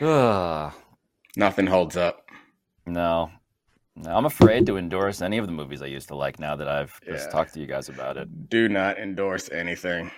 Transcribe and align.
Ugh, 0.00 0.72
Nothing 1.36 1.66
holds 1.66 1.96
up. 1.96 2.26
no. 2.86 3.30
No, 3.96 4.16
I'm 4.16 4.24
afraid 4.24 4.64
to 4.66 4.78
endorse 4.78 5.20
any 5.20 5.36
of 5.36 5.46
the 5.46 5.52
movies 5.52 5.82
I 5.82 5.86
used 5.86 6.08
to 6.08 6.16
like 6.16 6.38
now 6.38 6.56
that 6.56 6.68
I've 6.68 6.98
just 7.02 7.30
talked 7.30 7.52
to 7.54 7.60
you 7.60 7.66
guys 7.66 7.90
about 7.90 8.16
it. 8.16 8.48
Do 8.48 8.66
not 8.68 8.98
endorse 8.98 9.50
anything. 9.50 10.10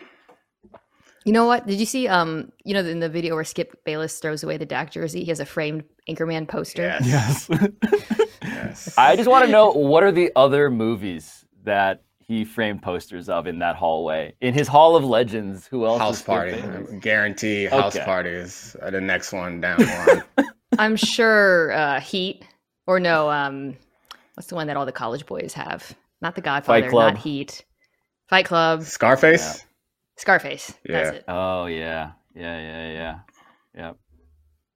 You 1.24 1.32
know 1.32 1.46
what? 1.46 1.66
Did 1.66 1.80
you 1.80 1.86
see? 1.86 2.06
Um, 2.06 2.52
you 2.64 2.74
know, 2.74 2.80
in 2.80 3.00
the 3.00 3.08
video 3.08 3.34
where 3.34 3.42
Skip 3.44 3.82
Bayless 3.84 4.18
throws 4.20 4.44
away 4.44 4.56
the 4.56 4.66
Dak 4.66 4.92
jersey, 4.92 5.20
he 5.24 5.30
has 5.30 5.40
a 5.40 5.46
framed 5.46 5.84
Anchorman 6.08 6.46
poster. 6.46 6.96
Yes. 7.02 7.48
Yes. 7.50 7.68
Yes. 8.42 8.94
I 8.98 9.16
just 9.16 9.28
want 9.28 9.44
to 9.46 9.50
know 9.50 9.70
what 9.70 10.02
are 10.02 10.12
the 10.12 10.30
other 10.36 10.68
movies 10.70 11.44
that 11.64 12.02
he 12.32 12.44
framed 12.44 12.82
posters 12.82 13.28
of 13.28 13.46
in 13.46 13.58
that 13.58 13.76
hallway? 13.76 14.34
In 14.40 14.54
his 14.54 14.66
Hall 14.66 14.96
of 14.96 15.04
Legends, 15.04 15.66
who 15.66 15.84
else? 15.84 15.98
House 15.98 16.22
party. 16.22 16.62
Guarantee 17.00 17.66
house 17.66 17.94
Okay. 17.94 18.04
parties 18.04 18.74
the 18.90 19.00
next 19.00 19.32
one 19.32 19.60
down 19.60 19.78
the 19.80 19.86
line. 19.86 20.22
I'm 20.78 20.96
sure 20.96 21.72
uh, 21.72 22.00
Heat 22.00 22.44
or 22.86 22.98
no, 22.98 23.30
um, 23.30 23.76
what's 24.34 24.48
the 24.48 24.54
one 24.54 24.66
that 24.68 24.76
all 24.76 24.86
the 24.86 24.92
college 24.92 25.26
boys 25.26 25.52
have? 25.52 25.94
Not 26.22 26.34
the 26.34 26.40
Godfather, 26.40 26.88
Club. 26.88 27.14
not 27.14 27.22
Heat. 27.22 27.64
Fight 28.28 28.46
Club, 28.46 28.82
Scarface? 28.84 29.66
Scarface. 30.16 30.72
That's 30.86 31.10
Yeah. 31.10 31.12
it. 31.12 31.24
Oh 31.28 31.66
yeah, 31.66 32.12
yeah, 32.34 32.58
yeah, 32.60 32.92
yeah, 32.92 33.18
yeah. 33.74 33.92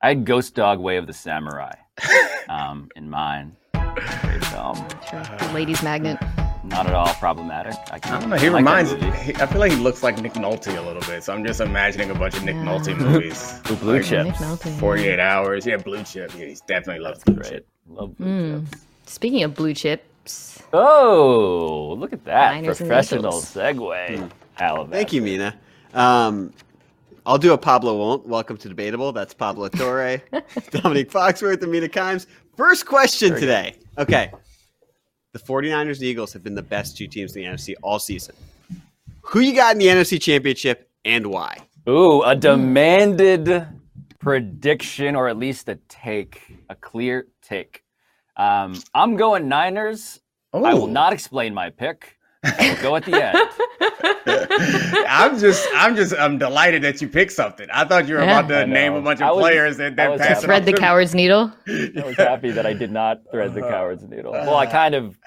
I 0.02 0.08
had 0.08 0.26
Ghost 0.26 0.54
Dog: 0.54 0.78
Way 0.78 0.98
of 0.98 1.06
the 1.06 1.12
Samurai 1.14 1.72
um, 2.50 2.90
in 2.96 3.08
mine 3.08 3.56
Great 3.72 4.44
film. 4.44 4.76
Sure. 5.08 5.22
The 5.38 5.50
ladies 5.54 5.82
magnet. 5.82 6.18
Not 6.68 6.86
at 6.86 6.94
all 6.94 7.12
problematic. 7.14 7.74
I, 7.90 7.98
can, 7.98 8.14
I 8.14 8.20
don't 8.20 8.30
know. 8.30 8.36
He 8.36 8.50
like 8.50 8.58
reminds. 8.60 8.92
movie. 8.92 9.10
He, 9.18 9.34
I 9.36 9.46
feel 9.46 9.60
like 9.60 9.72
he 9.72 9.78
looks 9.78 10.02
like 10.02 10.20
Nick 10.20 10.34
Nolte 10.34 10.76
a 10.76 10.80
little 10.82 11.02
bit. 11.02 11.22
So 11.24 11.32
I'm 11.32 11.44
just 11.44 11.60
imagining 11.60 12.10
a 12.10 12.14
bunch 12.14 12.36
of 12.36 12.44
Nick 12.44 12.56
Yeah. 12.56 12.64
Nolte 12.64 12.96
movies. 12.98 13.60
Ooh, 13.70 13.76
Blue 13.76 13.94
Like 13.98 14.04
Chips. 14.04 14.24
Nick 14.26 14.34
Nolte. 14.34 14.78
48 14.78 15.20
hours. 15.20 15.64
Yeah, 15.66 15.76
blue 15.76 16.02
chip. 16.02 16.32
Yeah, 16.36 16.46
he's 16.46 16.60
definitely 16.62 17.02
loves 17.02 17.22
blue 17.24 17.36
Great. 17.36 17.48
chip. 17.50 17.68
Love 17.88 18.16
Blue 18.16 18.26
Mm. 18.26 18.70
Chips. 18.70 18.82
Speaking 19.06 19.42
of 19.44 19.54
blue 19.54 19.72
chips, 19.74 20.62
Oh, 20.72 21.94
look 21.98 22.12
at 22.12 22.24
that 22.24 22.54
Niners 22.54 22.80
and 22.80 22.88
professional 22.88 23.32
segue. 23.34 24.30
Alabama. 24.58 24.90
Thank 24.90 25.12
you, 25.12 25.22
Mina. 25.22 25.54
Um, 25.94 26.52
I'll 27.24 27.38
do 27.38 27.52
a 27.52 27.58
Pablo 27.58 27.96
won't. 27.96 28.26
Welcome 28.26 28.56
to 28.58 28.68
Debatable. 28.68 29.12
That's 29.12 29.32
Pablo 29.32 29.68
Torre, 29.68 30.18
Domonique 30.32 31.10
Foxworth, 31.10 31.62
and 31.62 31.70
Mina 31.70 31.88
Kimes. 31.88 32.26
First 32.56 32.86
question 32.86 33.34
today. 33.34 33.76
Okay. 33.98 34.32
The 35.36 35.42
49ers 35.42 35.96
and 35.96 36.04
Eagles 36.04 36.32
have 36.32 36.42
been 36.42 36.54
the 36.54 36.62
best 36.62 36.96
two 36.96 37.06
teams 37.06 37.36
in 37.36 37.42
the 37.42 37.48
NFC 37.48 37.74
all 37.82 37.98
season. 37.98 38.34
Who 39.20 39.40
you 39.40 39.54
got 39.54 39.72
in 39.72 39.78
the 39.78 39.88
NFC 39.88 40.18
Championship 40.18 40.88
and 41.04 41.26
why? 41.26 41.58
Ooh, 41.86 42.22
a 42.22 42.34
demanded 42.34 43.66
prediction, 44.18 45.14
or 45.14 45.28
at 45.28 45.36
least 45.36 45.68
a 45.68 45.74
take, 45.90 46.40
a 46.70 46.74
clear 46.74 47.26
take. 47.42 47.84
Um, 48.38 48.80
I'm 48.94 49.16
going 49.16 49.46
Niners. 49.46 50.20
I 50.54 50.72
will 50.72 50.86
not 50.86 51.12
explain 51.12 51.52
my 51.52 51.68
pick. 51.68 52.15
I 52.58 52.74
will 52.74 52.82
go 52.82 52.96
at 52.96 53.04
the 53.04 53.22
end. 53.22 53.38
I'm 55.08 55.38
just, 55.38 55.66
I'm 55.74 55.96
just, 55.96 56.14
I'm 56.14 56.38
delighted 56.38 56.82
that 56.82 57.00
you 57.00 57.08
picked 57.08 57.32
something. 57.32 57.68
I 57.72 57.84
thought 57.84 58.08
you 58.08 58.14
were 58.16 58.22
Yeah. 58.22 58.40
about 58.40 58.48
to 58.48 58.66
name 58.66 58.94
a 58.94 59.00
bunch 59.02 59.20
of 59.20 59.34
was- 59.36 59.42
players 59.42 59.78
and 59.78 59.98
I 60.00 60.08
then 60.08 60.18
pass 60.18 60.42
thread 60.42 60.64
the 60.64 60.72
coward's 60.72 61.14
needle. 61.14 61.52
I 61.68 62.02
was 62.04 62.16
happy 62.16 62.50
that 62.50 62.66
I 62.66 62.72
did 62.72 62.90
not 62.92 63.18
thread 63.30 63.54
the 63.54 63.62
coward's 63.62 64.04
needle. 64.04 64.32
Well, 64.32 64.56
I 64.56 64.66
kind 64.66 64.94
of 64.94 65.18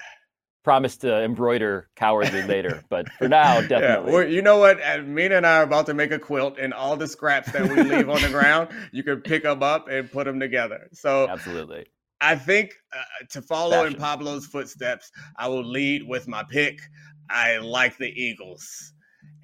promised 0.64 1.02
to 1.02 1.22
embroider 1.24 1.90
cowardly 1.96 2.44
later, 2.44 2.84
but 2.90 3.10
for 3.14 3.28
now, 3.28 3.60
Yeah, 3.60 3.68
definitely. 3.68 4.12
well, 4.14 4.28
you 4.28 4.42
know 4.42 4.58
what? 4.58 4.80
Uh, 4.84 5.02
Mina 5.04 5.36
and 5.38 5.48
I 5.48 5.58
are 5.58 5.64
about 5.64 5.86
to 5.88 5.94
make 5.94 6.12
a 6.12 6.20
quilt, 6.20 6.58
and 6.60 6.74
all 6.74 6.96
the 6.98 7.08
scraps 7.08 7.52
that 7.54 7.64
we 7.64 7.82
leave 7.82 8.10
on 8.10 8.22
the 8.22 8.30
ground, 8.30 8.70
you 8.92 9.02
can 9.04 9.22
pick 9.22 9.44
them 9.44 9.64
up 9.64 9.88
and 9.90 10.12
put 10.12 10.26
them 10.26 10.40
together. 10.40 10.88
So 10.94 11.28
Absolutely. 11.30 11.86
I 12.22 12.36
think 12.36 12.74
uh, 12.94 12.98
to 13.30 13.42
follow 13.42 13.86
in 13.86 13.96
Pablo's 13.96 14.46
footsteps, 14.46 15.10
I 15.38 15.48
will 15.48 15.64
lead 15.66 16.04
with 16.06 16.28
my 16.28 16.44
pick. 16.44 16.82
I 17.30 17.58
like 17.58 17.98
the 17.98 18.10
Eagles. 18.10 18.94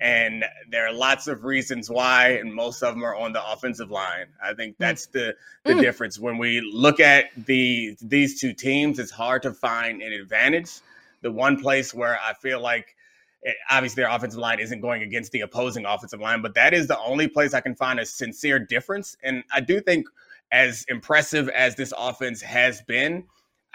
And 0.02 0.44
there 0.70 0.86
are 0.88 0.94
lots 0.94 1.28
of 1.28 1.44
reasons 1.44 1.90
why, 1.90 2.30
and 2.32 2.54
most 2.54 2.82
of 2.84 2.94
them 2.94 3.04
are 3.04 3.16
on 3.16 3.34
the 3.34 3.46
offensive 3.52 3.92
line. 3.92 4.28
I 4.44 4.54
think 4.54 4.78
that's 4.78 5.08
the, 5.08 5.36
the 5.64 5.74
Mm. 5.74 5.82
difference. 5.82 6.20
When 6.20 6.38
we 6.38 6.62
look 6.62 7.00
at 7.00 7.26
the 7.46 7.96
these 8.02 8.40
two 8.40 8.54
teams, 8.54 9.00
it's 9.00 9.12
hard 9.12 9.42
to 9.44 9.54
find 9.54 10.02
an 10.02 10.12
advantage. 10.14 10.70
The 11.22 11.32
one 11.32 11.60
place 11.60 11.94
where 11.94 12.20
I 12.20 12.34
feel 12.34 12.60
like 12.60 12.96
it, 13.42 13.56
obviously 13.70 14.04
their 14.04 14.12
offensive 14.12 14.40
line 14.40 14.60
isn't 14.60 14.82
going 14.82 15.02
against 15.02 15.32
the 15.32 15.42
opposing 15.42 15.86
offensive 15.86 16.20
line, 16.20 16.42
but 16.42 16.56
that 16.56 16.74
is 16.74 16.88
the 16.88 17.00
only 17.00 17.28
place 17.28 17.54
I 17.54 17.62
can 17.62 17.76
find 17.76 18.00
a 18.00 18.06
sincere 18.06 18.60
difference. 18.60 19.16
And 19.24 19.44
I 19.54 19.62
do 19.62 19.80
think 19.80 20.08
as 20.52 20.86
impressive 20.90 21.48
as 21.50 21.76
this 21.76 21.94
offense 21.98 22.42
has 22.42 22.82
been, 22.82 23.24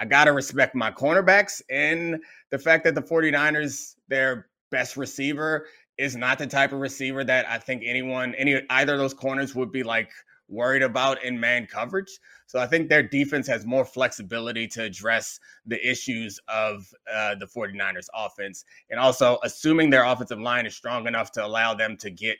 I 0.00 0.06
got 0.06 0.25
to 0.25 0.33
respect 0.33 0.75
my 0.75 0.91
cornerbacks 0.91 1.61
and 1.69 2.21
the 2.49 2.59
fact 2.59 2.84
that 2.84 2.94
the 2.94 3.03
49ers, 3.03 3.97
their 4.09 4.47
best 4.71 4.97
receiver, 4.97 5.66
is 5.99 6.16
not 6.16 6.38
the 6.38 6.47
type 6.47 6.72
of 6.72 6.81
receiver 6.81 7.22
that 7.25 7.47
I 7.47 7.59
think 7.59 7.83
anyone, 7.84 8.34
any 8.37 8.62
either 8.71 8.94
of 8.94 8.99
those 8.99 9.12
corners 9.12 9.55
would 9.55 9.71
be 9.71 9.83
like 9.83 10.11
worried 10.49 10.83
about 10.83 11.22
in 11.22 11.38
man 11.38 11.66
coverage. 11.66 12.19
So 12.47 12.59
I 12.59 12.66
think 12.66 12.88
their 12.88 13.03
defense 13.03 13.47
has 13.49 13.66
more 13.66 13.84
flexibility 13.84 14.66
to 14.69 14.84
address 14.84 15.38
the 15.66 15.78
issues 15.88 16.41
of 16.49 16.87
uh, 17.12 17.34
the 17.34 17.47
49ers 17.47 18.06
offense. 18.15 18.65
And 18.88 18.99
also 18.99 19.38
assuming 19.44 19.91
their 19.91 20.05
offensive 20.05 20.41
line 20.41 20.65
is 20.65 20.75
strong 20.75 21.06
enough 21.06 21.31
to 21.32 21.44
allow 21.44 21.75
them 21.75 21.99
to 21.99 22.11
get, 22.11 22.38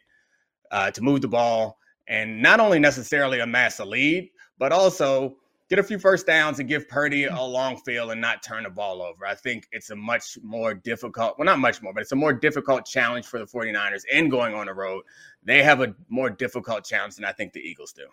uh, 0.71 0.91
to 0.92 1.03
move 1.03 1.21
the 1.21 1.28
ball 1.28 1.78
and 2.09 2.41
not 2.41 2.59
only 2.59 2.78
necessarily 2.78 3.41
amass 3.41 3.78
a 3.81 3.84
lead, 3.84 4.31
but 4.59 4.72
also 4.72 5.37
get 5.70 5.78
a 5.78 5.82
few 5.82 5.98
first 5.98 6.26
downs 6.26 6.58
and 6.58 6.69
give 6.69 6.88
Purdy 6.88 7.25
a 7.25 7.41
long 7.41 7.76
field 7.78 8.10
and 8.10 8.20
not 8.20 8.42
turn 8.42 8.64
the 8.64 8.70
ball 8.70 9.00
over. 9.00 9.25
I 9.25 9.34
think 9.36 9.69
it's 9.72 9.91
a 9.91 9.97
much 9.97 10.36
more 10.42 10.75
difficult, 10.75 11.38
well, 11.38 11.47
not 11.47 11.60
much 11.60 11.81
more, 11.81 11.94
but 11.94 12.03
it's 12.03 12.12
a 12.12 12.16
more 12.16 12.32
difficult 12.32 12.84
challenge 12.84 13.25
for 13.26 13.38
the 13.38 13.47
49ers 13.47 14.03
and 14.12 14.30
going 14.30 14.53
on 14.53 14.66
the 14.66 14.75
road. 14.75 15.04
They 15.44 15.62
have 15.62 15.80
a 15.80 15.94
more 16.09 16.28
difficult 16.28 16.84
challenge 16.84 17.14
than 17.16 17.25
I 17.25 17.32
think 17.32 17.53
the 17.53 17.60
Eagles 17.60 17.92
do. 17.92 18.06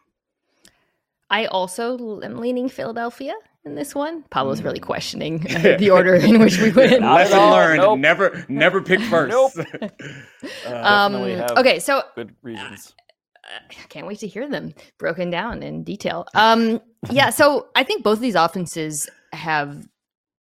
I 1.30 1.48
also 1.48 2.22
am 2.22 2.38
leaning 2.38 2.70
Philadelphia 2.70 3.34
in 3.66 3.76
this 3.76 3.94
one. 3.94 4.24
Pablo's 4.30 4.62
really 4.62 4.80
Mm. 4.80 4.84
questioning 4.84 5.46
uh, 5.56 5.76
the 5.78 5.90
order 5.90 6.14
in 6.16 6.40
which 6.40 6.58
we 6.62 6.72
win. 6.72 7.02
Not 7.02 7.16
Lesson 7.16 7.40
learned: 7.40 7.82
Nope. 7.82 8.00
never, 8.00 8.46
never 8.48 8.82
pick 8.82 9.02
first. 9.10 9.30
Nope. 9.32 9.52
Um, 10.66 11.16
okay, 11.16 11.80
so 11.80 12.04
Good 12.16 12.34
reasons. 12.44 12.94
I 13.44 13.74
can't 13.90 14.06
wait 14.08 14.20
to 14.20 14.28
hear 14.28 14.48
them 14.48 14.74
broken 14.98 15.30
down 15.30 15.64
in 15.64 15.84
detail. 15.84 16.28
Um, 16.36 16.80
yeah, 17.12 17.30
so 17.32 17.68
I 17.76 17.84
think 17.84 18.04
both 18.04 18.18
of 18.18 18.22
these 18.22 18.36
offenses 18.36 19.10
have 19.34 19.88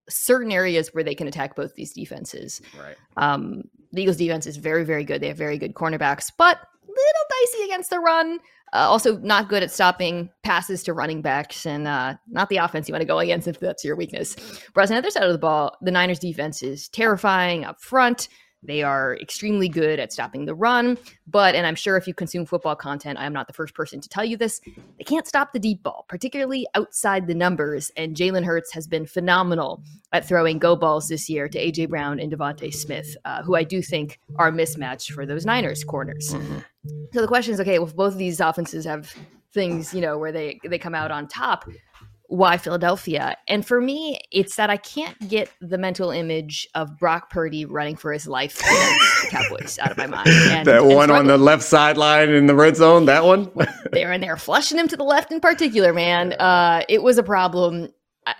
certain 0.08 0.52
areas 0.52 0.90
where 0.92 1.04
they 1.04 1.14
can 1.14 1.26
attack 1.26 1.56
both 1.56 1.74
these 1.74 1.92
defenses. 1.92 2.60
right. 2.78 2.96
Um, 3.16 3.64
the 3.92 4.02
Eagles' 4.02 4.16
defense 4.16 4.46
is 4.46 4.56
very, 4.56 4.84
very 4.84 5.04
good. 5.04 5.20
They 5.20 5.28
have 5.28 5.36
very 5.36 5.56
good 5.56 5.74
cornerbacks, 5.74 6.30
but 6.36 6.58
little 6.86 7.26
dicey 7.30 7.64
against 7.64 7.90
the 7.90 8.00
run. 8.00 8.40
Uh, 8.72 8.88
also, 8.88 9.16
not 9.18 9.48
good 9.48 9.62
at 9.62 9.70
stopping 9.70 10.28
passes 10.42 10.82
to 10.82 10.92
running 10.92 11.22
backs, 11.22 11.64
and 11.64 11.86
uh, 11.86 12.14
not 12.28 12.48
the 12.48 12.56
offense 12.56 12.88
you 12.88 12.92
want 12.92 13.02
to 13.02 13.06
go 13.06 13.20
against 13.20 13.46
if 13.46 13.60
that's 13.60 13.84
your 13.84 13.94
weakness. 13.94 14.34
Whereas 14.72 14.90
on 14.90 14.96
the 14.96 14.98
other 14.98 15.10
side 15.10 15.22
of 15.22 15.32
the 15.32 15.38
ball, 15.38 15.76
the 15.80 15.92
Niners' 15.92 16.18
defense 16.18 16.60
is 16.60 16.88
terrifying 16.88 17.64
up 17.64 17.80
front. 17.80 18.28
They 18.64 18.82
are 18.82 19.16
extremely 19.16 19.68
good 19.68 19.98
at 19.98 20.12
stopping 20.12 20.44
the 20.44 20.54
run, 20.54 20.98
but, 21.26 21.54
and 21.54 21.66
I'm 21.66 21.74
sure 21.74 21.96
if 21.96 22.06
you 22.06 22.14
consume 22.14 22.46
football 22.46 22.76
content, 22.76 23.18
I 23.18 23.26
am 23.26 23.32
not 23.32 23.46
the 23.46 23.52
first 23.52 23.74
person 23.74 24.00
to 24.00 24.08
tell 24.08 24.24
you 24.24 24.36
this, 24.36 24.60
they 24.98 25.04
can't 25.04 25.26
stop 25.26 25.52
the 25.52 25.58
deep 25.58 25.82
ball, 25.82 26.06
particularly 26.08 26.66
outside 26.74 27.26
the 27.26 27.34
numbers. 27.34 27.90
And 27.96 28.16
Jalen 28.16 28.44
Hurts 28.44 28.72
has 28.72 28.86
been 28.86 29.06
phenomenal 29.06 29.82
at 30.12 30.26
throwing 30.26 30.58
go 30.58 30.76
balls 30.76 31.08
this 31.08 31.28
year 31.28 31.48
to 31.48 31.58
AJ 31.58 31.88
Brown 31.88 32.18
and 32.20 32.32
DeVonta 32.32 32.72
Smith, 32.72 33.16
uh, 33.24 33.42
who 33.42 33.54
I 33.54 33.64
do 33.64 33.82
think 33.82 34.20
are 34.36 34.48
a 34.48 34.52
mismatch 34.52 35.12
for 35.12 35.26
those 35.26 35.44
Niners 35.44 35.84
corners. 35.84 36.34
So 37.12 37.20
the 37.20 37.28
question 37.28 37.54
is, 37.54 37.60
okay, 37.60 37.78
well, 37.78 37.88
if 37.88 37.96
both 37.96 38.12
of 38.12 38.18
these 38.18 38.40
offenses 38.40 38.84
have 38.84 39.14
things, 39.52 39.94
you 39.94 40.00
know, 40.00 40.18
where 40.18 40.32
they 40.32 40.60
they 40.64 40.78
come 40.78 40.94
out 40.94 41.10
on 41.10 41.28
top, 41.28 41.68
why 42.28 42.56
Philadelphia? 42.56 43.36
And 43.48 43.66
for 43.66 43.80
me, 43.80 44.18
it's 44.30 44.56
that 44.56 44.70
I 44.70 44.76
can't 44.76 45.28
get 45.28 45.50
the 45.60 45.78
mental 45.78 46.10
image 46.10 46.66
of 46.74 46.98
Brock 46.98 47.30
Purdy 47.30 47.64
running 47.64 47.96
for 47.96 48.12
his 48.12 48.26
life 48.26 48.58
the 48.58 49.28
Cowboys 49.30 49.78
out 49.78 49.90
of 49.90 49.98
my 49.98 50.06
mind. 50.06 50.28
And, 50.54 50.66
that 50.66 50.82
and 50.82 50.94
one 50.94 51.10
on 51.10 51.26
the 51.26 51.38
left 51.38 51.62
sideline 51.62 52.30
in 52.30 52.46
the 52.46 52.54
red 52.54 52.76
zone. 52.76 53.06
That 53.06 53.24
one. 53.24 53.50
they're 53.92 54.12
in 54.12 54.20
there 54.20 54.36
flushing 54.36 54.78
him 54.78 54.88
to 54.88 54.96
the 54.96 55.04
left 55.04 55.32
in 55.32 55.40
particular, 55.40 55.92
man. 55.92 56.32
Uh, 56.34 56.82
it 56.88 57.02
was 57.02 57.18
a 57.18 57.22
problem. 57.22 57.88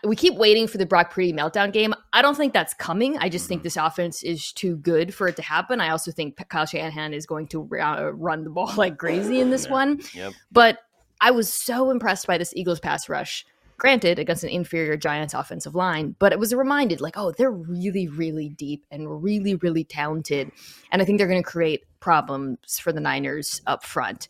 We 0.03 0.17
keep 0.17 0.35
waiting 0.35 0.67
for 0.67 0.79
the 0.79 0.87
Brock 0.87 1.11
Purdy 1.11 1.33
meltdown 1.33 1.73
game. 1.73 1.95
I 2.13 2.23
don't 2.23 2.37
think 2.37 2.53
that's 2.53 2.73
coming. 2.75 3.19
I 3.19 3.29
just 3.29 3.49
think 3.49 3.63
this 3.63 3.77
offense 3.77 4.23
is 4.23 4.53
too 4.53 4.77
good 4.77 5.15
for 5.15 5.29
it 5.29 5.37
to 5.37 5.43
happen. 5.43 5.81
I 5.81 5.91
also 5.91 6.11
think 6.11 6.37
Kyle 6.49 6.67
Shanahan 6.67 7.13
is 7.13 7.27
going 7.27 7.49
to 7.49 7.69
uh, 7.79 8.11
run 8.15 8.45
the 8.45 8.51
ball 8.51 8.73
like 8.77 8.97
crazy 8.97 9.41
in 9.41 9.51
this 9.51 9.69
one. 9.69 10.01
Yep. 10.15 10.33
But 10.51 10.79
I 11.21 11.31
was 11.31 11.53
so 11.53 11.91
impressed 11.91 12.27
by 12.27 12.39
this 12.39 12.53
Eagles 12.55 12.81
pass 12.81 13.09
rush. 13.09 13.45
Granted, 13.85 14.19
against 14.19 14.45
an 14.45 14.49
inferior 14.49 14.97
Giants 14.97 15.35
offensive 15.35 15.75
line, 15.75 16.17
but 16.19 16.33
it 16.33 16.39
was 16.39 16.55
reminded 16.55 17.03
like, 17.03 17.19
oh, 17.19 17.33
they're 17.33 17.51
really, 17.51 18.09
really 18.09 18.49
deep 18.49 18.87
and 18.91 19.23
really, 19.23 19.57
really 19.57 19.85
talented. 19.85 20.51
And 20.91 21.03
I 21.03 21.05
think 21.05 21.19
they're 21.19 21.29
going 21.29 21.43
to 21.43 21.47
create 21.47 21.85
problems 22.01 22.79
for 22.79 22.95
the 22.95 23.01
Niners 23.01 23.61
up 23.67 23.85
front. 23.85 24.27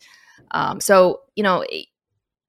Um, 0.51 0.81
so, 0.81 1.21
you 1.37 1.43
know, 1.43 1.63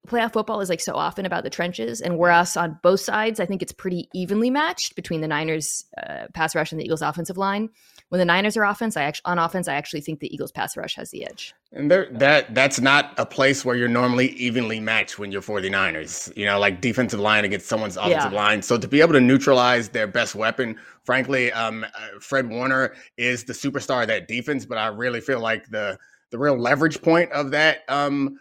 playoff 0.07 0.33
football 0.33 0.61
is 0.61 0.69
like 0.69 0.79
so 0.79 0.95
often 0.95 1.25
about 1.25 1.43
the 1.43 1.49
trenches, 1.49 2.01
and 2.01 2.17
whereas 2.17 2.55
on 2.57 2.79
both 2.81 2.99
sides, 2.99 3.39
I 3.39 3.45
think 3.45 3.61
it's 3.61 3.71
pretty 3.71 4.09
evenly 4.13 4.49
matched 4.49 4.95
between 4.95 5.21
the 5.21 5.27
Niners 5.27 5.85
uh, 6.01 6.27
pass 6.33 6.55
rush 6.55 6.71
and 6.71 6.79
the 6.79 6.85
Eagles 6.85 7.01
offensive 7.01 7.37
line. 7.37 7.69
When 8.09 8.19
the 8.19 8.25
Niners 8.25 8.55
are 8.55 8.63
offense, 8.63 8.95
I 8.95 9.03
actually 9.03 9.23
on 9.25 9.37
offense, 9.37 9.67
I 9.67 9.75
actually 9.75 9.99
think 10.01 10.21
the 10.21 10.33
Eagles 10.33 10.51
pass 10.51 10.77
rush 10.77 10.95
has 10.95 11.11
the 11.11 11.25
edge. 11.25 11.53
And 11.73 11.91
there 11.91 12.07
that 12.11 12.55
that's 12.55 12.79
not 12.79 13.13
a 13.17 13.25
place 13.25 13.65
where 13.65 13.75
you're 13.75 13.89
normally 13.89 14.29
evenly 14.29 14.79
matched 14.79 15.19
when 15.19 15.31
you're 15.31 15.41
49ers. 15.41 16.35
You 16.37 16.45
know, 16.45 16.57
like 16.57 16.79
defensive 16.79 17.19
line 17.19 17.43
against 17.43 17.67
someone's 17.67 17.97
offensive 17.97 18.31
yeah. 18.31 18.37
line. 18.37 18.61
So 18.61 18.77
to 18.77 18.87
be 18.87 19.01
able 19.01 19.13
to 19.13 19.21
neutralize 19.21 19.89
their 19.89 20.07
best 20.07 20.35
weapon, 20.35 20.77
frankly, 21.03 21.51
um, 21.51 21.83
uh, 21.83 22.19
Fred 22.21 22.49
Warner 22.49 22.93
is 23.17 23.43
the 23.43 23.53
superstar 23.53 24.03
of 24.03 24.07
that 24.07 24.29
defense. 24.29 24.65
But 24.65 24.77
I 24.77 24.87
really 24.87 25.19
feel 25.19 25.41
like 25.41 25.69
the 25.69 25.97
the 26.29 26.37
real 26.37 26.57
leverage 26.57 27.01
point 27.01 27.31
of 27.31 27.51
that 27.51 27.79
um, 27.89 28.37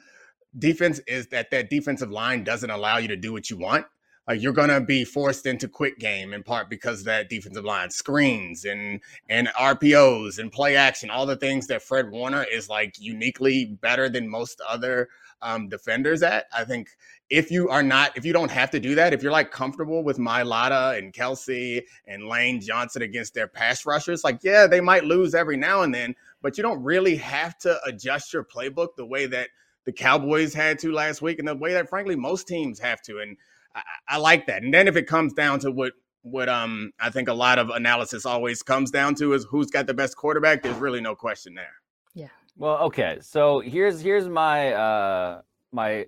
defense 0.58 1.00
is 1.06 1.26
that 1.28 1.50
that 1.50 1.70
defensive 1.70 2.10
line 2.10 2.44
doesn't 2.44 2.70
allow 2.70 2.98
you 2.98 3.08
to 3.08 3.16
do 3.16 3.32
what 3.32 3.50
you 3.50 3.56
want. 3.56 3.86
Like 4.26 4.42
you're 4.42 4.52
gonna 4.52 4.80
be 4.80 5.04
forced 5.04 5.46
into 5.46 5.68
quick 5.68 5.98
game 5.98 6.34
in 6.34 6.42
part 6.42 6.68
because 6.68 7.04
that 7.04 7.30
defensive 7.30 7.64
line 7.64 7.90
screens 7.90 8.64
and 8.64 9.00
and 9.28 9.48
RPOs 9.48 10.38
and 10.38 10.50
play 10.50 10.76
action, 10.76 11.10
all 11.10 11.26
the 11.26 11.36
things 11.36 11.68
that 11.68 11.82
Fred 11.82 12.10
Warner 12.10 12.44
is 12.50 12.68
like 12.68 12.96
uniquely 12.98 13.66
better 13.66 14.08
than 14.08 14.28
most 14.28 14.60
other 14.68 15.08
um, 15.42 15.68
defenders 15.68 16.22
at. 16.22 16.46
I 16.52 16.64
think 16.64 16.88
if 17.30 17.52
you 17.52 17.68
are 17.68 17.82
not, 17.82 18.16
if 18.16 18.24
you 18.24 18.32
don't 18.32 18.50
have 18.50 18.70
to 18.72 18.80
do 18.80 18.96
that, 18.96 19.12
if 19.12 19.22
you're 19.22 19.30
like 19.30 19.52
comfortable 19.52 20.02
with 20.02 20.18
Mailata 20.18 20.98
and 20.98 21.12
Kelce 21.12 21.82
and 22.06 22.26
Lane 22.26 22.60
Johnson 22.60 23.02
against 23.02 23.34
their 23.34 23.46
pass 23.46 23.86
rushers, 23.86 24.24
like 24.24 24.40
yeah, 24.42 24.66
they 24.66 24.80
might 24.80 25.04
lose 25.04 25.36
every 25.36 25.56
now 25.56 25.82
and 25.82 25.94
then, 25.94 26.16
but 26.42 26.56
you 26.56 26.62
don't 26.62 26.82
really 26.82 27.14
have 27.16 27.58
to 27.58 27.78
adjust 27.84 28.32
your 28.32 28.44
playbook 28.44 28.96
the 28.96 29.06
way 29.06 29.26
that 29.26 29.50
the 29.86 29.92
Cowboys 29.92 30.52
had 30.52 30.78
to 30.80 30.92
last 30.92 31.22
week 31.22 31.38
and 31.38 31.48
the 31.48 31.54
way 31.54 31.72
that 31.72 31.88
frankly 31.88 32.16
most 32.16 32.46
teams 32.46 32.78
have 32.80 33.00
to. 33.02 33.20
And 33.20 33.36
I, 33.74 33.82
I 34.08 34.16
like 34.18 34.46
that. 34.46 34.62
And 34.62 34.74
then 34.74 34.88
if 34.88 34.96
it 34.96 35.06
comes 35.06 35.32
down 35.32 35.60
to 35.60 35.70
what 35.70 35.92
what 36.22 36.48
um 36.48 36.92
I 37.00 37.10
think 37.10 37.28
a 37.28 37.34
lot 37.34 37.58
of 37.58 37.70
analysis 37.70 38.26
always 38.26 38.62
comes 38.62 38.90
down 38.90 39.14
to 39.16 39.32
is 39.32 39.46
who's 39.48 39.70
got 39.70 39.86
the 39.86 39.94
best 39.94 40.16
quarterback, 40.16 40.62
there's 40.62 40.76
really 40.76 41.00
no 41.00 41.14
question 41.14 41.54
there. 41.54 41.74
Yeah. 42.14 42.28
Well, 42.56 42.78
okay. 42.86 43.18
So 43.22 43.60
here's 43.60 44.00
here's 44.00 44.28
my 44.28 44.72
uh 44.72 45.42
my 45.72 46.06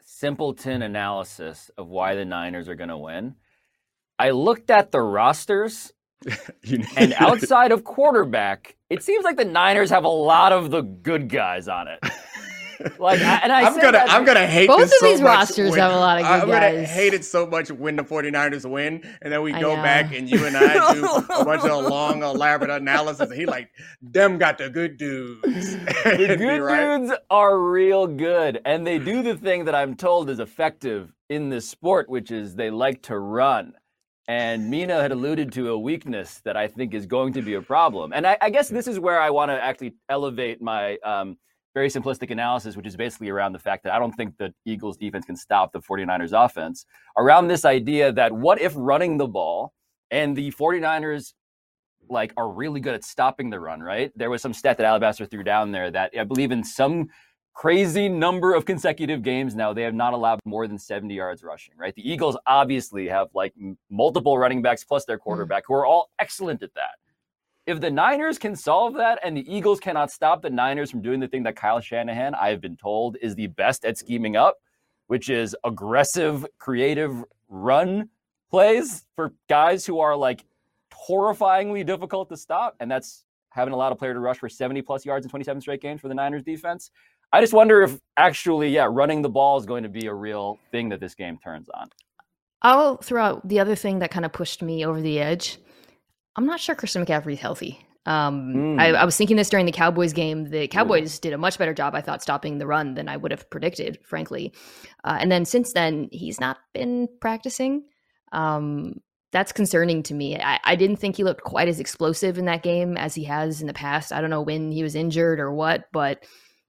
simpleton 0.00 0.82
analysis 0.82 1.70
of 1.76 1.88
why 1.88 2.14
the 2.14 2.24
Niners 2.24 2.68
are 2.68 2.74
going 2.74 2.88
to 2.88 2.96
win. 2.96 3.34
I 4.18 4.30
looked 4.30 4.70
at 4.70 4.90
the 4.90 5.00
rosters 5.00 5.92
and 6.96 7.14
outside 7.18 7.72
of 7.72 7.84
quarterback, 7.84 8.76
it 8.90 9.02
seems 9.02 9.24
like 9.24 9.36
the 9.36 9.44
Niners 9.44 9.90
have 9.90 10.04
a 10.04 10.08
lot 10.08 10.52
of 10.52 10.70
the 10.70 10.82
good 10.82 11.28
guys 11.28 11.68
on 11.68 11.88
it. 11.88 12.00
Like, 12.98 13.20
I, 13.20 13.36
and 13.42 13.52
I 13.52 13.62
am 13.62 13.80
gonna, 13.80 14.04
I'm 14.08 14.24
gonna 14.24 14.46
hate 14.46 14.68
both 14.68 14.82
of 14.82 14.90
so 14.90 15.06
these 15.06 15.22
rosters 15.22 15.70
when, 15.70 15.80
have 15.80 15.92
a 15.92 15.96
lot 15.96 16.18
of 16.18 16.24
good 16.24 16.30
I'm 16.30 16.48
guys. 16.48 16.74
gonna 16.74 16.86
hate 16.86 17.14
it 17.14 17.24
so 17.24 17.46
much 17.46 17.70
when 17.70 17.96
the 17.96 18.04
49ers 18.04 18.68
win, 18.68 19.02
and 19.22 19.32
then 19.32 19.42
we 19.42 19.52
go 19.52 19.76
back 19.76 20.12
and 20.14 20.30
you 20.30 20.44
and 20.46 20.56
I 20.56 20.94
do 20.94 21.04
a 21.34 21.44
bunch 21.44 21.64
of 21.64 21.86
long, 21.86 22.22
elaborate 22.22 22.70
analysis. 22.70 23.30
And 23.30 23.38
he 23.38 23.46
like, 23.46 23.70
them 24.02 24.38
got 24.38 24.58
the 24.58 24.70
good 24.70 24.96
dudes. 24.96 25.76
the 26.04 26.36
good 26.38 26.60
right. 26.60 26.98
dudes 26.98 27.12
are 27.30 27.58
real 27.58 28.06
good, 28.06 28.60
and 28.64 28.86
they 28.86 28.98
do 28.98 29.22
the 29.22 29.36
thing 29.36 29.64
that 29.66 29.74
I'm 29.74 29.94
told 29.94 30.30
is 30.30 30.38
effective 30.38 31.12
in 31.28 31.48
this 31.48 31.68
sport, 31.68 32.08
which 32.08 32.30
is 32.30 32.54
they 32.54 32.70
like 32.70 33.02
to 33.04 33.18
run. 33.18 33.74
And 34.28 34.68
Mina 34.68 35.00
had 35.00 35.10
alluded 35.10 35.52
to 35.52 35.70
a 35.70 35.78
weakness 35.78 36.40
that 36.44 36.54
I 36.54 36.68
think 36.68 36.92
is 36.92 37.06
going 37.06 37.32
to 37.32 37.42
be 37.42 37.54
a 37.54 37.62
problem. 37.62 38.12
And 38.12 38.26
I, 38.26 38.36
I 38.42 38.50
guess 38.50 38.68
this 38.68 38.86
is 38.86 39.00
where 39.00 39.18
I 39.18 39.30
want 39.30 39.50
to 39.50 39.62
actually 39.62 39.94
elevate 40.10 40.60
my 40.60 40.98
um, 40.98 41.38
very 41.78 41.88
simplistic 41.88 42.32
analysis, 42.32 42.76
which 42.76 42.86
is 42.86 42.96
basically 42.96 43.28
around 43.28 43.52
the 43.52 43.58
fact 43.58 43.84
that 43.84 43.92
I 43.92 44.00
don't 44.00 44.12
think 44.12 44.36
the 44.36 44.52
Eagles 44.64 44.96
defense 44.96 45.24
can 45.24 45.36
stop 45.36 45.72
the 45.72 45.80
49ers 45.80 46.32
offense, 46.32 46.86
around 47.16 47.46
this 47.46 47.64
idea 47.64 48.10
that 48.12 48.32
what 48.32 48.60
if 48.60 48.72
running 48.74 49.16
the 49.16 49.28
ball 49.28 49.72
and 50.10 50.36
the 50.36 50.50
49ers 50.50 51.34
like 52.10 52.32
are 52.36 52.50
really 52.50 52.80
good 52.80 52.94
at 52.94 53.04
stopping 53.04 53.48
the 53.50 53.60
run, 53.60 53.80
right? 53.80 54.10
There 54.16 54.28
was 54.28 54.42
some 54.42 54.52
stat 54.52 54.76
that 54.78 54.86
Alabaster 54.86 55.24
threw 55.24 55.44
down 55.44 55.70
there 55.70 55.88
that 55.90 56.10
I 56.18 56.24
believe 56.24 56.50
in 56.50 56.64
some 56.64 57.10
crazy 57.54 58.08
number 58.08 58.54
of 58.54 58.64
consecutive 58.64 59.22
games 59.22 59.54
now 59.54 59.72
they 59.72 59.82
have 59.82 59.94
not 59.94 60.14
allowed 60.14 60.40
more 60.44 60.66
than 60.66 60.78
70 60.78 61.14
yards 61.14 61.44
rushing, 61.44 61.74
right? 61.76 61.94
The 61.94 62.08
Eagles 62.10 62.36
obviously 62.46 63.06
have 63.08 63.28
like 63.34 63.52
multiple 63.88 64.36
running 64.36 64.62
backs 64.62 64.82
plus 64.82 65.04
their 65.04 65.18
mm. 65.18 65.22
quarterback 65.22 65.64
who 65.68 65.74
are 65.74 65.86
all 65.86 66.10
excellent 66.18 66.62
at 66.62 66.74
that. 66.74 66.96
If 67.68 67.82
the 67.82 67.90
Niners 67.90 68.38
can 68.38 68.56
solve 68.56 68.94
that 68.94 69.18
and 69.22 69.36
the 69.36 69.44
Eagles 69.54 69.78
cannot 69.78 70.10
stop 70.10 70.40
the 70.40 70.48
Niners 70.48 70.90
from 70.90 71.02
doing 71.02 71.20
the 71.20 71.28
thing 71.28 71.42
that 71.42 71.54
Kyle 71.54 71.80
Shanahan, 71.80 72.34
I've 72.34 72.62
been 72.62 72.78
told, 72.78 73.18
is 73.20 73.34
the 73.34 73.48
best 73.48 73.84
at 73.84 73.98
scheming 73.98 74.36
up, 74.36 74.56
which 75.08 75.28
is 75.28 75.54
aggressive, 75.64 76.46
creative 76.56 77.22
run 77.50 78.08
plays 78.50 79.04
for 79.14 79.34
guys 79.50 79.84
who 79.84 80.00
are 80.00 80.16
like 80.16 80.46
horrifyingly 80.90 81.84
difficult 81.84 82.30
to 82.30 82.38
stop. 82.38 82.74
And 82.80 82.90
that's 82.90 83.26
having 83.50 83.74
allowed 83.74 83.92
a 83.92 83.96
player 83.96 84.14
to 84.14 84.20
rush 84.20 84.38
for 84.38 84.48
70 84.48 84.80
plus 84.80 85.04
yards 85.04 85.26
in 85.26 85.30
27 85.30 85.60
straight 85.60 85.82
games 85.82 86.00
for 86.00 86.08
the 86.08 86.14
Niners 86.14 86.42
defense. 86.42 86.90
I 87.34 87.42
just 87.42 87.52
wonder 87.52 87.82
if 87.82 88.00
actually, 88.16 88.70
yeah, 88.70 88.88
running 88.90 89.20
the 89.20 89.28
ball 89.28 89.58
is 89.58 89.66
going 89.66 89.82
to 89.82 89.90
be 89.90 90.06
a 90.06 90.14
real 90.14 90.58
thing 90.70 90.88
that 90.88 91.00
this 91.00 91.14
game 91.14 91.36
turns 91.36 91.68
on. 91.74 91.90
I'll 92.62 92.96
throw 92.96 93.22
out 93.22 93.46
the 93.46 93.60
other 93.60 93.74
thing 93.74 93.98
that 93.98 94.10
kind 94.10 94.24
of 94.24 94.32
pushed 94.32 94.62
me 94.62 94.86
over 94.86 95.02
the 95.02 95.20
edge 95.20 95.58
I'm 96.36 96.46
not 96.46 96.60
sure 96.60 96.74
Christian 96.74 97.04
McCaffrey's 97.04 97.40
healthy. 97.40 97.84
Um, 98.06 98.54
mm. 98.54 98.80
I, 98.80 98.92
I, 98.92 99.04
was 99.04 99.16
thinking 99.16 99.36
this 99.36 99.50
during 99.50 99.66
the 99.66 99.72
Cowboys 99.72 100.14
game. 100.14 100.48
The 100.48 100.66
Cowboys 100.66 101.16
Ooh. 101.16 101.20
did 101.20 101.32
a 101.34 101.38
much 101.38 101.58
better 101.58 101.74
job, 101.74 101.94
I 101.94 102.00
thought, 102.00 102.22
stopping 102.22 102.56
the 102.56 102.66
run 102.66 102.94
than 102.94 103.06
I 103.06 103.18
would 103.18 103.30
have 103.32 103.50
predicted, 103.50 103.98
frankly. 104.02 104.54
Uh, 105.04 105.18
and 105.20 105.30
then 105.30 105.44
since 105.44 105.74
then, 105.74 106.08
he's 106.10 106.40
not 106.40 106.56
been 106.72 107.08
practicing. 107.20 107.84
Um, 108.32 108.94
that's 109.30 109.52
concerning 109.52 110.02
to 110.04 110.14
me. 110.14 110.40
I, 110.40 110.58
I, 110.64 110.74
didn't 110.74 110.96
think 110.96 111.16
he 111.16 111.24
looked 111.24 111.42
quite 111.42 111.68
as 111.68 111.80
explosive 111.80 112.38
in 112.38 112.46
that 112.46 112.62
game 112.62 112.96
as 112.96 113.14
he 113.14 113.24
has 113.24 113.60
in 113.60 113.66
the 113.66 113.74
past. 113.74 114.10
I 114.10 114.22
don't 114.22 114.30
know 114.30 114.40
when 114.42 114.72
he 114.72 114.82
was 114.82 114.94
injured 114.94 115.38
or 115.38 115.52
what, 115.52 115.84
but 115.92 116.24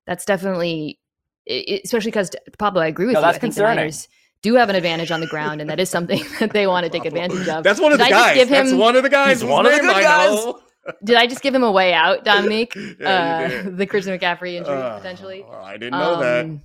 that's 0.05 0.25
definitely, 0.25 0.99
it, 1.45 1.81
especially 1.85 2.11
because 2.11 2.31
Pablo, 2.57 2.81
I 2.81 2.87
agree 2.87 3.05
with 3.05 3.13
no, 3.13 3.21
you. 3.21 3.25
That's 3.25 3.37
concerning 3.37 3.93
do 4.41 4.55
have 4.55 4.69
an 4.69 4.75
advantage 4.75 5.11
on 5.11 5.19
the 5.19 5.27
ground, 5.27 5.61
and 5.61 5.69
that 5.69 5.79
is 5.79 5.89
something 5.89 6.23
that 6.39 6.53
they 6.53 6.67
want 6.67 6.85
to 6.85 6.89
take 6.89 7.05
advantage 7.05 7.47
of. 7.47 7.63
That's 7.63 7.79
one 7.79 7.91
of 7.91 7.97
the 7.97 8.05
Did 8.05 8.11
guys. 8.11 8.37
Him, 8.37 8.49
That's 8.49 8.73
one 8.73 8.95
of 8.95 9.03
the 9.03 9.09
guys. 9.09 9.43
one 9.43 9.65
of 9.65 9.71
the 9.71 9.79
good 9.79 10.03
guys. 10.03 10.53
Did 11.03 11.17
I 11.17 11.27
just 11.27 11.41
give 11.41 11.53
him 11.53 11.63
a 11.63 11.71
way 11.71 11.93
out, 11.93 12.25
Domonique? 12.25 12.97
yeah, 12.99 13.63
uh, 13.65 13.69
the 13.69 13.85
Christian 13.85 14.17
McCaffrey 14.17 14.55
injury 14.55 14.75
uh, 14.75 14.97
potentially. 14.97 15.43
I 15.43 15.73
didn't 15.73 15.91
know 15.91 16.15
um, 16.15 16.19
that. 16.21 16.61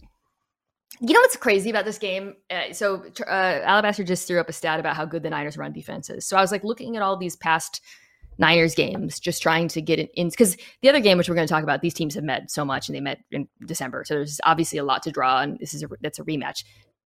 You 1.01 1.13
know 1.13 1.21
what's 1.21 1.37
crazy 1.37 1.69
about 1.69 1.85
this 1.85 1.99
game? 1.99 2.35
Uh, 2.49 2.73
so 2.73 3.05
uh, 3.27 3.61
Alabaster 3.65 4.05
just 4.05 4.27
threw 4.27 4.41
up 4.41 4.49
a 4.49 4.53
stat 4.53 4.81
about 4.81 4.97
how 4.97 5.05
good 5.05 5.23
the 5.23 5.31
Niners 5.31 5.59
run 5.59 5.73
defense 5.73 6.09
is. 6.09 6.27
So 6.27 6.37
I 6.37 6.41
was 6.41 6.53
like 6.53 6.65
looking 6.65 6.97
at 6.97 7.03
all 7.03 7.19
these 7.19 7.37
past 7.37 7.83
Niners 8.39 8.75
games, 8.75 9.21
just 9.21 9.43
trying 9.43 9.69
to 9.69 9.83
get 9.83 9.99
it 9.99 10.11
in 10.15 10.29
because 10.29 10.57
the 10.81 10.89
other 10.89 11.01
game, 11.01 11.19
which 11.19 11.29
we're 11.29 11.35
going 11.35 11.47
to 11.47 11.53
talk 11.53 11.65
about, 11.65 11.83
these 11.83 11.95
teams 11.95 12.15
have 12.15 12.25
met 12.25 12.51
so 12.51 12.65
much 12.65 12.89
and 12.89 12.97
they 12.97 13.01
met 13.01 13.19
in 13.31 13.49
December, 13.67 14.05
so 14.05 14.15
there's 14.15 14.41
obviously 14.45 14.79
a 14.79 14.85
lot 14.85 15.03
to 15.03 15.11
draw, 15.11 15.41
and 15.41 15.59
this 15.59 15.75
is 15.75 15.83
a 15.83 15.89
that's 16.01 16.19
a 16.19 16.25
rematch 16.25 16.65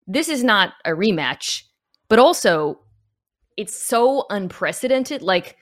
this 0.08 0.30
is 0.30 0.44
not 0.44 0.74
a 0.86 0.92
rematch, 0.92 1.64
but 2.10 2.20
also 2.20 2.80
it's 3.58 3.76
so 3.76 4.26
unprecedented. 4.30 5.22
Like 5.22 5.58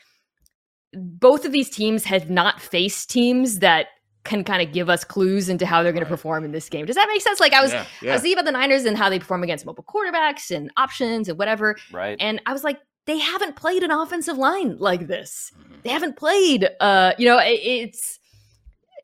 both 0.93 1.45
of 1.45 1.51
these 1.51 1.69
teams 1.69 2.03
have 2.05 2.29
not 2.29 2.61
faced 2.61 3.09
teams 3.09 3.59
that 3.59 3.87
can 4.23 4.43
kind 4.43 4.65
of 4.65 4.73
give 4.73 4.89
us 4.89 5.03
clues 5.03 5.49
into 5.49 5.65
how 5.65 5.83
they're 5.83 5.91
going 5.91 6.03
to 6.03 6.09
perform 6.09 6.45
in 6.45 6.51
this 6.51 6.69
game. 6.69 6.85
Does 6.85 6.95
that 6.95 7.07
make 7.09 7.21
sense? 7.21 7.39
Like 7.39 7.53
I 7.53 7.61
was, 7.61 7.73
yeah, 7.73 7.85
yeah. 8.01 8.11
I 8.11 8.13
was 8.13 8.21
thinking 8.21 8.37
about 8.37 8.45
the 8.45 8.57
Niners 8.57 8.85
and 8.85 8.97
how 8.97 9.09
they 9.09 9.19
perform 9.19 9.43
against 9.43 9.65
mobile 9.65 9.83
quarterbacks 9.83 10.49
and 10.49 10.71
options 10.77 11.27
and 11.27 11.37
whatever. 11.37 11.75
Right. 11.91 12.17
And 12.19 12.41
I 12.45 12.53
was 12.53 12.63
like, 12.63 12.79
they 13.05 13.17
haven't 13.17 13.57
played 13.57 13.83
an 13.83 13.91
offensive 13.91 14.37
line 14.37 14.77
like 14.77 15.07
this. 15.07 15.51
Mm-hmm. 15.59 15.73
They 15.83 15.89
haven't 15.89 16.15
played. 16.15 16.69
Uh, 16.79 17.13
you 17.17 17.25
know, 17.25 17.37
it, 17.37 17.59
it's 17.61 18.19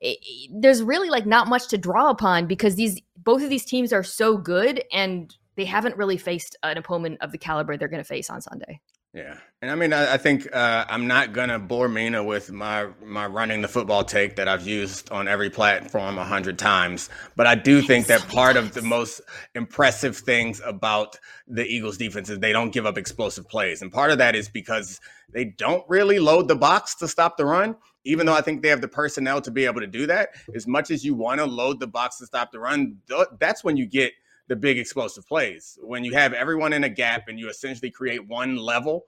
it, 0.00 0.18
there's 0.52 0.82
really 0.82 1.10
like 1.10 1.26
not 1.26 1.48
much 1.48 1.68
to 1.68 1.78
draw 1.78 2.10
upon 2.10 2.46
because 2.46 2.74
these 2.74 3.00
both 3.16 3.42
of 3.42 3.50
these 3.50 3.64
teams 3.64 3.92
are 3.92 4.02
so 4.02 4.36
good 4.36 4.82
and 4.92 5.36
they 5.56 5.64
haven't 5.64 5.96
really 5.96 6.16
faced 6.16 6.56
an 6.62 6.78
opponent 6.78 7.18
of 7.20 7.32
the 7.32 7.38
caliber 7.38 7.76
they're 7.76 7.88
going 7.88 8.02
to 8.02 8.08
face 8.08 8.30
on 8.30 8.40
Sunday. 8.40 8.80
Yeah, 9.12 9.38
and 9.60 9.72
I 9.72 9.74
mean, 9.74 9.92
I, 9.92 10.14
I 10.14 10.16
think 10.18 10.54
uh, 10.54 10.84
I'm 10.88 11.08
not 11.08 11.32
gonna 11.32 11.58
bore 11.58 11.88
Mina 11.88 12.22
with 12.22 12.52
my 12.52 12.86
my 13.04 13.26
running 13.26 13.60
the 13.60 13.66
football 13.66 14.04
take 14.04 14.36
that 14.36 14.46
I've 14.46 14.64
used 14.64 15.10
on 15.10 15.26
every 15.26 15.50
platform 15.50 16.16
a 16.16 16.24
hundred 16.24 16.60
times, 16.60 17.10
but 17.34 17.44
I 17.44 17.56
do 17.56 17.82
think 17.86 18.06
that 18.06 18.28
part 18.28 18.56
of 18.56 18.72
the 18.72 18.82
most 18.82 19.20
impressive 19.56 20.16
things 20.16 20.62
about 20.64 21.18
the 21.48 21.66
Eagles' 21.66 21.98
defense 21.98 22.30
is 22.30 22.38
they 22.38 22.52
don't 22.52 22.72
give 22.72 22.86
up 22.86 22.96
explosive 22.96 23.48
plays, 23.48 23.82
and 23.82 23.90
part 23.90 24.12
of 24.12 24.18
that 24.18 24.36
is 24.36 24.48
because 24.48 25.00
they 25.32 25.44
don't 25.44 25.84
really 25.88 26.20
load 26.20 26.46
the 26.46 26.54
box 26.54 26.94
to 26.96 27.08
stop 27.08 27.36
the 27.36 27.44
run. 27.44 27.74
Even 28.04 28.26
though 28.26 28.34
I 28.34 28.40
think 28.40 28.62
they 28.62 28.68
have 28.68 28.80
the 28.80 28.88
personnel 28.88 29.40
to 29.42 29.50
be 29.50 29.66
able 29.66 29.80
to 29.80 29.86
do 29.86 30.06
that, 30.06 30.30
as 30.54 30.66
much 30.66 30.90
as 30.90 31.04
you 31.04 31.14
want 31.14 31.40
to 31.40 31.46
load 31.46 31.80
the 31.80 31.86
box 31.86 32.18
to 32.18 32.26
stop 32.26 32.50
the 32.52 32.60
run, 32.60 32.98
that's 33.38 33.62
when 33.62 33.76
you 33.76 33.86
get 33.86 34.12
the 34.48 34.56
big 34.56 34.78
explosive 34.78 35.26
plays. 35.26 35.78
When 35.82 36.04
you 36.04 36.12
have 36.14 36.32
everyone 36.32 36.72
in 36.72 36.84
a 36.84 36.88
gap 36.88 37.28
and 37.28 37.38
you 37.38 37.48
essentially 37.48 37.90
create 37.90 38.26
one 38.26 38.56
level 38.56 39.04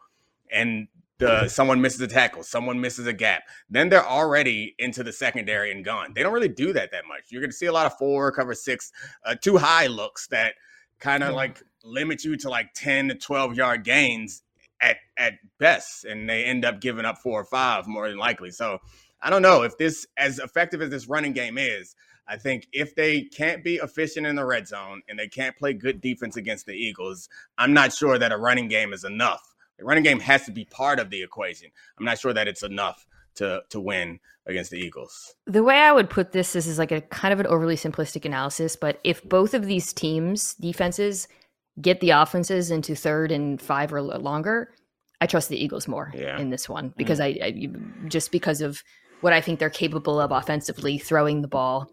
and 0.51 0.89
the 1.19 1.49
someone 1.49 1.81
misses 1.81 2.01
a 2.01 2.07
tackle, 2.07 2.43
someone 2.43 2.81
misses 2.81 3.07
a 3.07 3.13
gap, 3.13 3.45
then 3.71 3.89
they're 3.89 4.07
already 4.07 4.75
into 4.79 5.03
the 5.03 5.13
secondary 5.13 5.71
and 5.73 5.85
gone. 5.85 6.13
They 6.15 6.23
don't 6.23 6.33
really 6.33 6.49
do 6.49 6.73
that 6.73 6.91
that 6.93 7.07
much. 7.07 7.25
You're 7.29 7.41
going 7.41 7.51
to 7.51 7.57
see 7.57 7.67
a 7.67 7.73
lot 7.73 7.87
of 7.87 7.97
four, 7.97 8.31
cover 8.33 8.55
six, 8.55 8.93
uh, 9.25 9.35
too 9.35 9.57
high 9.57 9.87
looks 9.87 10.27
that 10.29 10.55
kind 10.99 11.23
of 11.23 11.35
like 11.35 11.63
limit 11.85 12.25
you 12.25 12.37
to 12.37 12.49
like 12.49 12.73
10 12.75 13.09
to 13.09 13.15
12 13.15 13.57
yard 13.57 13.85
gains 13.85 14.43
at 14.83 14.97
at 15.17 15.35
best 15.59 16.05
and 16.05 16.29
they 16.29 16.45
end 16.45 16.65
up 16.65 16.81
giving 16.81 17.05
up 17.05 17.19
four 17.19 17.41
or 17.41 17.45
five 17.45 17.87
more 17.87 18.09
than 18.09 18.19
likely. 18.19 18.51
So 18.51 18.79
i 19.23 19.31
don't 19.31 19.43
know 19.43 19.63
if 19.63 19.79
this 19.79 20.05
as 20.17 20.39
effective 20.41 20.83
as 20.83 20.91
this 20.91 21.09
running 21.09 21.33
game 21.33 21.57
is 21.57 21.95
i 22.27 22.37
think 22.37 22.67
if 22.73 22.95
they 22.97 23.23
can't 23.23 23.63
be 23.63 23.77
efficient 23.77 24.27
in 24.27 24.35
the 24.35 24.45
red 24.45 24.67
zone 24.67 25.01
and 25.09 25.17
they 25.17 25.29
can't 25.29 25.57
play 25.57 25.73
good 25.73 26.01
defense 26.01 26.37
against 26.37 26.67
the 26.67 26.73
eagles 26.73 27.29
i'm 27.57 27.73
not 27.73 27.93
sure 27.93 28.19
that 28.19 28.33
a 28.33 28.37
running 28.37 28.67
game 28.67 28.93
is 28.93 29.05
enough. 29.05 29.53
The 29.79 29.85
running 29.85 30.05
game 30.05 30.21
has 30.21 30.45
to 30.45 30.53
be 30.53 30.65
part 30.65 31.01
of 31.01 31.11
the 31.11 31.23
equation. 31.23 31.71
I'm 31.99 32.05
not 32.05 32.19
sure 32.19 32.33
that 32.33 32.47
it's 32.47 32.63
enough 32.63 33.07
to 33.37 33.63
to 33.71 33.81
win 33.81 34.21
against 34.47 34.71
the 34.71 34.79
eagles. 34.79 35.35
The 35.47 35.63
way 35.63 35.79
I 35.79 35.93
would 35.93 36.11
put 36.11 36.33
this 36.33 36.55
is, 36.55 36.67
is 36.67 36.79
like 36.79 36.93
a 36.93 37.01
kind 37.01 37.33
of 37.33 37.41
an 37.41 37.47
overly 37.47 37.77
simplistic 37.77 38.25
analysis, 38.25 38.77
but 38.77 39.01
if 39.03 39.23
both 39.25 39.55
of 39.55 39.67
these 39.67 39.93
teams' 39.93 40.55
defenses 40.55 41.29
get 41.81 42.01
the 42.01 42.11
offenses 42.11 42.71
into 42.71 42.95
third 42.95 43.33
and 43.33 43.61
five 43.61 43.93
or 43.93 44.03
longer, 44.03 44.73
I 45.21 45.27
trust 45.27 45.49
the 45.49 45.63
Eagles 45.63 45.89
more 45.89 46.11
Yeah. 46.15 46.39
in 46.39 46.51
this 46.51 46.69
one 46.69 46.93
because 46.97 47.21
I, 47.21 47.27
I 47.43 47.69
just 48.09 48.33
because 48.33 48.61
of 48.61 48.83
what 49.21 49.33
I 49.33 49.41
think 49.41 49.59
they're 49.61 49.71
capable 49.71 50.21
of 50.21 50.33
offensively 50.33 50.99
throwing 50.99 51.43
the 51.43 51.49
ball 51.49 51.89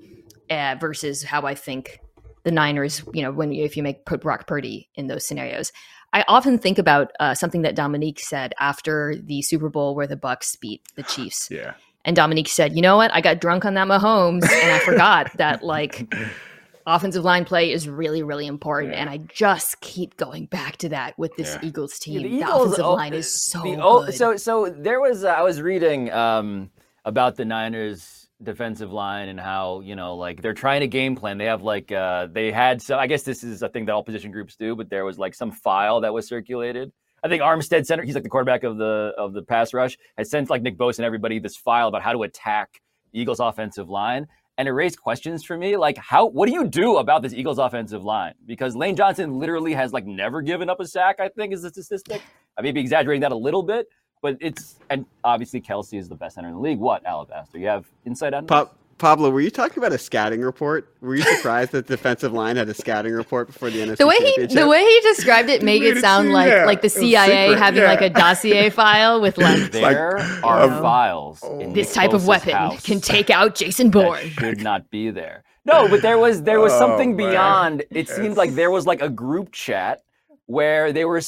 uh, 0.49 0.75
versus 0.79 1.23
how 1.23 1.43
I 1.43 1.53
think 1.55 1.99
the 2.43 2.51
Niners, 2.51 3.03
you 3.13 3.21
know, 3.21 3.31
when 3.31 3.51
you, 3.51 3.63
if 3.63 3.77
you 3.77 3.83
make 3.83 4.05
put 4.05 4.21
Brock 4.21 4.47
Purdy 4.47 4.89
in 4.95 5.07
those 5.07 5.25
scenarios. 5.27 5.71
I 6.11 6.25
often 6.27 6.57
think 6.57 6.79
about 6.79 7.11
uh, 7.19 7.35
something 7.35 7.61
that 7.61 7.75
Domonique 7.75 8.19
said 8.19 8.53
after 8.59 9.13
the 9.15 9.43
Super 9.43 9.69
Bowl 9.69 9.93
where 9.93 10.07
the 10.07 10.15
Bucks 10.15 10.55
beat 10.55 10.81
the 10.95 11.03
Chiefs. 11.03 11.49
yeah 11.51 11.73
And 12.03 12.17
Domonique 12.17 12.47
said, 12.47 12.75
"You 12.75 12.81
know 12.81 12.97
what? 12.97 13.13
I 13.13 13.21
got 13.21 13.39
drunk 13.41 13.63
on 13.63 13.75
that 13.75 13.87
Mahomes, 13.87 14.49
and 14.49 14.71
I 14.71 14.79
forgot 14.79 15.31
that 15.37 15.61
like 15.63 16.11
offensive 16.93 17.23
line 17.23 17.45
play 17.45 17.71
is 17.71 17.87
really, 17.87 18.23
really 18.23 18.47
important." 18.47 18.93
Yeah. 18.93 19.01
And 19.01 19.09
I 19.09 19.17
just 19.17 19.79
keep 19.81 20.17
going 20.17 20.45
back 20.45 20.77
to 20.77 20.89
that 20.89 21.17
with 21.17 21.35
this 21.37 21.55
Yeah. 21.55 21.67
Eagles 21.67 21.99
Yeah, 22.05 22.19
team. 22.19 22.39
the, 22.39 22.55
offensive 22.55 22.85
oh, 22.85 22.93
line 22.93 23.13
is 23.13 23.31
so 23.31 23.61
the 23.61 23.77
oh, 23.81 24.05
good. 24.05 24.15
so 24.15 24.37
so 24.37 24.69
there 24.69 24.99
was 24.99 25.23
uh, 25.23 25.29
I 25.29 25.41
was 25.41 25.61
reading 25.61 26.11
um, 26.11 26.69
about 27.05 27.35
the 27.35 27.45
Niners 27.45 28.27
defensive 28.41 28.91
line 28.93 29.27
and 29.27 29.39
how 29.39 29.81
you 29.81 29.95
know 29.95 30.15
like 30.15 30.41
they're 30.41 30.53
trying 30.53 30.79
to 30.81 30.87
game 30.87 31.15
plan. 31.15 31.37
They 31.37 31.45
have 31.45 31.61
like 31.61 31.91
uh, 31.91 32.27
they 32.31 32.51
had 32.51 32.81
so 32.81 32.97
I 32.97 33.07
guess 33.07 33.23
this 33.23 33.43
is 33.43 33.61
a 33.61 33.69
thing 33.69 33.85
that 33.85 33.91
all 33.93 34.03
position 34.03 34.31
groups 34.31 34.55
do, 34.55 34.75
but 34.75 34.89
there 34.89 35.05
was 35.05 35.17
like 35.19 35.33
some 35.33 35.51
file 35.51 36.01
that 36.01 36.13
was 36.13 36.27
circulated. 36.27 36.91
I 37.21 37.27
think 37.27 37.41
Armstead 37.41 37.85
Center, 37.85 38.03
he's 38.03 38.15
like 38.15 38.23
the 38.23 38.29
quarterback 38.29 38.63
of 38.63 38.77
the 38.77 39.13
of 39.17 39.33
the 39.33 39.43
pass 39.43 39.73
rush, 39.73 39.97
has 40.17 40.29
sent 40.29 40.49
like 40.49 40.61
Nick 40.61 40.77
Bosa 40.77 40.99
and 40.99 41.05
everybody 41.05 41.39
this 41.39 41.57
file 41.57 41.89
about 41.89 42.01
how 42.01 42.13
to 42.13 42.23
attack 42.23 42.81
Eagles 43.11 43.39
offensive 43.39 43.89
line. 43.89 44.27
And 44.59 44.67
it 44.67 44.73
raised 44.73 45.01
questions 45.01 45.45
for 45.45 45.57
me, 45.57 45.77
like 45.77 45.97
how 45.97 46.25
what 46.25 46.47
do 46.47 46.53
you 46.53 46.67
do 46.67 46.97
about 46.97 47.21
this 47.21 47.31
Eagles 47.33 47.59
offensive 47.59 48.03
line? 48.03 48.33
Because 48.45 48.75
Lane 48.75 48.93
Johnson 48.97 49.39
literally 49.39 49.73
has 49.73 49.93
like 49.93 50.05
never 50.05 50.41
given 50.41 50.69
up 50.69 50.81
a 50.81 50.85
sack, 50.85 51.21
I 51.21 51.29
think 51.29 51.53
is 51.53 51.61
the 51.61 51.69
statistic. 51.69 52.21
I 52.57 52.61
may 52.61 52.73
be 52.73 52.81
exaggerating 52.81 53.21
that 53.21 53.31
a 53.31 53.37
little 53.37 53.63
bit, 53.63 53.87
but 54.21 54.35
it's 54.41 54.75
and 54.89 55.05
obviously 55.23 55.61
Kelce 55.61 55.97
is 55.97 56.09
the 56.09 56.15
best 56.15 56.35
center 56.35 56.49
in 56.49 56.55
the 56.55 56.59
league. 56.59 56.77
What, 56.77 57.05
Alabaster? 57.05 57.57
You 57.57 57.67
have 57.67 57.85
insight 58.05 58.33
on 58.33 58.47
this? 58.47 58.67
Pa- 58.99 59.09
Pablo, 59.09 59.29
were 59.31 59.41
you 59.41 59.49
talking 59.49 59.79
about 59.79 59.91
a 59.91 59.97
scouting 59.97 60.41
report? 60.41 60.93
Were 61.01 61.15
you 61.15 61.23
surprised 61.23 61.71
that 61.71 61.87
the 61.87 61.95
defensive 61.95 62.31
line 62.33 62.57
had 62.57 62.69
a 62.69 62.73
scouting 62.73 63.13
report 63.13 63.47
before 63.47 63.69
the 63.71 63.79
NFC 63.79 63.97
the 63.97 64.05
way 64.07 64.17
he 64.19 64.45
the 64.45 64.67
way 64.67 64.83
he 64.83 64.99
described 65.01 65.49
it 65.49 65.63
made 65.63 65.81
made 65.81 65.89
it 65.91 65.97
it 65.97 66.01
sound 66.01 66.25
seem- 66.25 66.33
like 66.33 66.49
yeah, 66.49 66.65
like 66.65 66.81
the 66.81 66.89
CIA 66.89 67.47
secret, 67.47 67.57
having 67.59 67.81
yeah. 67.81 67.87
like 67.89 68.01
a 68.01 68.09
dossier 68.09 68.69
file 68.81 69.19
with 69.21 69.37
like 69.37 69.71
There 69.71 69.81
like, 70.17 70.43
are 70.43 70.61
um, 70.63 70.81
files. 70.81 71.39
oh. 71.43 71.59
in 71.59 71.73
this 71.73 71.93
type 71.93 72.13
of 72.13 72.27
weapon 72.27 72.51
house 72.53 72.83
can 72.85 73.01
take 73.01 73.29
out 73.29 73.55
Jason 73.55 73.89
that 73.91 74.03
Bourne. 74.03 74.29
should 74.29 74.61
not 74.61 74.89
be 74.91 75.09
there. 75.09 75.43
No, 75.65 75.87
but 75.87 76.01
there 76.01 76.17
was 76.17 76.43
there 76.43 76.59
was 76.59 76.73
Oh, 76.73 76.79
something 76.79 77.15
man. 77.15 77.29
beyond. 77.31 77.81
It 77.91 78.07
Yes. 78.07 78.15
seemed 78.15 78.37
like 78.37 78.51
there 78.55 78.69
was 78.71 78.85
like 78.85 79.01
a 79.01 79.09
group 79.09 79.51
chat 79.51 80.01
where 80.45 80.91
they 80.91 81.05
were 81.05 81.21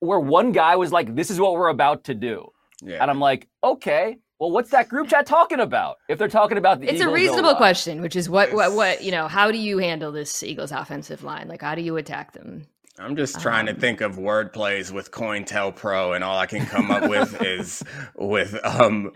where 0.00 0.20
one 0.20 0.52
guy 0.52 0.76
was 0.76 0.92
like, 0.92 1.14
"This 1.14 1.30
is 1.30 1.38
what 1.40 1.52
we're 1.54 1.68
about 1.68 2.04
to 2.04 2.14
do," 2.14 2.48
yeah 2.82 3.00
and 3.02 3.10
I'm 3.10 3.20
like, 3.20 3.48
"Okay." 3.62 4.18
Well, 4.38 4.50
what's 4.50 4.70
that 4.70 4.88
group 4.88 5.08
chat 5.08 5.26
talking 5.26 5.60
about? 5.60 5.96
If 6.08 6.18
they're 6.18 6.28
talking 6.28 6.58
about 6.58 6.80
the 6.80 6.86
Eagles, 6.86 7.00
It's 7.00 7.00
a 7.00 7.10
reasonable 7.10 7.50
O-line. 7.50 7.56
question, 7.56 8.00
which 8.02 8.16
is 8.16 8.28
what 8.28 8.52
what 8.52 8.72
what 8.74 9.02
you 9.02 9.10
know. 9.12 9.28
How 9.28 9.50
do 9.50 9.58
you 9.58 9.78
handle 9.78 10.12
this 10.12 10.42
Eagles 10.42 10.72
offensive 10.72 11.22
line? 11.24 11.48
Like, 11.48 11.62
how 11.62 11.74
do 11.74 11.82
you 11.82 11.96
attack 11.96 12.32
them? 12.32 12.66
I'm 12.98 13.16
just 13.16 13.40
trying 13.40 13.66
to 13.66 13.72
Um, 13.72 13.78
think 13.80 14.00
of 14.00 14.18
word 14.18 14.52
plays 14.54 14.92
with 14.92 15.10
COINTELPRO, 15.10 16.14
and 16.14 16.24
all 16.24 16.38
I 16.38 16.46
can 16.46 16.64
come 16.66 16.90
up 16.90 17.08
with 17.08 17.42
is 17.42 17.82
with 18.16 18.58
um, 18.64 19.12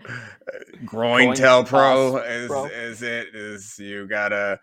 GroinTelPro. 0.85 2.11
Coin 2.11 2.23
Is 2.25 2.47
Pro. 2.47 2.65
is 2.65 3.01
it 3.01 3.35
is 3.35 3.79
you 3.79 4.07
gotta 4.07 4.59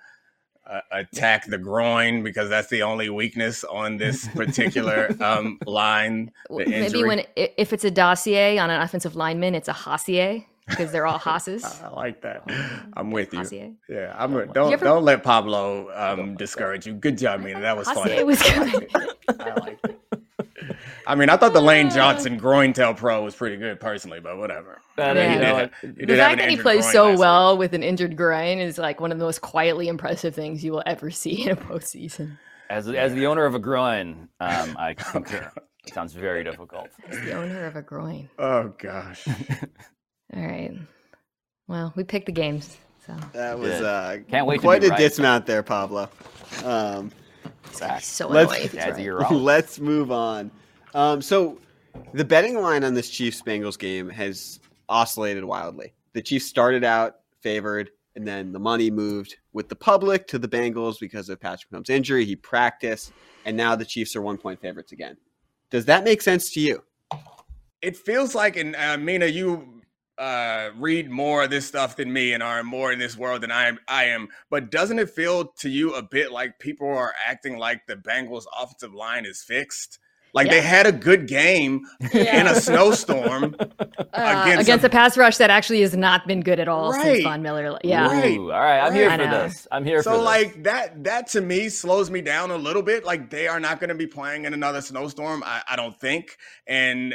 uh, 0.68 0.80
attack 0.90 1.46
the 1.46 1.58
groin 1.58 2.22
because 2.22 2.48
that's 2.48 2.68
the 2.68 2.82
only 2.82 3.08
weakness 3.08 3.64
on 3.64 3.96
this 3.98 4.28
particular 4.28 5.14
um, 5.20 5.58
line. 5.66 6.30
Maybe 6.50 7.04
when 7.04 7.25
if 7.37 7.72
it's 7.72 7.84
a 7.84 7.90
dossier 7.90 8.58
on 8.58 8.70
an 8.70 8.80
offensive 8.80 9.16
lineman, 9.16 9.54
it's 9.54 9.68
a 9.68 9.72
hossier 9.72 10.44
because 10.68 10.92
they're 10.92 11.06
all 11.06 11.18
hosses. 11.18 11.64
I 11.84 11.88
like 11.88 12.20
that. 12.22 12.42
I'm 12.94 13.10
with 13.10 13.32
you. 13.32 13.38
Hossier. 13.40 13.72
Yeah, 13.88 14.14
I'm. 14.18 14.32
Don't 14.52 14.72
ever- 14.72 14.84
don't 14.84 15.04
let 15.04 15.22
Pablo 15.25 15.90
um, 15.94 16.37
discourage 16.37 16.87
you. 16.87 16.94
Good 16.94 17.18
job, 17.18 17.40
Mina. 17.40 17.60
That 17.60 17.76
was 17.76 17.88
funny. 17.90 18.16
Hossier 18.16 18.26
was 18.26 18.42
good. 18.42 18.88
I 19.40 19.54
liked 19.60 19.87
it. 19.87 20.00
I 21.08 21.14
mean, 21.14 21.30
I 21.30 21.36
thought 21.38 21.54
the 21.54 21.62
Lane 21.62 21.88
Johnson 21.90 22.36
groin 22.36 22.74
tail 22.74 22.92
pro 22.92 23.22
was 23.24 23.34
pretty 23.34 23.56
good 23.56 23.80
personally, 23.80 24.20
but 24.20 24.36
whatever. 24.36 24.80
But, 24.94 25.16
Yeah. 25.16 25.32
you 25.34 25.40
know, 25.40 25.68
He 25.80 25.86
did- 25.88 25.96
he 26.00 26.04
the 26.06 26.16
fact 26.16 26.38
that 26.38 26.50
he 26.50 26.56
plays 26.58 26.84
so 26.92 27.04
last 27.04 27.10
week. 27.12 27.18
well 27.20 27.56
with 27.56 27.72
an 27.72 27.82
injured 27.82 28.14
groin 28.16 28.58
is 28.58 28.76
like 28.76 29.00
one 29.00 29.10
of 29.10 29.18
the 29.18 29.24
most 29.24 29.40
quietly 29.40 29.88
impressive 29.88 30.34
things 30.34 30.62
you 30.62 30.70
will 30.72 30.82
ever 30.86 31.10
see 31.10 31.44
in 31.44 31.50
a 31.52 31.56
postseason. 31.56 32.36
as 32.70 32.86
as 32.88 33.14
the 33.14 33.26
owner 33.26 33.46
of 33.46 33.54
a 33.54 33.58
groin, 33.58 34.28
um, 34.40 34.76
I 34.78 34.92
concur. 34.98 35.50
It 35.86 35.94
sounds 35.94 36.12
very 36.12 36.44
difficult. 36.44 36.88
He's 37.08 37.20
the 37.24 37.32
owner 37.32 37.64
of 37.64 37.74
a 37.76 37.80
groin. 37.82 38.28
Oh 38.38 38.74
gosh. 38.78 39.26
All 40.36 40.42
right. 40.46 40.72
Well, 41.66 41.92
we 41.96 42.04
picked 42.04 42.26
the 42.26 42.32
games, 42.32 42.76
so 43.06 43.14
That 43.32 43.58
was 43.58 43.72
uh, 43.80 44.18
Can't 44.30 44.46
wait 44.46 44.56
to 44.56 44.60
quite 44.62 44.82
be 44.82 44.88
a 44.88 44.90
right. 44.90 44.98
dismount 44.98 45.46
there, 45.46 45.62
Pablo. 45.62 46.10
Um, 46.64 47.10
so 47.72 47.86
Let's- 47.86 48.20
annoying. 48.20 48.62
if 48.64 48.72
he's 48.72 48.80
Jazzy, 48.82 49.18
right. 49.18 49.30
let's 49.32 49.80
move 49.80 50.10
on. 50.12 50.50
Um, 50.99 51.23
so 51.23 51.59
the 52.12 52.25
betting 52.25 52.61
line 52.61 52.83
on 52.83 52.93
this 52.93 53.09
Chiefs 53.09 53.40
Bengals 53.40 53.78
game 53.78 54.09
has 54.09 54.59
oscillated 54.88 55.45
wildly. 55.45 55.95
The 56.12 56.21
Chiefs 56.21 56.47
started 56.47 56.83
out 56.83 57.21
favored, 57.40 57.90
and 58.17 58.26
then 58.26 58.50
the 58.50 58.59
money 58.59 58.90
moved 58.90 59.37
with 59.52 59.69
the 59.69 59.76
public 59.76 60.26
to 60.26 60.40
the 60.40 60.49
Bengals 60.49 60.99
because 60.99 61.28
of 61.28 61.38
Patrick 61.38 61.71
Mahomes' 61.71 61.88
injury. 61.88 62.25
He 62.25 62.35
practiced, 62.35 63.12
and 63.45 63.57
now 63.57 63.76
the 63.76 63.85
Chiefs 63.85 64.17
are 64.17 64.23
one 64.23 64.38
point 64.38 64.61
favorites 64.61 64.90
again. 64.90 65.17
Does 65.71 65.85
that 65.85 66.02
make 66.02 66.21
sense 66.21 66.50
to 66.55 66.61
you? 66.61 66.83
It 67.81 67.97
feels 67.97 68.35
like, 68.35 68.57
and 68.57 68.75
uh, 68.75 68.99
Mina, 68.99 69.26
you 69.26 69.83
uh, 70.19 70.71
read 70.76 71.12
more 71.12 71.45
of 71.45 71.50
this 71.50 71.64
stuff 71.64 71.95
than 71.95 72.12
me 72.12 72.33
and 72.33 72.43
are 72.43 72.64
more 72.64 72.90
in 72.90 72.99
this 72.99 73.17
world 73.17 73.43
than 73.43 73.52
I 73.52 73.69
am, 73.69 73.78
I 73.87 74.07
am. 74.07 74.26
But 74.50 74.73
doesn't 74.73 74.99
it 74.99 75.11
feel 75.11 75.45
to 75.61 75.69
you 75.69 75.95
a 75.95 76.02
bit 76.02 76.33
like 76.33 76.59
people 76.59 76.88
are 76.88 77.14
acting 77.25 77.57
like 77.57 77.87
the 77.87 77.95
Bengals' 77.95 78.47
offensive 78.61 78.95
line 78.95 79.26
is 79.26 79.45
fixed? 79.45 80.00
Like 80.35 80.50
they 80.50 80.61
had 80.61 80.87
a 80.87 80.92
good 80.92 81.26
game 81.26 81.87
in 82.12 82.47
a 82.47 82.54
snowstorm. 82.61 83.56
Uh, 84.11 84.42
against 84.44 84.62
against, 84.62 84.85
a- 84.85 84.87
a 84.88 84.90
pass 84.90 85.16
rush 85.16 85.37
that 85.37 85.50
actually 85.50 85.80
has 85.80 85.94
not 85.97 86.26
been 86.26 86.40
good 86.40 86.58
at 86.58 86.66
all 86.66 86.90
Right. 86.92 87.02
since 87.04 87.25
Von 87.25 87.42
Miller. 87.42 87.78
Yeah. 87.85 88.06
Right. 88.08 88.37
Ooh, 88.37 88.50
all 88.50 88.58
right, 88.58 88.80
I'm 88.80 88.92
here 88.94 89.06
Right. 89.08 89.20
for 89.20 89.26
know. 89.26 89.42
this. 89.44 89.68
I'm 89.70 89.85
here 89.85 89.99
for 90.02 90.11
So 90.11 90.23
like 90.23 90.62
that 90.64 91.04
that 91.04 91.28
to 91.28 91.40
me 91.40 91.68
slows 91.68 92.11
me 92.11 92.20
down 92.20 92.50
a 92.50 92.56
little 92.56 92.82
bit. 92.82 93.04
Like 93.04 93.30
they 93.30 93.47
are 93.47 93.61
not 93.61 93.78
going 93.80 93.88
to 93.90 93.94
be 93.94 94.06
playing 94.06 94.44
in 94.44 94.54
another 94.54 94.80
snowstorm. 94.80 95.42
I, 95.47 95.62
I 95.68 95.76
don't 95.76 95.99
think. 95.99 96.37
And 96.66 97.14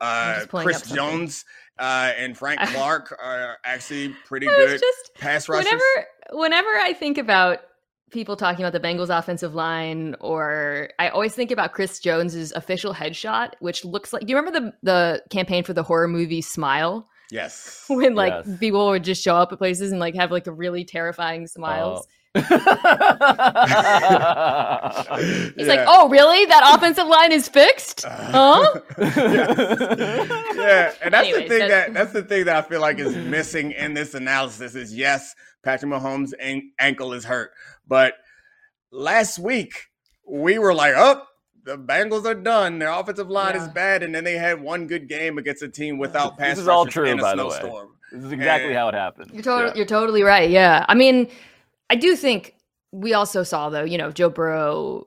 uh, 0.00 0.46
Chris. 0.48 0.82
Jones 0.90 1.44
uh, 1.78 2.12
and 2.16 2.36
Frank 2.36 2.60
Clark 2.72 3.16
are 3.22 3.58
actually 3.64 4.14
pretty 4.26 4.46
good 4.46 4.80
just 4.80 5.14
pass 5.14 5.48
rushers. 5.48 5.66
whenever 5.70 5.84
whenever 6.32 6.68
I 6.68 6.92
think 6.92 7.18
about 7.18 7.60
people 8.10 8.36
talking 8.36 8.64
about 8.64 8.72
the 8.80 8.86
Bengals 8.86 9.16
offensive 9.16 9.54
line, 9.54 10.14
or 10.20 10.90
I 10.98 11.08
always 11.08 11.34
think 11.34 11.50
about 11.50 11.72
Chris 11.72 11.98
Jones's 11.98 12.52
official 12.52 12.94
headshot, 12.94 13.52
which 13.60 13.84
looks 13.84 14.12
like. 14.12 14.22
Do 14.26 14.30
you 14.30 14.36
remember 14.36 14.60
the 14.60 14.72
the 14.82 15.22
campaign 15.30 15.64
for 15.64 15.72
the 15.72 15.82
horror 15.82 16.08
movie 16.08 16.42
Smile? 16.42 17.08
yes. 17.30 17.84
When 17.88 18.14
like 18.14 18.32
Yes. 18.46 18.58
people 18.58 18.88
would 18.88 19.02
just 19.04 19.22
show 19.22 19.34
up 19.36 19.52
at 19.52 19.58
places 19.58 19.90
and 19.90 20.00
like 20.00 20.14
have 20.14 20.30
like 20.30 20.46
a 20.46 20.52
really 20.52 20.84
terrifying 20.84 21.46
smiles. 21.46 22.06
Oh. 22.06 22.10
He's 25.56 25.68
like, 25.68 25.80
"Oh, 25.86 26.08
really? 26.10 26.44
That 26.46 26.72
offensive 26.74 27.06
line 27.06 27.32
is 27.32 27.48
fixed? 27.48 28.04
Huh?" 28.06 28.80
yeah, 28.98 30.92
and 31.02 31.12
that's 31.14 31.28
Anyways, 31.28 31.42
the 31.42 31.48
thing 31.48 31.58
that- 31.60 31.68
that 31.68 31.94
that's 31.94 32.12
the 32.12 32.22
thing 32.22 32.44
that 32.46 32.56
I 32.56 32.62
feel 32.68 32.80
like 32.80 32.98
is 32.98 33.16
missing 33.16 33.72
in 33.72 33.94
this 33.94 34.14
analysis 34.14 34.74
is 34.74 34.94
yes, 34.94 35.34
Patrick 35.64 35.90
Mahomes' 35.92 36.32
an- 36.40 36.72
ankle 36.78 37.12
is 37.12 37.24
hurt, 37.24 37.52
but 37.86 38.14
last 38.90 39.38
week 39.38 39.72
we 40.28 40.58
were 40.58 40.74
like, 40.74 40.94
oh, 40.96 41.22
the 41.64 41.76
Bengals 41.78 42.24
are 42.26 42.34
done. 42.34 42.78
Their 42.78 42.90
offensive 42.90 43.30
line 43.30 43.56
is 43.56 43.68
bad, 43.68 44.02
and 44.02 44.14
then 44.14 44.24
they 44.24 44.34
had 44.34 44.60
one 44.60 44.86
good 44.86 45.08
game 45.08 45.38
against 45.38 45.62
a 45.62 45.68
team 45.68 45.98
without 45.98 46.36
pass 46.38 46.56
This 46.56 46.62
is 46.62 46.68
all 46.68 46.86
true, 46.86 47.16
by 47.16 47.34
the 47.34 47.44
way. 47.46 47.50
snowstorm. 47.58 47.88
this 48.12 48.24
is 48.24 48.32
exactly 48.32 48.68
And- 48.68 48.76
how 48.78 48.88
it 48.88 48.94
happened. 48.94 49.30
You're 49.32 49.42
totally, 49.42 49.70
Yeah. 49.70 49.76
you're 49.76 49.86
totally 49.86 50.22
right. 50.22 50.48
Yeah, 50.50 50.84
I 50.88 50.94
mean, 50.94 51.28
I 51.90 51.96
do 51.96 52.16
think 52.16 52.54
we 52.92 53.14
also 53.14 53.42
saw 53.42 53.70
though, 53.70 53.84
you 53.84 53.98
know, 53.98 54.10
Joe 54.10 54.30
Burrow 54.30 55.06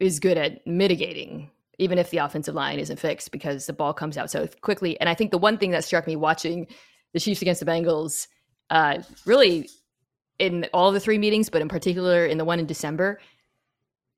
is 0.00 0.20
good 0.20 0.38
at 0.38 0.66
mitigating 0.66 1.50
even 1.78 1.98
if 1.98 2.10
the 2.10 2.18
offensive 2.18 2.54
line 2.54 2.78
isn't 2.78 2.98
fixed 2.98 3.30
because 3.30 3.66
the 3.66 3.72
ball 3.72 3.92
comes 3.92 4.16
out 4.16 4.30
so 4.30 4.48
quickly. 4.60 4.98
And 5.00 5.08
I 5.08 5.14
think 5.14 5.30
the 5.30 5.38
one 5.38 5.58
thing 5.58 5.70
that 5.72 5.84
struck 5.84 6.06
me 6.06 6.16
watching 6.16 6.66
the 7.12 7.20
Chiefs 7.20 7.42
against 7.42 7.60
the 7.60 7.66
Bengals, 7.66 8.28
uh, 8.70 9.02
really 9.24 9.68
in 10.38 10.66
all 10.72 10.92
the 10.92 11.00
three 11.00 11.18
meetings, 11.18 11.50
but 11.50 11.62
in 11.62 11.68
particular 11.68 12.26
in 12.26 12.38
the 12.38 12.44
one 12.44 12.58
in 12.58 12.66
December, 12.66 13.20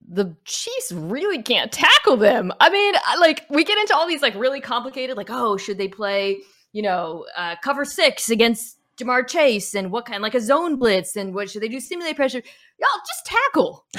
the 0.09 0.37
Chiefs 0.45 0.93
really 0.93 1.43
can't 1.43 1.73
tackle 1.73 2.17
them. 2.17 2.53
I 2.61 2.71
mean, 2.71 2.95
like 3.21 3.45
we 3.50 3.65
get 3.65 3.79
into 3.79 3.95
all 3.95 4.07
these 4.07 4.23
like 4.23 4.35
really 4.35 4.61
complicated, 4.61 5.17
like 5.17 5.31
oh, 5.31 5.57
should 5.57 5.79
they 5.79 5.88
play, 5.88 6.38
you 6.73 6.83
know, 6.83 7.27
uh, 7.37 7.57
cover 7.62 7.85
six 7.85 8.31
against 8.31 8.78
Ja'Marr 8.99 9.26
Chase 9.28 9.75
and 9.75 9.90
what 9.90 10.07
kind, 10.07 10.23
like 10.23 10.35
a 10.35 10.40
zone 10.40 10.76
blitz, 10.76 11.17
and 11.17 11.35
what 11.35 11.50
should 11.50 11.62
they 11.62 11.69
do? 11.69 11.81
Simulate 11.81 12.17
pressure. 12.17 12.43
Y'all 12.78 12.88
just 13.07 13.26
tackle. 13.26 13.85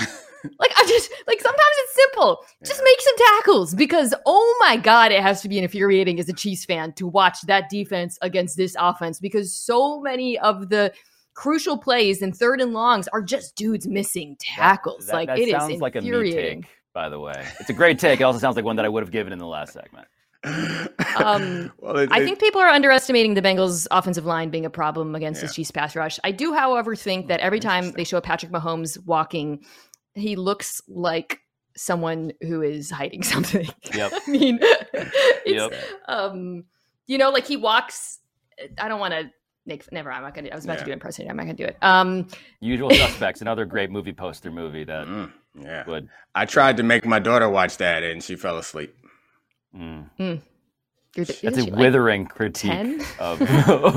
like 0.60 0.72
I 0.78 0.86
just 0.88 1.12
like 1.28 1.42
sometimes 1.42 1.60
it's 1.78 1.96
simple. 1.96 2.44
Just 2.66 2.80
Yeah. 2.80 2.86
make 2.86 3.02
some 3.02 3.16
tackles 3.18 3.76
because 3.76 4.14
oh 4.26 4.58
my 4.62 4.78
god, 4.78 5.12
it 5.12 5.22
has 5.22 5.42
to 5.42 5.50
be 5.50 5.58
infuriating 5.60 6.20
as 6.20 6.30
a 6.30 6.34
Chiefs 6.34 6.66
fan 6.66 6.94
to 6.94 7.08
watch 7.08 7.42
that 7.48 7.70
defense 7.70 8.18
against 8.22 8.58
this 8.58 8.76
offense 8.80 9.20
because 9.20 9.54
so 9.56 10.00
many 10.02 10.38
of 10.40 10.70
the 10.70 10.94
crucial 11.34 11.78
plays 11.78 12.22
and 12.22 12.36
third 12.36 12.60
and 12.60 12.74
longs 12.74 13.08
are 13.10 13.22
just 13.22 13.56
dudes 13.56 13.88
missing 13.88 14.36
tackles. 14.40 15.08
That- 15.08 15.14
like 15.14 15.28
that 15.28 15.40
it 15.40 15.48
is 15.48 15.52
sounds 15.52 15.82
like 15.82 15.96
a 15.96 16.02
me 16.02 16.32
take, 16.32 16.66
by 16.94 17.10
the 17.10 17.20
way. 17.20 17.46
It's 17.60 17.70
a 17.70 17.74
great 17.74 18.00
take. 18.00 18.20
It 18.20 18.24
also 18.24 18.40
sounds 18.40 18.56
like 18.56 18.66
one 18.66 18.76
that 18.78 18.86
I 18.86 18.90
would 18.90 19.04
have 19.04 19.12
given 19.12 19.32
in 19.34 19.40
the 19.40 19.48
last 19.48 19.74
segment. 19.74 20.08
Um, 20.44 21.72
well, 21.80 21.98
it, 21.98 22.12
I 22.12 22.20
it- 22.22 22.26
think 22.26 22.40
people 22.40 22.62
are 22.62 22.70
underestimating 22.70 23.34
the 23.34 23.42
Bengals' 23.42 23.88
offensive 23.92 24.26
line 24.26 24.50
being 24.50 24.66
a 24.66 24.70
problem 24.70 25.16
against 25.16 25.42
Yeah. 25.42 25.48
the 25.48 25.54
Chiefs' 25.54 25.72
pass 25.72 25.96
rush. 25.96 26.20
I 26.24 26.32
do, 26.32 26.54
however, 26.54 26.96
think 26.96 27.28
that 27.28 27.40
every 27.40 27.60
time 27.60 27.92
they 27.92 28.04
show 28.04 28.22
Patrick 28.22 28.52
Mahomes 28.52 28.98
walking, 29.06 29.64
he 30.16 30.36
looks 30.36 30.82
like 30.88 31.40
someone 31.76 32.32
who 32.42 32.62
is 32.62 32.90
hiding 32.92 33.24
something. 33.34 33.68
Yep. 33.94 34.12
I 34.28 34.30
mean, 34.32 34.60
it's, 34.94 35.46
Yep. 35.46 35.74
um, 36.08 36.64
you 37.08 37.18
know, 37.18 37.30
like 37.32 37.46
he 37.46 37.58
walks. 37.58 38.20
I 38.78 38.88
don't 38.88 39.00
want 39.00 39.14
to 39.14 39.30
make. 39.66 39.90
Never. 39.92 40.12
I'm 40.12 40.22
not 40.24 40.34
gonna. 40.34 40.50
I 40.50 40.56
was 40.56 40.66
about 40.66 40.80
to 40.80 40.86
do 40.86 40.92
an 40.92 40.94
impersonation. 40.94 41.32
I'm 41.32 41.38
not 41.38 41.44
gonna 41.44 41.54
do 41.56 41.64
it. 41.66 41.78
Um, 41.82 42.28
Usual 42.60 42.90
Suspects, 42.92 43.42
another 43.42 43.66
great 43.66 43.90
movie 43.90 44.14
poster 44.14 44.52
movie 44.52 44.84
that 44.84 45.08
Mm, 45.08 45.32
yeah. 45.60 45.86
would. 45.88 46.10
I 46.36 46.46
tried 46.46 46.78
to 46.78 46.84
make 46.84 47.06
my 47.06 47.20
daughter 47.20 47.50
watch 47.50 47.78
that, 47.78 48.04
and 48.04 48.22
she 48.24 48.36
fell 48.36 48.58
asleep. 48.58 48.94
Mm. 49.76 50.10
you're, 51.16 51.26
That's 51.26 51.44
a 51.44 51.52
like, 51.64 51.76
withering 51.76 52.26
critique 52.26 52.72
10? 52.72 53.02
of, 53.20 53.42
of, 53.70 53.96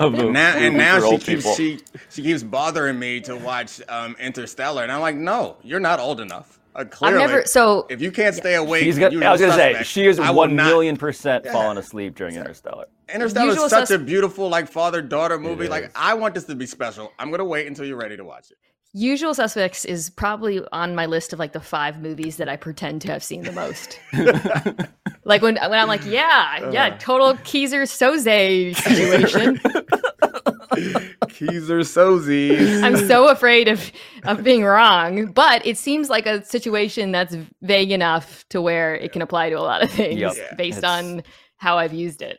of 0.00 0.12
the 0.12 0.24
And 0.24 0.32
now, 0.32 0.56
and 0.56 0.76
now 0.76 1.00
she 1.00 1.10
keeps 1.18 1.24
people. 1.26 1.54
she 1.54 1.80
she 2.10 2.22
keeps 2.22 2.42
bothering 2.42 2.98
me 2.98 3.20
to 3.22 3.36
watch 3.36 3.80
um, 3.88 4.16
Interstellar, 4.20 4.82
and 4.82 4.92
I'm 4.92 5.00
like, 5.00 5.16
no, 5.16 5.56
you're 5.62 5.80
not 5.80 6.00
old 6.00 6.20
enough. 6.20 6.58
Uh, 6.74 6.80
I've 6.80 6.90
clearly, 6.90 7.18
never. 7.18 7.44
So 7.46 7.86
if 7.88 8.02
you 8.02 8.10
can't 8.10 8.34
stay 8.34 8.56
awake, 8.56 8.82
She's 8.84 8.96
from 8.98 9.12
got, 9.14 9.22
I 9.22 9.32
was 9.32 9.40
gonna 9.40 9.52
say 9.54 9.82
she 9.84 10.06
is 10.06 10.18
one 10.18 10.56
not- 10.56 10.66
million 10.66 10.96
percent 10.96 11.44
Yeah. 11.44 11.52
falling 11.52 11.78
asleep 11.78 12.16
during 12.16 12.34
Interstellar. 12.36 12.86
Interstellar 13.12 13.50
is 13.50 13.54
Usual 13.54 13.68
such 13.68 13.90
a 13.90 13.98
beautiful 13.98 14.48
like 14.48 14.68
father 14.68 15.00
daughter 15.00 15.38
movie. 15.38 15.68
Like 15.68 15.90
I 15.94 16.14
want 16.14 16.34
this 16.34 16.44
to 16.44 16.54
be 16.54 16.66
special. 16.66 17.12
I'm 17.18 17.30
gonna 17.30 17.44
wait 17.44 17.66
until 17.66 17.84
you're 17.86 17.96
ready 17.98 18.16
to 18.16 18.24
watch 18.24 18.50
it. 18.50 18.58
Usual 18.96 19.34
Suspects 19.34 19.84
is 19.84 20.08
probably 20.10 20.62
on 20.70 20.94
my 20.94 21.06
list 21.06 21.32
of 21.32 21.40
like 21.40 21.52
the 21.52 21.60
five 21.60 22.00
movies 22.00 22.36
that 22.36 22.48
I 22.48 22.54
pretend 22.56 23.02
to 23.02 23.08
have 23.08 23.24
seen 23.24 23.42
the 23.42 23.50
most. 23.50 23.98
like 25.24 25.42
when 25.42 25.56
when 25.56 25.72
I'm 25.80 25.88
like, 25.88 26.04
yeah, 26.06 26.70
yeah, 26.70 26.86
Uh. 26.94 26.98
total 27.00 27.34
Keyser 27.34 27.82
Söze 27.82 28.76
situation. 28.76 29.58
Keys 31.28 31.70
or 31.70 31.80
Sozies. 31.80 32.82
I'm 32.82 32.96
so 33.08 33.28
afraid 33.28 33.68
of 33.68 33.90
of 34.24 34.42
being 34.44 34.64
wrong, 34.64 35.26
but 35.32 35.64
it 35.66 35.76
seems 35.76 36.08
like 36.08 36.26
a 36.26 36.44
situation 36.44 37.10
that's 37.12 37.36
vague 37.62 37.90
enough 37.90 38.44
to 38.50 38.60
where 38.62 38.94
it 38.94 39.12
can 39.12 39.22
apply 39.22 39.50
to 39.50 39.56
a 39.58 39.60
lot 39.60 39.82
of 39.82 39.90
things 39.90 40.20
Yep. 40.20 40.34
Yeah. 40.36 40.54
based 40.56 40.78
It's- 40.78 40.92
on 40.92 41.22
how 41.64 41.78
I've 41.78 41.94
used 41.94 42.20
it. 42.22 42.36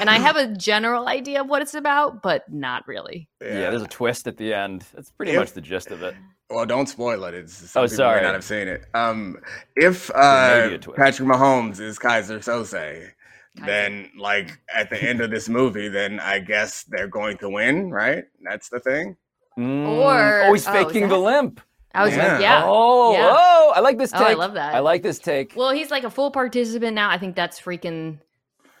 and 0.00 0.08
I 0.08 0.18
have 0.18 0.36
a 0.36 0.46
general 0.70 1.08
idea 1.08 1.40
of 1.42 1.48
what 1.48 1.60
it's 1.60 1.74
about, 1.74 2.22
but 2.22 2.50
not 2.50 2.86
really. 2.86 3.28
Yeah. 3.42 3.68
there's 3.70 3.82
a 3.82 3.86
twist 3.88 4.26
at 4.28 4.36
the 4.36 4.54
end. 4.54 4.84
That's 4.94 5.10
pretty 5.10 5.32
If- 5.32 5.38
much 5.38 5.52
the 5.52 5.60
gist 5.60 5.90
of 5.90 6.02
it. 6.02 6.14
Well, 6.48 6.66
don't 6.66 6.88
spoil 6.88 7.22
it. 7.24 7.34
It's 7.34 7.52
some 7.70 7.82
Oh, 7.82 7.86
people 7.86 7.96
sorry. 7.96 8.20
may 8.20 8.26
not 8.26 8.34
have 8.34 8.44
seen 8.44 8.66
it. 8.68 8.84
Um, 8.94 9.36
if 9.76 10.10
uh, 10.14 10.62
may 10.62 10.68
be 10.70 10.74
a 10.74 10.78
twist. 10.78 10.96
Patrick 10.98 11.28
Mahomes 11.28 11.78
is 11.80 11.96
Keyser 11.98 12.38
Söze, 12.38 12.72
Kaiser. 12.72 13.66
then 13.66 14.10
like 14.18 14.58
at 14.74 14.90
the 14.90 15.00
end 15.02 15.20
of 15.20 15.30
this 15.30 15.48
movie, 15.48 15.88
then 15.88 16.18
I 16.18 16.38
guess 16.40 16.84
they're 16.88 17.06
going 17.08 17.38
to 17.38 17.48
win, 17.50 17.90
right? 17.90 18.24
That's 18.42 18.68
the 18.68 18.80
thing. 18.80 19.16
Mm. 19.58 19.88
Or- 19.90 20.42
oh, 20.48 20.52
he's 20.52 20.66
oh, 20.66 20.72
is 20.72 20.86
faking 20.86 21.08
the 21.08 21.18
limp. 21.18 21.60
I 21.94 22.04
was 22.04 22.16
Yeah. 22.16 22.32
like, 22.32 22.42
yeah. 22.42 22.62
Oh, 22.64 23.12
Yeah. 23.14 23.28
oh, 23.32 23.72
I 23.76 23.80
like 23.80 23.98
this 23.98 24.12
Oh, 24.14 24.18
take. 24.18 24.28
I 24.28 24.34
love 24.34 24.54
that. 24.54 24.74
I 24.74 24.78
like 24.80 25.02
this 25.02 25.18
take. 25.20 25.54
Well, 25.56 25.70
he's 25.70 25.90
like 25.92 26.04
a 26.04 26.10
full 26.10 26.30
participant 26.32 26.94
now. 26.94 27.10
I 27.10 27.18
think 27.18 27.34
that's 27.36 27.60
freaking 27.60 28.18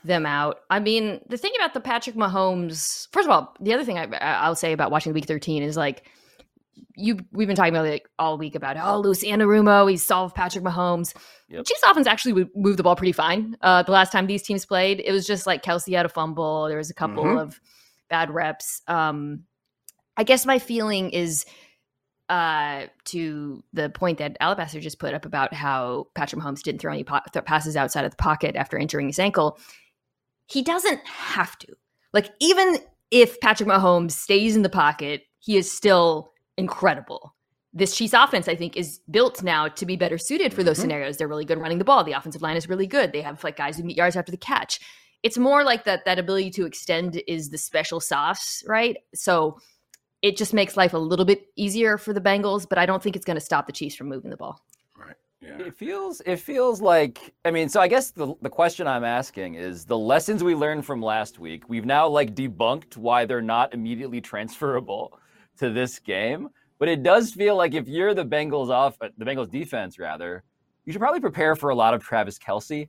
them 0.04 0.26
out. 0.26 0.60
I 0.70 0.80
mean, 0.80 1.20
the 1.28 1.36
thing 1.36 1.52
about 1.56 1.74
the 1.74 1.80
Patrick 1.80 2.16
Mahomes, 2.16 3.08
first 3.12 3.26
of 3.26 3.30
all, 3.30 3.54
the 3.60 3.74
other 3.74 3.84
thing 3.84 3.98
I, 3.98 4.04
I'll 4.16 4.54
say 4.54 4.72
about 4.72 4.90
watching 4.90 5.12
Week 5.12 5.26
13 5.26 5.62
is 5.62 5.76
like, 5.76 6.06
you 6.96 7.18
we've 7.32 7.46
been 7.46 7.56
talking 7.56 7.74
about 7.74 7.86
like 7.86 8.08
all 8.18 8.36
week 8.38 8.54
about 8.54 8.76
oh 8.76 8.98
Lou 9.00 9.12
Anarumo 9.12 9.88
he 9.90 9.96
solved 9.96 10.34
Patrick 10.34 10.64
Mahomes. 10.64 11.14
Yep. 11.48 11.64
Chiefs 11.66 11.82
offense 11.86 12.06
actually 12.06 12.32
would 12.32 12.48
move 12.54 12.76
the 12.76 12.82
ball 12.82 12.96
pretty 12.96 13.12
fine. 13.12 13.56
Uh, 13.60 13.82
the 13.82 13.92
last 13.92 14.12
time 14.12 14.26
these 14.26 14.42
teams 14.42 14.64
played, 14.66 15.00
it 15.04 15.12
was 15.12 15.26
just 15.26 15.46
like 15.46 15.62
Kelce 15.62 15.94
had 15.94 16.06
a 16.06 16.08
fumble. 16.08 16.68
There 16.68 16.78
was 16.78 16.90
a 16.90 16.94
couple 16.94 17.24
Mhm. 17.24 17.40
of 17.40 17.60
bad 18.08 18.30
reps. 18.30 18.82
Um, 18.88 19.44
I 20.16 20.24
guess 20.24 20.44
my 20.46 20.58
feeling 20.58 21.10
is 21.10 21.44
uh, 22.28 22.86
to 23.06 23.62
the 23.72 23.90
point 23.90 24.18
that 24.18 24.36
Alabaster 24.40 24.80
just 24.80 25.00
put 25.00 25.14
up 25.14 25.24
about 25.26 25.52
how 25.52 26.06
Patrick 26.14 26.40
Mahomes 26.40 26.62
didn't 26.62 26.80
throw 26.80 26.92
any 26.92 27.02
po- 27.04 27.18
th- 27.32 27.44
passes 27.44 27.76
outside 27.76 28.04
of 28.04 28.12
the 28.12 28.16
pocket 28.16 28.54
after 28.54 28.78
injuring 28.78 29.08
his 29.08 29.18
ankle. 29.18 29.58
He 30.50 30.62
doesn't 30.62 31.06
have 31.06 31.58
to. 31.60 31.68
Like, 32.12 32.30
even 32.40 32.78
if 33.10 33.40
Patrick 33.40 33.68
Mahomes 33.68 34.12
stays 34.12 34.56
in 34.56 34.62
the 34.62 34.68
pocket, 34.68 35.22
he 35.38 35.56
is 35.56 35.70
still 35.70 36.32
incredible. 36.56 37.34
This 37.72 37.94
Chiefs 37.96 38.14
offense, 38.14 38.48
I 38.48 38.56
think, 38.56 38.76
is 38.76 39.00
built 39.10 39.42
now 39.44 39.68
to 39.68 39.86
be 39.86 39.94
better 39.96 40.18
suited 40.18 40.52
for 40.52 40.64
those 40.64 40.78
Mhm. 40.78 40.82
scenarios. 40.82 41.16
They're 41.16 41.28
really 41.28 41.44
good 41.44 41.58
running 41.58 41.78
the 41.78 41.84
ball. 41.84 42.02
The 42.02 42.12
offensive 42.12 42.42
line 42.42 42.56
is 42.56 42.68
really 42.68 42.86
good. 42.86 43.12
They 43.12 43.22
have 43.22 43.42
like 43.44 43.56
guys 43.56 43.76
who 43.76 43.84
meet 43.84 43.96
yards 43.96 44.16
after 44.16 44.32
the 44.32 44.36
catch. 44.36 44.80
It's 45.22 45.38
more 45.38 45.62
like 45.62 45.84
that 45.84 46.04
that 46.04 46.18
ability 46.18 46.50
to 46.52 46.66
extend 46.66 47.22
is 47.28 47.50
the 47.50 47.58
special 47.58 48.00
sauce, 48.00 48.64
right? 48.66 48.96
So 49.14 49.58
it 50.22 50.36
just 50.36 50.52
makes 50.52 50.76
life 50.76 50.94
a 50.94 50.98
little 50.98 51.24
bit 51.24 51.46
easier 51.56 51.96
for 51.96 52.12
the 52.12 52.20
Bengals, 52.20 52.68
but 52.68 52.78
I 52.78 52.86
don't 52.86 53.02
think 53.02 53.14
it's 53.16 53.24
going 53.24 53.38
to 53.38 53.44
stop 53.44 53.66
the 53.66 53.72
Chiefs 53.72 53.94
from 53.94 54.08
moving 54.08 54.30
the 54.30 54.36
ball. 54.36 54.60
Yeah. 55.40 55.58
It 55.58 55.74
feels 55.74 56.20
it 56.26 56.36
feels 56.36 56.82
like 56.82 57.32
I 57.46 57.50
mean, 57.50 57.68
so 57.70 57.80
I 57.80 57.88
guess 57.88 58.10
the 58.10 58.34
the 58.42 58.50
question 58.50 58.86
I'm 58.86 59.04
asking 59.04 59.54
is 59.54 59.86
the 59.86 59.96
lessons 59.96 60.44
we 60.44 60.54
learned 60.54 60.84
from 60.84 61.00
last 61.00 61.38
week, 61.38 61.68
we've 61.68 61.86
now 61.86 62.06
like 62.08 62.34
debunked 62.34 62.96
why 62.98 63.24
they're 63.24 63.40
not 63.40 63.72
immediately 63.72 64.20
transferable 64.20 65.18
to 65.58 65.70
this 65.70 65.98
game. 65.98 66.48
But 66.78 66.88
it 66.88 67.02
does 67.02 67.32
feel 67.32 67.56
like 67.56 67.74
if 67.74 67.88
you're 67.88 68.14
the 68.14 68.24
Bengals 68.24 68.68
off 68.70 68.96
uh, 69.00 69.08
the 69.16 69.24
Bengals 69.24 69.50
defense 69.50 69.98
rather, 69.98 70.44
you 70.84 70.92
should 70.92 71.00
probably 71.00 71.20
prepare 71.20 71.56
for 71.56 71.70
a 71.70 71.74
lot 71.74 71.94
of 71.94 72.02
Travis 72.02 72.38
Kelce. 72.38 72.88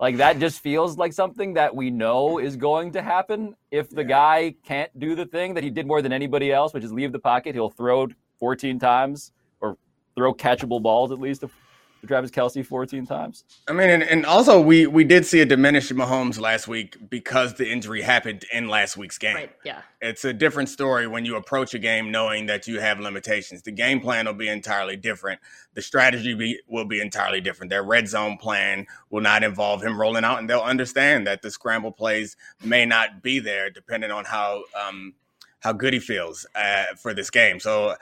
Like 0.00 0.16
that 0.16 0.40
just 0.40 0.60
feels 0.60 0.98
like 0.98 1.12
something 1.12 1.54
that 1.54 1.74
we 1.74 1.90
know 1.90 2.38
is 2.38 2.56
going 2.56 2.90
to 2.92 3.02
happen. 3.02 3.54
If 3.70 3.90
the 3.90 4.02
Yeah. 4.02 4.08
guy 4.08 4.54
can't 4.64 4.96
do 4.98 5.14
the 5.14 5.26
thing 5.26 5.54
that 5.54 5.62
he 5.62 5.70
did 5.70 5.86
more 5.86 6.02
than 6.02 6.12
anybody 6.12 6.50
else, 6.52 6.74
which 6.74 6.82
is 6.82 6.92
leave 6.92 7.12
the 7.12 7.20
pocket, 7.20 7.54
he'll 7.54 7.70
throw 7.70 8.08
14 8.40 8.80
times 8.80 9.30
or 9.60 9.78
throw 10.16 10.34
catchable 10.34 10.82
balls 10.82 11.12
at 11.12 11.20
least 11.20 11.44
Travis 12.06 12.30
Kelce 12.30 12.64
14 12.64 13.06
times. 13.06 13.44
I 13.68 13.72
mean, 13.72 13.90
and, 13.90 14.02
and 14.02 14.26
also 14.26 14.60
we 14.60 14.86
we 14.86 15.04
did 15.04 15.26
see 15.26 15.40
a 15.40 15.46
diminished 15.46 15.92
Mahomes 15.92 16.40
last 16.40 16.68
week 16.68 16.96
because 17.08 17.54
the 17.54 17.70
injury 17.70 18.02
happened 18.02 18.44
in 18.52 18.68
last 18.68 18.96
week's 18.96 19.18
game. 19.18 19.48
Yeah. 19.64 19.82
It's 20.00 20.24
a 20.24 20.32
different 20.32 20.68
story 20.68 21.06
when 21.06 21.24
you 21.24 21.36
approach 21.36 21.74
a 21.74 21.78
game 21.78 22.10
knowing 22.10 22.46
that 22.46 22.66
you 22.66 22.80
have 22.80 23.00
limitations. 23.00 23.62
The 23.62 23.72
game 23.72 24.00
plan 24.00 24.26
will 24.26 24.34
be 24.34 24.48
entirely 24.48 24.96
different. 24.96 25.40
The 25.72 25.82
strategy 25.82 26.34
be, 26.34 26.60
will 26.68 26.84
be 26.84 27.00
entirely 27.00 27.40
different. 27.40 27.70
Their 27.70 27.82
red 27.82 28.06
zone 28.08 28.36
plan 28.36 28.86
will 29.10 29.22
not 29.22 29.42
involve 29.42 29.82
him 29.82 29.98
rolling 29.98 30.24
out, 30.24 30.38
and 30.38 30.48
they'll 30.48 30.60
understand 30.60 31.26
that 31.26 31.42
the 31.42 31.50
scramble 31.50 31.92
plays 31.92 32.36
may 32.62 32.84
not 32.84 33.22
be 33.22 33.38
there 33.38 33.70
depending 33.70 34.10
on 34.10 34.24
how 34.26 34.64
um, 34.78 35.14
how 35.60 35.72
good 35.72 35.94
he 35.94 36.00
feels 36.00 36.46
uh, 36.54 36.84
for 36.96 37.14
this 37.14 37.30
game. 37.30 37.60
So. 37.60 37.96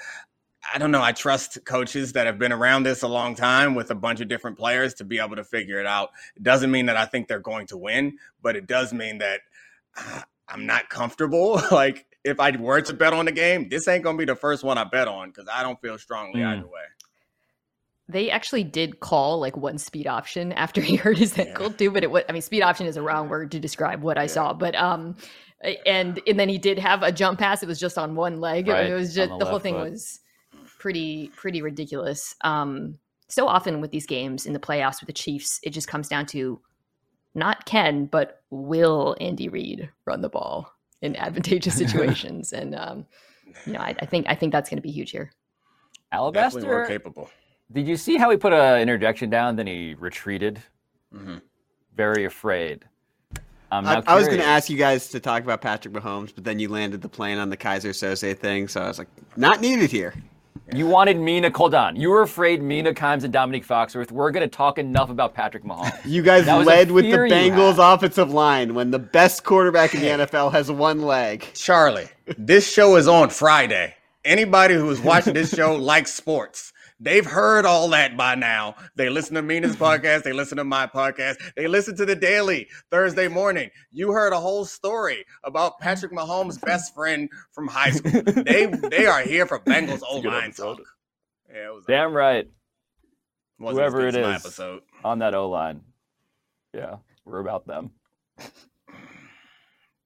I 0.72 0.78
don't 0.78 0.90
know. 0.90 1.02
I 1.02 1.12
trust 1.12 1.64
coaches 1.64 2.12
that 2.12 2.26
have 2.26 2.38
been 2.38 2.52
around 2.52 2.84
this 2.84 3.02
a 3.02 3.08
long 3.08 3.34
time 3.34 3.74
with 3.74 3.90
a 3.90 3.94
bunch 3.94 4.20
of 4.20 4.28
different 4.28 4.56
players 4.56 4.94
to 4.94 5.04
be 5.04 5.18
able 5.18 5.36
to 5.36 5.44
figure 5.44 5.80
it 5.80 5.86
out. 5.86 6.10
It 6.36 6.42
doesn't 6.42 6.70
mean 6.70 6.86
that 6.86 6.96
I 6.96 7.04
think 7.04 7.28
they're 7.28 7.40
going 7.40 7.66
to 7.68 7.76
win, 7.76 8.18
but 8.42 8.54
it 8.56 8.66
does 8.66 8.92
mean 8.92 9.18
that 9.18 9.40
uh, 9.96 10.22
I'm 10.48 10.66
not 10.66 10.88
comfortable. 10.88 11.60
like 11.70 12.06
if 12.24 12.38
I 12.38 12.52
were 12.56 12.80
to 12.82 12.92
bet 12.94 13.12
on 13.12 13.24
the 13.24 13.32
game, 13.32 13.68
this 13.68 13.88
ain't 13.88 14.04
gonna 14.04 14.18
be 14.18 14.24
the 14.24 14.36
first 14.36 14.62
one 14.62 14.78
I 14.78 14.84
bet 14.84 15.08
on 15.08 15.30
because 15.30 15.48
I 15.52 15.62
don't 15.62 15.80
feel 15.80 15.98
strongly 15.98 16.40
Mm. 16.40 16.58
either 16.58 16.66
way. 16.66 16.82
They 18.08 18.30
actually 18.30 18.64
did 18.64 19.00
call 19.00 19.40
like 19.40 19.56
one 19.56 19.78
speed 19.78 20.06
option 20.06 20.52
after 20.52 20.80
he 20.88 20.96
hurt 20.96 21.18
his 21.18 21.36
Yeah. 21.36 21.44
ankle 21.44 21.70
too, 21.72 21.90
but 21.90 22.02
it 22.04 22.10
was 22.10 22.24
I 22.28 22.32
mean 22.32 22.42
speed 22.42 22.62
option 22.62 22.86
is 22.86 22.96
a 22.96 23.02
wrong 23.02 23.28
word 23.28 23.50
to 23.52 23.60
describe 23.60 24.02
what 24.02 24.18
I 24.18 24.26
saw, 24.26 24.52
but 24.52 24.74
um 24.76 25.16
and 25.86 26.20
and 26.26 26.38
then 26.38 26.48
he 26.48 26.58
did 26.58 26.78
have 26.78 27.02
a 27.02 27.12
jump 27.12 27.38
pass. 27.38 27.62
It 27.62 27.66
was 27.66 27.80
just 27.80 27.98
on 27.98 28.14
one 28.14 28.40
leg. 28.40 28.68
I 28.68 28.72
Right, 28.72 28.90
it 28.90 28.94
was 28.94 29.14
just 29.14 29.30
the 29.30 29.38
the 29.38 29.44
whole 29.46 29.58
thing 29.58 29.74
foot. 29.74 29.90
was 29.92 30.20
pretty 30.82 31.30
pretty 31.36 31.62
ridiculous. 31.62 32.34
Um 32.42 32.98
so 33.28 33.46
often 33.46 33.80
with 33.80 33.92
these 33.92 34.04
games 34.04 34.44
in 34.44 34.52
the 34.52 34.58
playoffs 34.58 35.00
with 35.00 35.06
the 35.06 35.12
Chiefs, 35.12 35.60
it 35.62 35.70
just 35.70 35.88
comes 35.88 36.08
down 36.08 36.26
to 36.26 36.60
not 37.34 37.64
can, 37.64 38.06
but 38.06 38.42
will 38.50 39.16
Andy 39.20 39.48
Reid 39.48 39.88
run 40.04 40.20
the 40.20 40.28
ball 40.28 40.70
in 41.00 41.16
advantageous 41.16 41.74
situations? 41.84 42.52
and 42.52 42.74
um, 42.74 43.06
you 43.64 43.72
know, 43.72 43.80
I, 43.80 43.94
I, 44.00 44.06
think 44.06 44.26
I 44.28 44.34
think 44.34 44.52
that's 44.52 44.68
going 44.68 44.76
to 44.76 44.82
be 44.82 44.90
huge 44.90 45.12
here. 45.12 45.32
Alabaster 46.10 46.60
more 46.60 46.84
capable. 46.84 47.30
Did 47.72 47.88
you 47.88 47.96
see 47.96 48.18
how 48.18 48.28
he 48.28 48.36
put 48.36 48.52
an 48.52 48.80
interjection 48.80 49.30
down? 49.30 49.56
Then 49.56 49.66
he 49.66 49.94
retreated, 49.94 50.62
mm-hmm. 51.14 51.38
very 51.96 52.26
afraid. 52.26 52.84
Um, 53.70 53.86
I, 53.86 54.02
I, 54.06 54.14
was 54.14 54.26
going 54.26 54.40
to 54.40 54.46
ask 54.46 54.68
you 54.68 54.76
guys 54.76 55.08
to 55.08 55.20
talk 55.20 55.42
about 55.42 55.62
Patrick 55.62 55.94
Mahomes, 55.94 56.34
but 56.34 56.44
then 56.44 56.58
you 56.58 56.68
landed 56.68 57.00
the 57.00 57.08
plane 57.08 57.38
on 57.38 57.48
the 57.48 57.56
Keyser 57.56 57.94
Söze 57.94 58.36
thing, 58.36 58.68
so 58.68 58.82
I 58.82 58.88
was 58.88 58.98
like, 58.98 59.08
not 59.36 59.62
needed 59.62 59.90
here. 59.90 60.12
You 60.74 60.86
wanted 60.86 61.18
Mina, 61.18 61.50
hold 61.54 61.74
on. 61.74 61.96
You 61.96 62.08
were 62.10 62.22
afraid 62.22 62.62
Mina 62.62 62.94
Kimes 62.94 63.24
and 63.24 63.34
Domonique 63.34 63.66
Foxworth 63.66 64.10
were 64.10 64.30
going 64.30 64.48
to 64.48 64.56
talk 64.56 64.78
enough 64.78 65.10
about 65.10 65.34
Patrick 65.34 65.64
Mahomes. 65.64 65.92
You 66.06 66.22
guys 66.22 66.46
led 66.46 66.90
with 66.90 67.04
the 67.04 67.16
Bengals 67.16 67.76
offensive 67.78 68.32
line 68.32 68.74
when 68.74 68.90
the 68.90 68.98
best 68.98 69.44
quarterback 69.44 69.94
in 69.94 70.00
the 70.00 70.26
NFL 70.26 70.52
has 70.52 70.70
one 70.70 71.02
leg. 71.02 71.46
Charlie, 71.54 72.08
this 72.38 72.70
show 72.70 72.96
is 72.96 73.06
on 73.08 73.30
Friday. 73.30 73.94
Anybody 74.24 74.74
who 74.74 74.88
is 74.90 75.00
watching 75.00 75.34
this 75.34 75.52
show 75.52 75.74
likes 75.76 76.12
sports. 76.12 76.71
They've 77.02 77.26
heard 77.26 77.66
all 77.66 77.88
that 77.88 78.16
by 78.16 78.36
now. 78.36 78.76
They 78.94 79.08
listen 79.10 79.34
to 79.34 79.42
Mina's 79.42 79.74
podcast. 79.74 80.22
They 80.22 80.32
listen 80.32 80.56
to 80.58 80.64
my 80.64 80.86
podcast. 80.86 81.34
They 81.56 81.66
listen 81.66 81.96
to 81.96 82.06
the 82.06 82.14
daily 82.14 82.68
Thursday 82.92 83.26
morning. 83.26 83.70
You 83.90 84.12
heard 84.12 84.32
a 84.32 84.38
whole 84.38 84.64
story 84.64 85.24
about 85.42 85.80
Patrick 85.80 86.12
Mahomes' 86.12 86.60
best 86.60 86.94
friend 86.94 87.28
from 87.50 87.66
high 87.66 87.90
school. 87.90 88.22
they 88.22 88.66
they 88.66 89.06
are 89.06 89.20
here 89.22 89.46
for 89.46 89.58
Bengals 89.58 90.02
O 90.08 90.18
line 90.20 90.52
talk. 90.52 90.80
Yeah, 91.52 91.70
it 91.70 91.74
was 91.74 91.84
damn 91.86 92.12
right. 92.14 92.48
Whoever 93.58 94.06
it 94.06 94.14
is 94.14 94.24
episode. 94.44 94.82
on 95.02 95.18
that 95.18 95.34
O 95.34 95.48
line. 95.48 95.80
Yeah, 96.72 96.96
we're 97.24 97.40
about 97.40 97.66
them. 97.66 97.90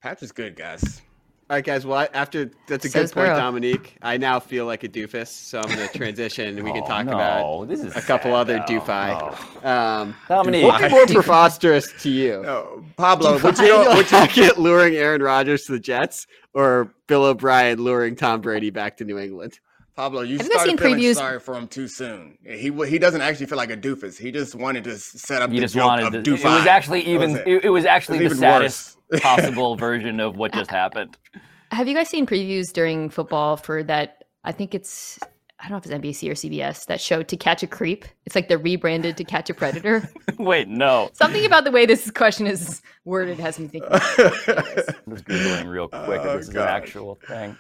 Patrick's 0.03 0.33
good, 0.33 0.57
guys. 0.57 1.03
All 1.49 1.57
right, 1.57 1.65
guys. 1.65 1.87
Well, 1.87 2.09
after 2.13 2.51
that's 2.67 2.85
a 2.87 2.89
Says 2.89 3.13
good 3.13 3.21
point, 3.21 3.39
Domonique. 3.39 3.91
I 4.03 4.17
now 4.17 4.41
feel 4.41 4.67
like 4.67 4.83
a 4.83 4.89
doofus, 4.89 5.29
so 5.29 5.61
I'm 5.61 5.69
going 5.69 5.89
to 5.89 5.97
transition, 5.97 6.49
and 6.49 6.65
we 6.65 6.73
can 6.73 6.83
oh, 6.85 6.89
talk 6.89 7.07
no. 7.07 7.13
about 7.13 7.69
this 7.69 7.85
is 7.85 7.95
a 7.95 8.01
couple 8.01 8.35
other 8.35 8.59
doofy. 8.61 9.65
Um, 9.65 10.17
Domonique, 10.29 10.65
what 10.65 10.83
would 10.83 10.89
be 10.89 11.15
more 11.15 11.23
preposterous 11.23 11.93
to 12.03 12.11
you, 12.11 12.43
no, 12.43 12.85
Pablo? 12.97 13.39
Would 13.39 13.59
you, 13.59 13.79
would 13.79 14.11
you 14.11 14.27
get 14.27 14.59
luring 14.59 14.97
Aaron 14.97 15.23
Rodgers 15.23 15.67
to 15.67 15.73
the 15.73 15.79
Jets, 15.79 16.27
or 16.53 16.93
Bill 17.07 17.23
O'Brien 17.23 17.81
luring 17.81 18.17
Tom 18.17 18.41
Brady 18.41 18.71
back 18.71 18.97
to 18.97 19.05
New 19.05 19.19
England? 19.19 19.61
Pablo, 19.97 20.21
you 20.21 20.37
Have 20.37 20.47
started 20.47 20.79
feeling 20.79 20.99
previews? 20.99 21.15
sorry 21.15 21.41
for 21.41 21.55
him 21.57 21.67
too 21.67 21.89
soon. 21.89 22.37
He 22.45 22.71
he 22.87 22.99
doesn't 22.99 23.23
actually 23.23 23.47
feel 23.47 23.57
like 23.57 23.71
a 23.71 23.77
doofus. 23.77 24.19
He 24.19 24.31
just 24.31 24.55
wanted 24.55 24.85
to 24.85 24.99
set 24.99 25.41
up 25.41 25.51
he 25.51 25.57
the 25.57 25.63
just 25.63 25.75
joke 25.75 25.87
wanted 25.87 26.15
of 26.15 26.23
to, 26.25 26.35
It 26.35 26.45
was 26.45 26.67
actually 26.67 27.01
even. 27.03 27.33
Was 27.33 27.41
it? 27.41 27.49
It, 27.49 27.65
it? 27.65 27.71
was 27.71 27.87
actually 27.87 28.19
it 28.19 28.25
was 28.25 28.33
the 28.35 28.39
saddest 28.39 28.99
possible 29.23 29.75
version 29.77 30.21
of 30.21 30.37
what 30.37 30.53
just 30.53 30.71
happened. 30.71 31.17
Have 31.73 31.89
you 31.89 31.95
guys 31.95 32.09
seen 32.11 32.27
previews 32.27 32.73
during 32.73 33.09
football 33.09 33.57
for 33.57 33.83
that? 33.85 34.25
I 34.45 34.53
think 34.53 34.75
it's 34.75 35.19
I 35.59 35.63
don't 35.69 35.73
know 35.73 35.79
if 35.79 35.87
it's 35.87 35.95
NBC 36.23 36.29
or 36.31 36.35
CBS 36.35 36.85
that 36.87 37.01
show 37.01 37.23
To 37.23 37.37
Catch 37.37 37.63
a 37.63 37.67
Creep. 37.67 38.05
It's 38.27 38.35
like 38.35 38.49
they're 38.49 38.59
rebranded 38.59 39.17
To 39.17 39.25
Catch 39.25 39.49
a 39.49 39.55
Predator. 39.55 40.09
Wait, 40.39 40.69
no. 40.69 41.09
Something 41.15 41.47
about 41.47 41.65
the 41.65 41.71
way 41.71 41.87
this 41.87 42.11
question 42.11 42.47
is 42.47 42.83
worded 43.07 43.39
has 43.41 43.59
me 43.59 43.67
thinking. 43.69 43.89
I'm 43.91 43.99
just 43.99 45.25
googling 45.25 45.69
real 45.69 45.89
quick. 45.89 46.21
Oh, 46.23 46.37
this 46.37 46.49
God. 46.51 46.51
is 46.51 46.55
an 46.57 46.57
actual 46.59 47.15
thing. 47.27 47.57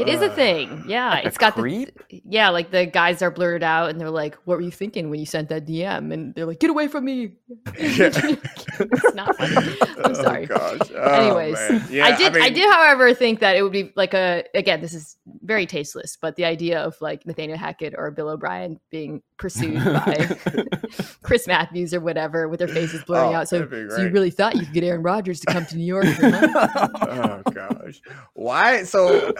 It 0.00 0.08
is 0.08 0.22
a 0.22 0.30
thing. 0.30 0.84
Yeah. 0.86 1.16
It's 1.18 1.38
got 1.38 1.54
creep? 1.54 1.98
the 2.08 2.22
Yeah, 2.24 2.50
like 2.50 2.70
the 2.70 2.86
guys 2.86 3.22
are 3.22 3.30
blurred 3.30 3.62
out 3.62 3.90
and 3.90 4.00
they're 4.00 4.10
like, 4.10 4.36
What 4.44 4.56
were 4.56 4.62
you 4.62 4.70
thinking 4.70 5.10
when 5.10 5.20
you 5.20 5.26
sent 5.26 5.48
that 5.50 5.66
DM? 5.66 6.12
And 6.12 6.34
they're 6.34 6.46
like, 6.46 6.60
Get 6.60 6.70
away 6.70 6.88
from 6.88 7.04
me. 7.04 7.32
it's 7.74 9.14
not 9.14 9.36
funny. 9.36 9.76
I'm 10.04 10.14
sorry. 10.14 10.48
Oh, 10.50 10.78
oh, 10.94 11.10
Anyways. 11.10 11.90
Yeah, 11.90 12.06
I 12.06 12.16
did 12.16 12.32
I, 12.32 12.34
mean... 12.34 12.42
I, 12.42 12.50
did, 12.50 12.70
however, 12.70 13.14
think 13.14 13.40
that 13.40 13.56
it 13.56 13.62
would 13.62 13.72
be 13.72 13.92
like 13.96 14.14
a 14.14 14.44
again, 14.54 14.80
this 14.80 14.94
is 14.94 15.16
very 15.50 15.66
tasteless, 15.66 16.16
but 16.16 16.36
the 16.36 16.44
idea 16.44 16.80
of 16.80 16.94
like 17.00 17.26
Nathaniel 17.26 17.58
Hackett 17.58 17.92
or 17.98 18.12
Bill 18.12 18.28
O'Brien 18.28 18.78
being 18.88 19.20
pursued 19.36 19.82
by 19.84 20.28
Chris 21.24 21.48
Matthews 21.48 21.92
or 21.92 21.98
whatever 21.98 22.48
with 22.48 22.60
their 22.60 22.68
faces 22.68 23.02
blurring 23.02 23.34
oh, 23.34 23.38
out. 23.38 23.48
So, 23.48 23.68
so 23.68 24.00
you 24.00 24.10
really 24.10 24.30
thought 24.30 24.54
you 24.54 24.60
could 24.60 24.72
get 24.72 24.84
Aaron 24.84 25.02
Rodgers 25.02 25.40
to 25.40 25.52
come 25.52 25.66
to 25.66 25.76
New 25.76 25.84
York? 25.84 26.04
oh 26.22 27.42
gosh. 27.52 28.00
Why 28.34 28.84
so 28.84 29.34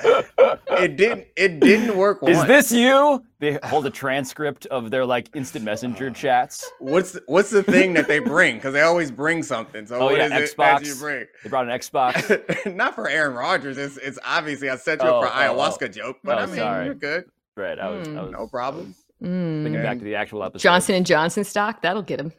it 0.71 0.97
didn't. 0.97 1.29
It 1.37 1.61
didn't 1.61 1.97
work. 1.97 2.19
Is 2.27 2.45
this 2.47 2.73
you? 2.73 3.25
They 3.41 3.59
hold 3.65 3.87
a 3.87 3.91
transcript 3.91 4.67
of 4.67 4.91
their 4.91 5.07
like 5.07 5.31
instant 5.35 5.65
messenger 5.65 6.11
chats. 6.15 6.71
What's 6.79 7.19
what's 7.27 7.49
the 7.49 7.63
thing 7.63 7.95
that 7.95 8.07
they 8.07 8.19
bring? 8.19 8.57
Because 8.57 8.75
they 8.75 8.83
always 8.83 9.11
bring 9.11 9.43
something. 9.43 9.87
So 9.87 9.97
oh, 9.97 10.05
what 10.05 10.19
yeah, 10.19 10.39
is 10.39 10.53
Xbox. 10.55 10.83
it 10.83 10.87
you 10.89 10.95
bring? 10.97 11.27
They 11.43 11.49
brought 11.49 11.67
an 11.69 11.79
Xbox. 11.79 12.75
Not 12.77 12.95
for 12.95 13.09
Aaron 13.09 13.35
Rodgers. 13.35 13.79
It's 13.79 13.97
it's 13.97 14.19
obviously 14.25 14.69
I 14.69 14.77
set 14.77 15.03
you 15.03 15.09
oh, 15.09 15.21
up 15.21 15.25
for 15.25 15.31
oh, 15.31 15.41
ayahuasca 15.41 15.85
oh. 15.85 15.89
joke, 15.89 16.19
but 16.23 16.39
oh, 16.39 16.43
I 16.43 16.47
mean 16.47 16.57
sorry. 16.57 16.85
you're 16.85 16.95
good. 16.95 17.25
Right. 17.57 17.79
I 17.79 17.89
was, 17.89 18.07
mm. 18.07 18.19
I 18.19 18.23
was 18.23 18.33
no 18.33 18.47
problem. 18.47 18.95
Mm. 19.23 19.65
Thinking 19.65 19.83
back 19.83 19.99
to 19.99 20.05
the 20.05 20.15
actual 20.15 20.45
episode. 20.45 20.63
Johnson 20.63 20.95
and 20.95 21.07
Johnson 21.07 21.45
stock 21.45 21.81
that'll 21.83 22.03
get 22.03 22.21
him. 22.21 22.33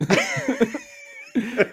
the 1.33 1.71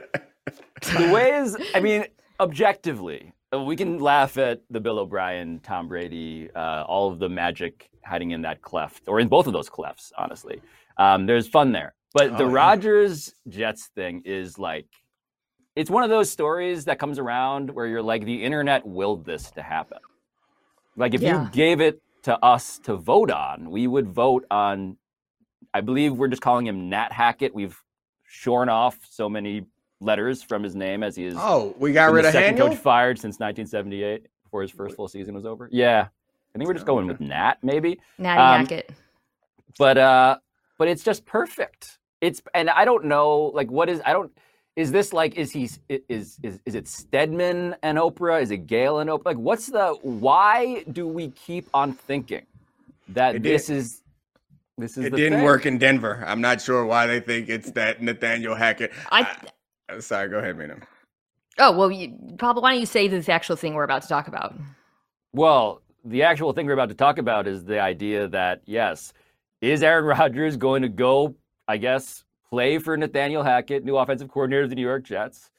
ways. 1.13 1.55
I 1.75 1.81
mean, 1.81 2.07
objectively, 2.41 3.33
we 3.57 3.77
can 3.77 3.99
laugh 3.99 4.39
at 4.39 4.63
the 4.71 4.81
Bill 4.81 4.99
O'Brien, 4.99 5.61
Tom 5.61 5.89
Brady, 5.89 6.51
uh, 6.55 6.85
all 6.87 7.11
of 7.11 7.19
the 7.19 7.29
magic 7.29 7.91
hiding 8.09 8.33
in 8.33 8.43
that 8.43 8.63
cleft, 8.63 9.03
or 9.07 9.21
in 9.21 9.29
both 9.29 9.47
of 9.47 9.53
those 9.53 9.69
clefts, 9.69 10.13
honestly. 10.17 10.61
Um, 10.97 11.27
there's 11.27 11.47
fun 11.47 11.73
there. 11.73 11.95
But 12.15 12.33
oh, 12.33 12.39
the 12.39 12.47
yeah. 12.47 12.53
Rodgers 12.53 13.35
Jets 13.49 13.91
thing 13.95 14.23
is 14.25 14.59
like, 14.59 14.87
it's 15.77 15.91
one 15.91 16.03
of 16.03 16.11
those 16.11 16.31
stories 16.31 16.87
that 16.87 16.99
comes 16.99 17.19
around 17.19 17.71
where 17.71 17.87
you're 17.87 18.03
like, 18.03 18.25
the 18.25 18.43
internet 18.43 18.85
willed 18.87 19.25
this 19.25 19.51
to 19.53 19.63
happen. 19.63 19.99
Like, 20.97 21.15
if 21.15 21.21
yeah. 21.21 21.45
you 21.45 21.51
gave 21.51 21.81
it 21.81 22.03
to 22.25 22.37
us 22.45 22.81
to 22.81 22.97
vote 22.97 23.31
on, 23.31 23.71
we 23.71 23.87
would 23.87 24.09
vote 24.09 24.45
on, 24.51 24.97
I 25.73 25.81
believe 25.81 26.15
we're 26.15 26.29
just 26.29 26.43
calling 26.43 26.67
him 26.67 26.89
Nat 26.89 27.13
Hackett. 27.13 27.55
We've 27.55 27.81
shorn 28.25 28.69
off 28.69 28.99
so 29.09 29.29
many 29.29 29.67
letters 30.01 30.43
from 30.43 30.63
his 30.63 30.75
name 30.75 31.03
as 31.03 31.15
he 31.17 31.27
is. 31.27 31.35
Oh, 31.37 31.75
we 31.79 31.93
got 31.93 32.13
rid 32.13 32.25
of 32.25 32.33
second 32.33 32.59
coach 32.59 32.77
fired 32.77 33.19
since 33.19 33.39
1978 33.39 34.27
before 34.45 34.63
his 34.63 34.71
first 34.71 34.97
full 34.97 35.09
season 35.09 35.35
was 35.35 35.45
over. 35.45 35.69
Yeah, 35.71 36.09
I 36.55 36.59
think 36.59 36.69
we're 36.69 36.75
just 36.75 36.87
going 36.87 37.07
with 37.07 37.21
Nat, 37.21 37.55
maybe. 37.63 38.01
Natty 38.19 38.41
um, 38.41 38.61
Hackett. 38.61 38.91
But 39.79 39.99
uh, 39.99 40.39
but 40.79 40.89
it's 40.89 41.05
just 41.05 41.25
perfect. 41.25 41.99
It's 42.21 42.43
and 42.55 42.69
I 42.71 42.85
don't 42.85 43.05
know 43.05 43.53
like 43.55 43.71
what 43.71 43.89
is 43.89 44.01
I 44.05 44.13
don't 44.13 44.33
is 44.77 44.93
this 44.93 45.13
like 45.13 45.37
is 45.37 45.53
he 45.53 45.69
is 45.89 46.39
is 46.43 46.61
is 46.65 46.75
it 46.75 46.89
Stedman 46.89 47.77
and 47.83 47.99
Oprah? 47.99 48.43
Is 48.43 48.51
it 48.51 48.67
Gayle 48.67 49.01
and 49.01 49.11
Oprah? 49.11 49.27
Like 49.27 49.37
what's 49.37 49.67
the 49.67 49.99
why 50.03 50.85
do 50.93 51.07
we 51.07 51.31
keep 51.31 51.69
on 51.75 51.93
thinking 51.93 52.47
that 53.09 53.37
it 53.37 53.43
this 53.43 53.67
did. 53.67 53.77
is 53.77 54.03
this 54.79 54.97
is 54.97 55.07
it 55.07 55.11
didn't 55.11 55.39
thing? 55.39 55.45
work 55.45 55.67
in 55.67 55.79
Denver. 55.79 56.23
I'm 56.27 56.41
not 56.41 56.61
sure 56.61 56.85
why 56.87 57.07
they 57.07 57.21
think 57.21 57.49
it's 57.49 57.73
that 57.73 58.01
Nathaniel 58.03 58.55
Hackett. 58.55 58.93
I, 59.11 59.23
I 59.89 59.95
uh, 59.95 60.01
sorry, 60.01 60.29
go 60.29 60.39
ahead, 60.39 60.57
Mina. 60.57 60.77
Oh 61.59 61.73
well, 61.73 61.91
you, 61.91 62.17
probably. 62.39 62.63
Why 62.63 62.73
don't 62.73 62.81
you 62.81 62.87
say 62.87 63.09
the 63.09 63.33
actual 63.33 63.57
thing 63.57 63.75
we're 63.75 63.83
about 63.83 64.03
to 64.03 64.09
talk 64.09 64.29
about? 64.29 64.55
Well, 65.33 65.83
the 66.05 66.23
actual 66.23 66.53
thing 66.53 66.67
we're 66.67 66.73
about 66.73 66.89
to 66.89 66.95
talk 66.95 67.19
about 67.19 67.47
is 67.47 67.65
the 67.65 67.81
idea 67.81 68.29
that 68.29 68.63
yes, 68.65 69.13
is 69.61 69.83
Aaron 69.83 70.05
Rodgers 70.19 70.57
going 70.57 70.83
to 70.83 70.89
go? 70.89 71.35
I 71.67 71.77
guess 71.77 72.25
play 72.49 72.79
for 72.79 72.97
Nathaniel 72.97 73.43
Hackett, 73.43 73.85
new 73.85 73.97
offensive 73.97 74.29
coordinator 74.29 74.63
of 74.63 74.71
the 74.71 74.77
New 74.77 74.83
York 74.83 75.05
Jets, 75.05 75.51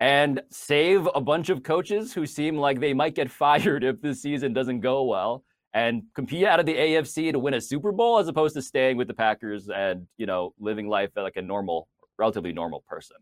and 0.00 0.42
save 0.50 1.08
a 1.14 1.20
bunch 1.20 1.50
of 1.50 1.62
coaches 1.62 2.12
who 2.12 2.26
seem 2.26 2.56
like 2.56 2.80
they 2.80 2.92
might 2.92 3.14
get 3.14 3.30
fired 3.42 3.84
if 3.84 4.00
this 4.00 4.20
season 4.20 4.52
doesn't 4.52 4.80
go 4.80 5.04
well, 5.04 5.44
and 5.74 6.02
compete 6.14 6.44
out 6.44 6.60
of 6.60 6.66
the 6.66 6.74
AFC 6.74 7.32
to 7.32 7.38
win 7.38 7.54
a 7.54 7.60
Super 7.60 7.92
Bowl 7.92 8.18
as 8.18 8.28
opposed 8.28 8.54
to 8.56 8.62
staying 8.62 8.96
with 8.96 9.08
the 9.08 9.14
Packers 9.14 9.68
and 9.70 10.06
you 10.18 10.26
know 10.26 10.52
living 10.58 10.88
life 10.88 11.10
like 11.16 11.36
a 11.36 11.42
normal, 11.42 11.88
relatively 12.18 12.52
normal 12.52 12.82
person. 12.88 13.16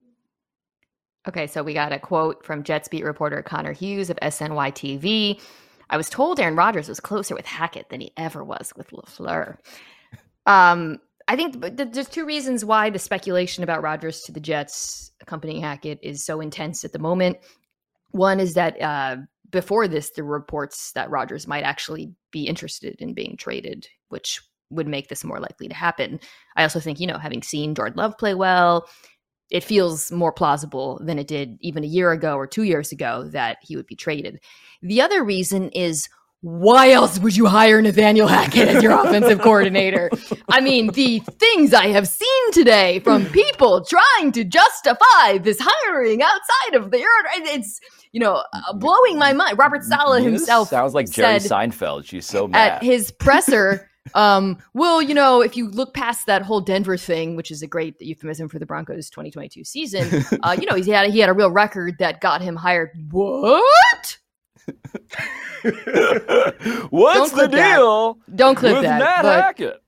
Okay, 1.28 1.46
so 1.46 1.62
we 1.62 1.74
got 1.74 1.92
a 1.92 1.98
quote 1.98 2.42
from 2.42 2.62
Jets 2.62 2.88
beat 2.88 3.04
reporter 3.04 3.42
Connor 3.42 3.72
Hughes 3.74 4.08
of 4.08 4.18
SNY 4.22 4.72
TV. 4.72 5.40
I 5.90 5.96
was 5.96 6.08
told 6.08 6.40
Aaron 6.40 6.56
Rodgers 6.56 6.88
was 6.88 7.00
closer 7.00 7.34
with 7.34 7.46
Hackett 7.46 7.90
than 7.90 8.00
he 8.00 8.12
ever 8.16 8.42
was 8.44 8.72
with 8.76 8.90
LaFleur. 8.90 9.58
Um, 10.46 10.98
I 11.28 11.36
think 11.36 11.56
there's 11.60 12.08
two 12.08 12.24
reasons 12.24 12.64
why 12.64 12.90
the 12.90 12.98
speculation 12.98 13.62
about 13.62 13.82
Rodgers 13.82 14.22
to 14.22 14.32
the 14.32 14.40
Jets 14.40 15.12
accompanying 15.20 15.62
Hackett 15.62 15.98
is 16.02 16.24
so 16.24 16.40
intense 16.40 16.84
at 16.84 16.92
the 16.92 16.98
moment. 16.98 17.36
One 18.12 18.40
is 18.40 18.54
that 18.54 18.80
uh, 18.80 19.16
before 19.50 19.86
this, 19.86 20.10
there 20.10 20.24
were 20.24 20.38
reports 20.38 20.92
that 20.92 21.10
Rodgers 21.10 21.46
might 21.46 21.64
actually 21.64 22.12
be 22.30 22.46
interested 22.46 22.96
in 23.00 23.14
being 23.14 23.36
traded, 23.36 23.86
which 24.08 24.40
would 24.70 24.88
make 24.88 25.08
this 25.08 25.24
more 25.24 25.40
likely 25.40 25.68
to 25.68 25.74
happen. 25.74 26.20
I 26.56 26.62
also 26.62 26.80
think, 26.80 27.00
you 27.00 27.06
know, 27.06 27.18
having 27.18 27.42
seen 27.42 27.74
Jordan 27.74 27.96
Love 27.96 28.16
play 28.18 28.34
well, 28.34 28.88
it 29.50 29.64
feels 29.64 30.12
more 30.12 30.32
plausible 30.32 31.00
than 31.04 31.18
it 31.18 31.26
did 31.26 31.58
even 31.60 31.84
a 31.84 31.88
year 31.88 32.12
ago 32.12 32.36
or 32.36 32.46
two 32.46 32.62
years 32.62 32.92
ago 32.92 33.24
that 33.32 33.58
he 33.62 33.76
would 33.76 33.86
be 33.86 33.96
traded. 33.96 34.40
The 34.82 35.00
other 35.00 35.24
reason 35.24 35.70
is 35.70 36.08
why 36.42 36.90
else 36.92 37.18
would 37.18 37.36
you 37.36 37.44
hire 37.46 37.82
Nathaniel 37.82 38.26
Hackett 38.26 38.68
as 38.68 38.82
your 38.82 38.92
offensive 38.92 39.40
coordinator? 39.42 40.10
I 40.48 40.60
mean, 40.60 40.86
the 40.92 41.20
things 41.38 41.74
I 41.74 41.88
have 41.88 42.08
seen 42.08 42.52
today 42.52 43.00
from 43.00 43.26
people 43.26 43.84
trying 43.84 44.32
to 44.32 44.44
justify 44.44 45.36
this 45.38 45.58
hiring 45.60 46.22
outside 46.22 46.74
of 46.76 46.90
the 46.90 47.00
it's 47.00 47.80
you 48.12 48.20
know 48.20 48.42
uh, 48.54 48.72
blowing 48.72 49.18
my 49.18 49.34
mind. 49.34 49.58
Robert 49.58 49.84
Saleh 49.84 50.22
himself 50.22 50.68
sounds 50.70 50.94
like 50.94 51.10
Jerry 51.10 51.38
Seinfeld. 51.40 52.06
She's 52.06 52.26
so 52.26 52.48
mad. 52.48 52.72
at 52.76 52.82
his 52.82 53.10
presser. 53.10 53.86
Um, 54.14 54.58
well, 54.74 55.02
you 55.02 55.14
know, 55.14 55.40
if 55.40 55.56
you 55.56 55.68
look 55.68 55.94
past 55.94 56.26
that 56.26 56.42
whole 56.42 56.60
Denver 56.60 56.96
thing, 56.96 57.36
which 57.36 57.50
is 57.50 57.62
a 57.62 57.66
great 57.66 58.00
euphemism 58.00 58.48
for 58.48 58.58
the 58.58 58.66
Broncos 58.66 59.10
2022 59.10 59.64
season, 59.64 60.24
uh, 60.42 60.56
you 60.58 60.66
know, 60.66 60.76
he 60.76 60.90
had 60.90 61.10
he 61.10 61.18
had 61.18 61.28
a 61.28 61.32
real 61.32 61.50
record 61.50 61.96
that 61.98 62.20
got 62.20 62.40
him 62.40 62.56
hired. 62.56 62.90
What? 63.10 64.18
What's 66.90 67.30
the 67.30 67.36
clip 67.36 67.50
that. 67.52 67.76
deal 67.76 68.18
Don't 68.34 68.54
clip 68.54 68.74
with 68.74 68.82
that. 68.82 68.98
Nat 68.98 69.22
but 69.22 69.44
Hackett? 69.44 69.82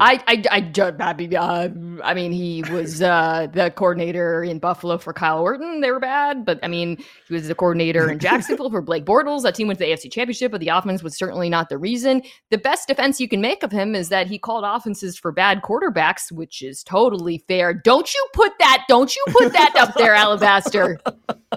I, 0.00 0.22
I, 0.28 0.42
I, 0.50 0.94
I 1.00 1.14
mean, 1.14 1.34
uh, 1.34 1.68
I 2.04 2.14
mean, 2.14 2.30
he 2.30 2.62
was 2.70 3.02
uh, 3.02 3.48
the 3.52 3.70
coordinator 3.70 4.44
in 4.44 4.60
Buffalo 4.60 4.98
for 4.98 5.12
Kyle 5.12 5.40
Orton. 5.40 5.80
They 5.80 5.90
were 5.90 5.98
bad, 5.98 6.44
but 6.44 6.60
I 6.62 6.68
mean, 6.68 7.02
he 7.26 7.34
was 7.34 7.48
the 7.48 7.54
coordinator 7.54 8.08
in 8.08 8.18
Jacksonville 8.20 8.70
for 8.70 8.80
Blake 8.82 9.04
Bortles. 9.04 9.42
That 9.42 9.54
team 9.54 9.66
went 9.66 9.78
to 9.80 9.84
the 9.84 9.90
AFC 9.90 10.12
Championship, 10.12 10.52
but 10.52 10.60
the 10.60 10.68
offense 10.68 11.02
was 11.02 11.16
certainly 11.16 11.48
not 11.48 11.68
the 11.68 11.78
reason. 11.78 12.22
The 12.50 12.58
best 12.58 12.86
defense 12.88 13.20
you 13.20 13.28
can 13.28 13.40
make 13.40 13.62
of 13.62 13.72
him 13.72 13.94
is 13.94 14.10
that 14.10 14.28
he 14.28 14.38
called 14.38 14.64
offenses 14.64 15.18
for 15.18 15.32
bad 15.32 15.62
quarterbacks, 15.62 16.30
which 16.30 16.62
is 16.62 16.84
totally 16.84 17.38
fair. 17.48 17.74
Don't 17.74 18.12
you 18.14 18.26
put 18.32 18.52
that? 18.60 18.84
Don't 18.88 19.14
you 19.14 19.24
put 19.28 19.52
that 19.52 19.74
up 19.76 19.94
there, 19.94 20.14
Alabaster? 20.14 21.00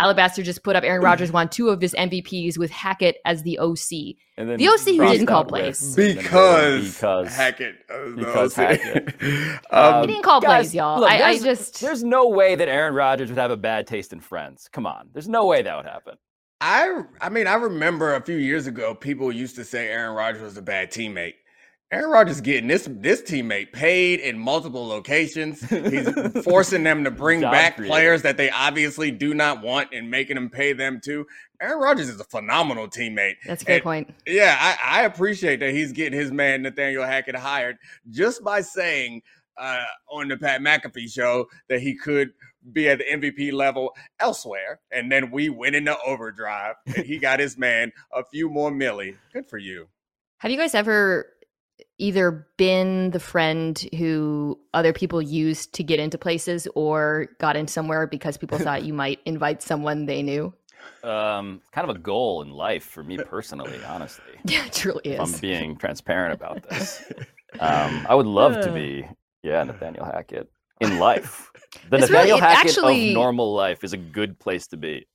Alabaster 0.00 0.42
just 0.42 0.62
put 0.64 0.74
up 0.76 0.82
Aaron 0.84 1.02
Rodgers 1.02 1.30
won 1.30 1.48
two 1.48 1.68
of 1.68 1.80
his 1.80 1.94
MVPs 1.94 2.58
with 2.58 2.70
Hackett 2.70 3.16
as 3.24 3.42
the 3.42 3.58
OC. 3.58 4.16
And 4.36 4.48
then 4.50 4.58
The 4.58 4.68
OC 4.68 4.80
who 4.96 5.06
didn't 5.12 5.26
call 5.26 5.44
plays. 5.44 5.94
with- 5.96 5.98
and 6.08 6.16
then 6.16 6.22
because 6.24 6.94
because 6.94 7.34
Hackett. 7.36 7.74
because 8.16 8.54
Hackett. 8.54 9.14
um, 9.70 10.00
He 10.02 10.06
didn't 10.14 10.22
call 10.24 10.40
Guys, 10.40 10.66
plays, 10.68 10.74
y'all. 10.74 11.00
look, 11.00 11.10
I, 11.10 11.22
I 11.30 11.38
just 11.38 11.80
there's 11.80 12.02
no 12.02 12.28
way 12.28 12.54
that 12.54 12.68
Aaron 12.68 12.94
Rodgers 12.94 13.28
would 13.28 13.38
have 13.38 13.50
a 13.50 13.56
bad 13.56 13.86
taste 13.86 14.12
in 14.12 14.20
Friends. 14.20 14.68
Come 14.72 14.86
on, 14.86 15.08
there's 15.12 15.28
no 15.28 15.46
way 15.46 15.62
that 15.62 15.76
would 15.76 15.86
happen. 15.86 16.14
I 16.62 17.02
I 17.20 17.28
mean, 17.30 17.46
I 17.46 17.54
remember 17.54 18.14
a 18.14 18.20
few 18.20 18.36
years 18.36 18.66
ago, 18.66 18.94
people 18.94 19.32
used 19.32 19.56
to 19.56 19.64
say 19.64 19.88
Aaron 19.88 20.14
Rodgers 20.14 20.42
was 20.42 20.56
a 20.56 20.62
bad 20.62 20.90
teammate. 20.90 21.34
Aaron 21.92 22.10
Rodgers 22.10 22.36
is 22.36 22.40
getting 22.40 22.68
this 22.68 22.88
this 22.90 23.20
teammate 23.22 23.72
paid 23.72 24.20
in 24.20 24.38
multiple 24.38 24.86
locations. 24.86 25.60
He's 25.68 26.08
forcing 26.44 26.84
them 26.84 27.02
to 27.02 27.10
bring 27.10 27.40
back 27.40 27.76
players 27.76 28.22
that 28.22 28.36
they 28.36 28.48
obviously 28.50 29.10
do 29.10 29.34
not 29.34 29.60
want 29.60 29.88
and 29.92 30.08
making 30.08 30.36
them 30.36 30.48
pay 30.50 30.72
them 30.72 31.00
too. 31.02 31.26
Aaron 31.60 31.80
Rodgers 31.80 32.08
is 32.08 32.20
a 32.20 32.24
phenomenal 32.24 32.86
teammate. 32.86 33.34
that's 33.44 33.62
a 33.62 33.66
fair 33.66 33.74
And- 33.76 33.82
point. 33.84 34.14
Yeah, 34.24 34.56
I, 34.60 35.00
I 35.00 35.02
appreciate 35.04 35.58
that 35.60 35.72
he's 35.72 35.90
getting 35.92 36.18
his 36.18 36.30
man 36.30 36.62
Nathaniel 36.62 37.04
Hackett 37.04 37.34
hired 37.34 37.76
just 38.10 38.44
by 38.44 38.60
saying 38.60 39.22
uh, 39.58 39.82
on 40.08 40.28
the 40.28 40.36
Pat 40.36 40.60
McAfee 40.60 41.12
show 41.12 41.46
that 41.68 41.80
he 41.80 41.96
could 41.96 42.30
be 42.72 42.88
at 42.88 42.98
the 42.98 43.04
MVP 43.04 43.52
level 43.52 43.92
elsewhere, 44.20 44.78
and 44.92 45.10
then 45.10 45.30
we 45.30 45.48
went 45.48 45.74
into 45.74 45.96
overdrive, 46.06 46.76
and 46.86 47.04
he 47.04 47.18
got 47.18 47.40
his 47.40 47.58
man 47.58 47.90
a 48.12 48.22
few 48.24 48.48
more 48.48 48.70
milli. 48.70 49.16
Good 49.32 49.48
for 49.48 49.58
you. 49.58 49.88
Have 50.38 50.50
you 50.50 50.56
guys 50.56 50.74
ever 50.74 51.26
either 51.98 52.46
been 52.56 53.10
the 53.10 53.20
friend 53.20 53.78
who 53.96 54.58
other 54.74 54.92
people 54.92 55.20
used 55.22 55.72
to 55.74 55.82
get 55.82 56.00
into 56.00 56.18
places 56.18 56.66
or 56.74 57.28
got 57.38 57.56
in 57.56 57.66
somewhere 57.68 58.06
because 58.06 58.36
people 58.36 58.58
thought 58.64 58.84
you 58.84 58.94
might 58.94 59.20
invite 59.24 59.62
someone 59.62 60.06
they 60.06 60.22
knew? 60.22 60.52
Um, 61.04 61.60
kind 61.72 61.88
of 61.88 61.94
a 61.94 61.98
goal 61.98 62.42
in 62.42 62.50
life 62.50 62.84
for 62.84 63.02
me 63.02 63.16
personally, 63.24 63.78
honestly. 63.86 64.24
Yeah, 64.44 64.64
it 64.66 64.72
truly 64.72 65.00
If 65.04 65.20
I'm 65.20 65.32
being 65.40 65.76
transparent 65.76 66.34
about 66.34 66.68
this, 66.68 67.02
um, 67.58 68.06
I 68.08 68.14
would 68.14 68.26
love 68.26 68.60
to 68.64 68.72
be, 68.72 69.06
yeah, 69.42 69.62
Nathaniel 69.64 70.04
Hackett 70.04 70.50
in 70.80 70.98
life. 70.98 71.50
The 71.90 71.98
It's 71.98 72.08
Nathaniel 72.10 72.38
it 72.38 72.42
Hackett 72.42 72.70
actually- 72.70 73.08
of 73.10 73.14
normal 73.14 73.52
life 73.54 73.84
is 73.84 73.92
a 73.92 73.98
good 73.98 74.38
place 74.38 74.66
to 74.68 74.76
be. 74.78 75.06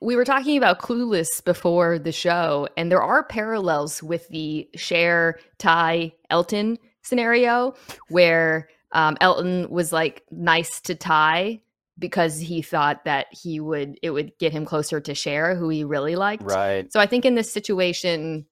We 0.00 0.16
were 0.16 0.24
talking 0.24 0.56
about 0.56 0.80
Clueless 0.80 1.44
before 1.44 1.98
the 1.98 2.12
show, 2.12 2.68
and 2.76 2.90
there 2.90 3.02
are 3.02 3.24
parallels 3.24 4.02
with 4.02 4.28
the 4.28 4.68
Cher, 4.74 5.38
Ty, 5.58 6.12
Elton 6.30 6.78
scenario 7.02 7.74
where 8.08 8.68
um, 8.92 9.16
Elton 9.20 9.70
was 9.70 9.92
like 9.92 10.24
nice 10.30 10.80
to 10.82 10.94
Ty 10.94 11.60
because 11.98 12.38
he 12.38 12.62
thought 12.62 13.04
that 13.04 13.26
he 13.30 13.60
would 13.60 13.98
it 14.02 14.10
would 14.10 14.36
get 14.38 14.52
him 14.52 14.64
closer 14.64 15.00
to 15.00 15.14
Cher, 15.14 15.54
who 15.54 15.68
he 15.68 15.84
really 15.84 16.16
liked. 16.16 16.42
Right. 16.42 16.92
So 16.92 17.00
I 17.00 17.06
think 17.06 17.24
in 17.24 17.34
this 17.34 17.50
situation, 17.50 18.46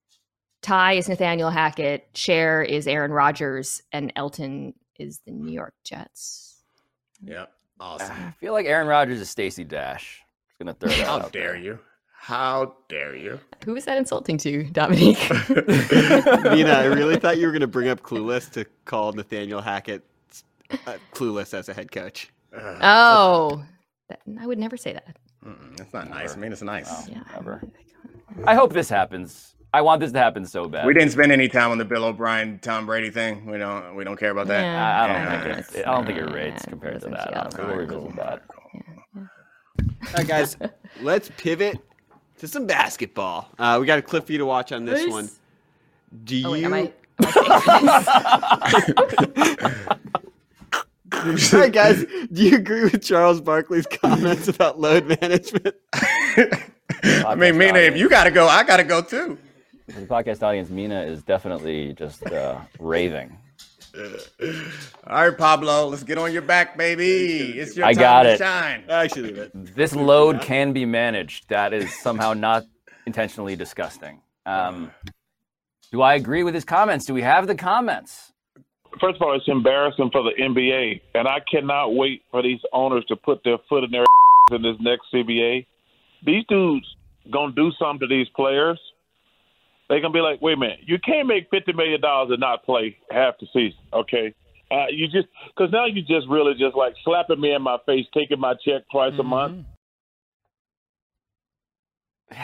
Ty 0.62 0.94
is 0.94 1.09
Nathaniel 1.09 1.51
Hackett, 1.51 2.09
Cher 2.14 2.62
is 2.62 2.87
Aaron 2.87 3.12
Rodgers, 3.12 3.83
and 3.92 4.12
Elton 4.16 4.75
is 4.99 5.20
the 5.27 5.33
New 5.33 5.53
York 5.53 5.75
Jets. 5.85 6.62
Yep. 7.23 7.51
Awesome. 7.81 8.12
I 8.12 8.31
feel 8.38 8.53
like 8.53 8.66
Aaron 8.66 8.87
Rodgers 8.87 9.20
is 9.20 9.29
Stacey 9.29 9.64
Dash. 9.64 10.23
Just 10.55 10.59
gonna 10.61 10.75
throw 10.75 10.88
that 10.90 11.07
How 11.07 11.17
out 11.21 11.33
dare 11.33 11.53
there. 11.53 11.57
you? 11.57 11.79
How 12.17 12.77
dare 12.88 13.17
you? 13.17 13.40
Who 13.64 13.75
is 13.77 13.85
that 13.87 13.99
insulting 13.99 14.38
to, 14.38 14.64
Domonique? 14.67 15.19
Nina, 16.55 16.71
I 16.71 16.85
really 16.87 17.17
thought 17.17 17.37
you 17.38 17.47
were 17.47 17.53
going 17.53 17.61
to 17.61 17.67
bring 17.67 17.88
up 17.88 18.01
Clueless 18.01 18.51
to 18.53 18.64
call 18.87 19.12
Nathaniel 19.12 19.61
Hackett 19.61 20.03
uh, 20.87 20.97
Clueless 21.12 21.53
as 21.53 21.69
a 21.69 21.75
head 21.75 21.93
coach. 21.93 22.31
Ugh, 22.57 22.79
oh, 22.81 23.64
that, 24.09 24.21
I 24.40 24.47
would 24.47 24.59
never 24.59 24.79
say 24.79 24.95
that. 24.95 25.17
mm-mm, 25.45 25.77
that's 25.77 25.93
not 25.93 26.09
nice. 26.09 26.33
I 26.35 26.38
mean, 26.38 26.51
it's 26.53 26.62
nice. 26.62 26.88
Oh. 26.90 27.05
Yeah. 27.11 27.21
Never. 27.35 27.62
I 28.47 28.55
hope 28.55 28.73
this 28.73 28.88
happens. 28.88 29.55
I 29.75 29.83
want 29.83 30.01
this 30.01 30.12
to 30.12 30.19
happen 30.19 30.47
so 30.47 30.67
bad. 30.67 30.87
We 30.87 30.95
didn't 30.95 31.11
spend 31.11 31.31
any 31.31 31.49
time 31.49 31.73
on 31.73 31.79
the 31.79 31.85
Bill 31.85 32.05
O'Brien, 32.05 32.59
Tom 32.61 32.87
Brady 32.87 33.11
thing. 33.11 33.45
We 33.45 33.59
don't. 33.59 33.97
We 33.97 34.05
don't 34.05 34.17
care 34.19 34.31
about 34.31 34.47
that. 34.47 34.62
Yeah, 34.62 34.83
I, 34.83 35.05
I 35.05 35.07
don't 35.09 35.17
Yeah, 35.17 35.43
think 35.43 35.59
it's- 35.59 35.75
it, 35.75 35.87
I 35.87 35.95
don't 35.95 36.07
think 36.07 36.19
it 36.21 36.29
uh, 36.31 36.33
rates 36.33 36.64
compared 36.64 37.03
to 37.03 37.09
that. 37.11 37.29
feel- 37.29 37.38
Honestly, 37.38 37.64
we'll 37.67 37.77
revisit 37.77 38.17
that. 38.17 38.43
All 40.07 40.12
right, 40.19 40.27
guys, 40.27 40.57
let's 41.01 41.31
pivot 41.37 41.79
to 42.38 42.49
some 42.49 42.67
basketball. 42.67 43.49
Uh, 43.59 43.79
we 43.81 43.87
got 43.87 43.99
a 43.99 44.03
clip 44.03 44.27
for 44.27 44.33
you 44.33 44.38
to 44.38 44.47
watch 44.47 44.73
on 44.73 44.85
this 44.85 45.03
Nice. 45.05 45.11
one. 45.12 45.31
Do 46.25 46.37
you? 46.37 46.47
Oh, 46.47 46.53
wait, 46.53 46.64
am 46.64 46.75
I, 46.75 46.79
am 46.81 46.93
I 47.19 48.71
paying 48.73 48.95
for 48.95 49.33
this? 51.33 51.55
All 51.55 51.61
right, 51.61 51.73
guys, 51.73 52.05
do 52.33 52.43
you 52.43 52.57
agree 52.57 52.85
with 52.85 53.03
Charles 53.03 53.40
Barkley's 53.40 53.87
comments 53.87 54.49
about 54.49 54.79
load 54.81 55.07
management? 55.21 55.75
I 55.95 57.35
mean, 57.37 57.57
Mina, 57.57 57.79
if 57.81 57.97
you 57.97 58.09
got 58.09 58.25
to 58.25 58.31
go, 58.31 58.47
I 58.49 58.62
got 58.64 58.77
to 58.79 58.85
go 58.85 59.01
too. 59.01 59.38
For 59.90 60.01
the 60.01 60.07
podcast 60.07 60.43
audience, 60.43 60.71
Mina 60.71 61.03
is 61.03 61.23
definitely 61.23 61.93
just 61.95 62.25
uh, 62.27 62.61
raving. 62.79 63.37
All 65.07 65.28
right, 65.28 65.38
Pablo, 65.38 65.88
let's 65.88 66.02
get 66.02 66.18
on 66.18 66.33
your 66.33 66.42
back, 66.42 66.76
baby. 66.76 67.59
It's 67.59 67.76
your 67.76 67.87
I 67.87 67.92
time 67.92 68.00
got 68.00 68.22
to 68.24 68.33
it. 68.33 68.38
shine. 68.38 68.85
Actually, 68.88 69.33
leave. 69.35 69.74
This 69.74 69.94
load 69.94 70.40
can 70.40 70.72
be 70.72 70.85
managed. 70.85 71.48
That 71.48 71.72
is 71.72 71.92
somehow 72.00 72.33
not 72.33 72.64
intentionally 73.07 73.57
disgusting. 73.57 74.20
Um, 74.46 74.90
do 75.92 76.02
I 76.02 76.14
agree 76.14 76.42
with 76.42 76.54
his 76.54 76.64
comments? 76.64 77.04
Do 77.07 77.14
we 77.14 77.22
have 77.22 77.46
the 77.46 77.54
comments? 77.54 78.33
First 79.00 79.16
of 79.16 79.22
all, 79.22 79.37
it's 79.37 79.48
embarrassing 79.48 80.11
for 80.12 80.22
the 80.22 80.33
NBA, 80.40 81.00
and 81.14 81.28
I 81.28 81.38
cannot 81.50 81.94
wait 81.94 82.22
for 82.30 82.42
these 82.42 82.61
owners 82.72 83.04
to 83.07 83.16
put 83.16 83.42
their 83.44 83.59
foot 83.68 83.85
in 83.85 83.90
their 83.90 84.04
in 84.50 84.62
this 84.62 84.76
next 84.80 85.07
CBA. 85.12 85.66
These 86.24 86.44
dudes 86.48 86.87
gonna 87.33 87.52
do 87.52 87.70
something 87.78 88.09
to 88.09 88.12
these 88.12 88.28
players. 88.35 88.80
They 89.88 90.01
gonna 90.01 90.12
be 90.14 90.20
like, 90.20 90.40
wait 90.40 90.55
a 90.55 90.57
minute, 90.57 90.81
you 90.87 90.99
can't 90.99 91.29
make 91.29 91.49
fifty 91.51 91.73
million 91.73 92.01
dollars 92.01 92.31
and 92.31 92.40
not 92.40 92.64
play 92.64 92.97
half 93.11 93.35
the 93.38 93.47
season, 93.53 93.79
okay? 93.92 94.35
Uh, 94.70 94.87
you 94.90 95.07
just 95.09 95.29
because 95.55 95.70
now 95.73 95.85
you 95.87 96.01
just 96.03 96.27
really 96.29 96.55
just 96.55 96.75
like 96.75 96.94
slapping 97.05 97.40
me 97.40 97.53
in 97.55 97.61
my 97.62 97.77
face, 97.87 98.07
taking 98.14 98.40
my 98.40 98.55
check 98.64 98.83
twice 98.90 99.12
a 99.18 99.23
month. 99.23 99.66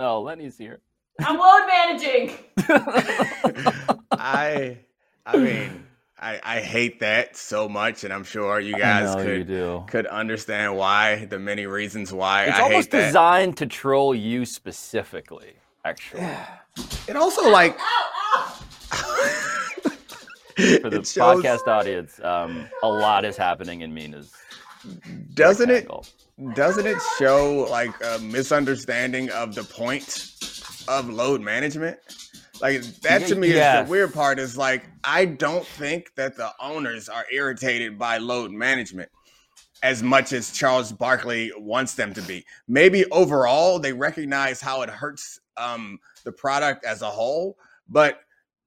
Oh, 0.00 0.22
Lenny's 0.22 0.56
here. 0.56 0.78
I'm 1.20 1.36
load 1.36 1.66
managing. 1.66 2.32
I, 4.12 4.78
I 5.26 5.36
mean, 5.36 5.86
I, 6.16 6.38
I 6.40 6.60
hate 6.60 7.00
that 7.00 7.36
so 7.36 7.68
much, 7.68 8.04
and 8.04 8.12
I'm 8.12 8.22
sure 8.22 8.60
you 8.60 8.76
guys 8.76 9.10
I 9.10 9.14
know 9.24 9.32
you 9.32 9.38
could 9.38 9.46
do. 9.48 9.84
could 9.88 10.06
understand 10.06 10.76
why. 10.76 11.24
The 11.24 11.40
many 11.40 11.66
reasons 11.66 12.12
why 12.12 12.44
It's 12.44 12.56
I 12.58 12.62
almost 12.62 12.92
hate 12.92 12.98
that. 12.98 13.06
designed 13.06 13.56
to 13.56 13.66
troll 13.66 14.14
you 14.14 14.44
specifically. 14.44 15.54
Actually, 15.84 16.26
It 17.08 17.16
also 17.16 17.48
like 17.50 17.78
for 20.82 20.90
the 20.90 21.02
shows- 21.04 21.16
podcast 21.16 21.66
audience, 21.66 22.20
um, 22.22 22.68
a 22.82 22.88
lot 22.88 23.24
is 23.24 23.36
happening 23.36 23.82
in 23.82 23.94
Mina's. 23.94 24.32
doesn't 25.34 25.70
it 25.70 25.88
doesn't 26.54 26.86
it 26.86 26.98
show 27.18 27.66
like 27.70 27.92
a 28.04 28.18
misunderstanding 28.20 29.30
of 29.30 29.54
the 29.54 29.64
point 29.64 30.32
of 30.88 31.08
load 31.10 31.40
management? 31.40 31.98
Like 32.60 32.82
that 33.02 33.26
to 33.28 33.36
me 33.36 33.48
is 33.48 33.54
the 33.54 33.86
weird 33.88 34.12
part 34.12 34.38
is 34.38 34.56
like 34.58 34.84
I 35.04 35.24
don't 35.26 35.64
think 35.64 36.14
that 36.16 36.36
the 36.36 36.50
owners 36.60 37.08
are 37.08 37.24
irritated 37.32 37.98
by 37.98 38.18
load 38.18 38.50
management 38.50 39.10
as 39.84 40.02
much 40.02 40.32
as 40.32 40.50
Charles 40.50 40.90
Barkley 40.92 41.52
wants 41.56 41.94
them 41.94 42.12
to 42.14 42.22
be. 42.22 42.44
Maybe 42.66 43.04
overall 43.12 43.78
they 43.78 43.92
recognize 43.92 44.60
how 44.60 44.82
it 44.82 44.90
hurts 44.90 45.38
um, 45.58 45.98
the 46.24 46.32
product 46.32 46.84
as 46.84 47.02
a 47.02 47.10
whole, 47.10 47.56
but 47.88 48.20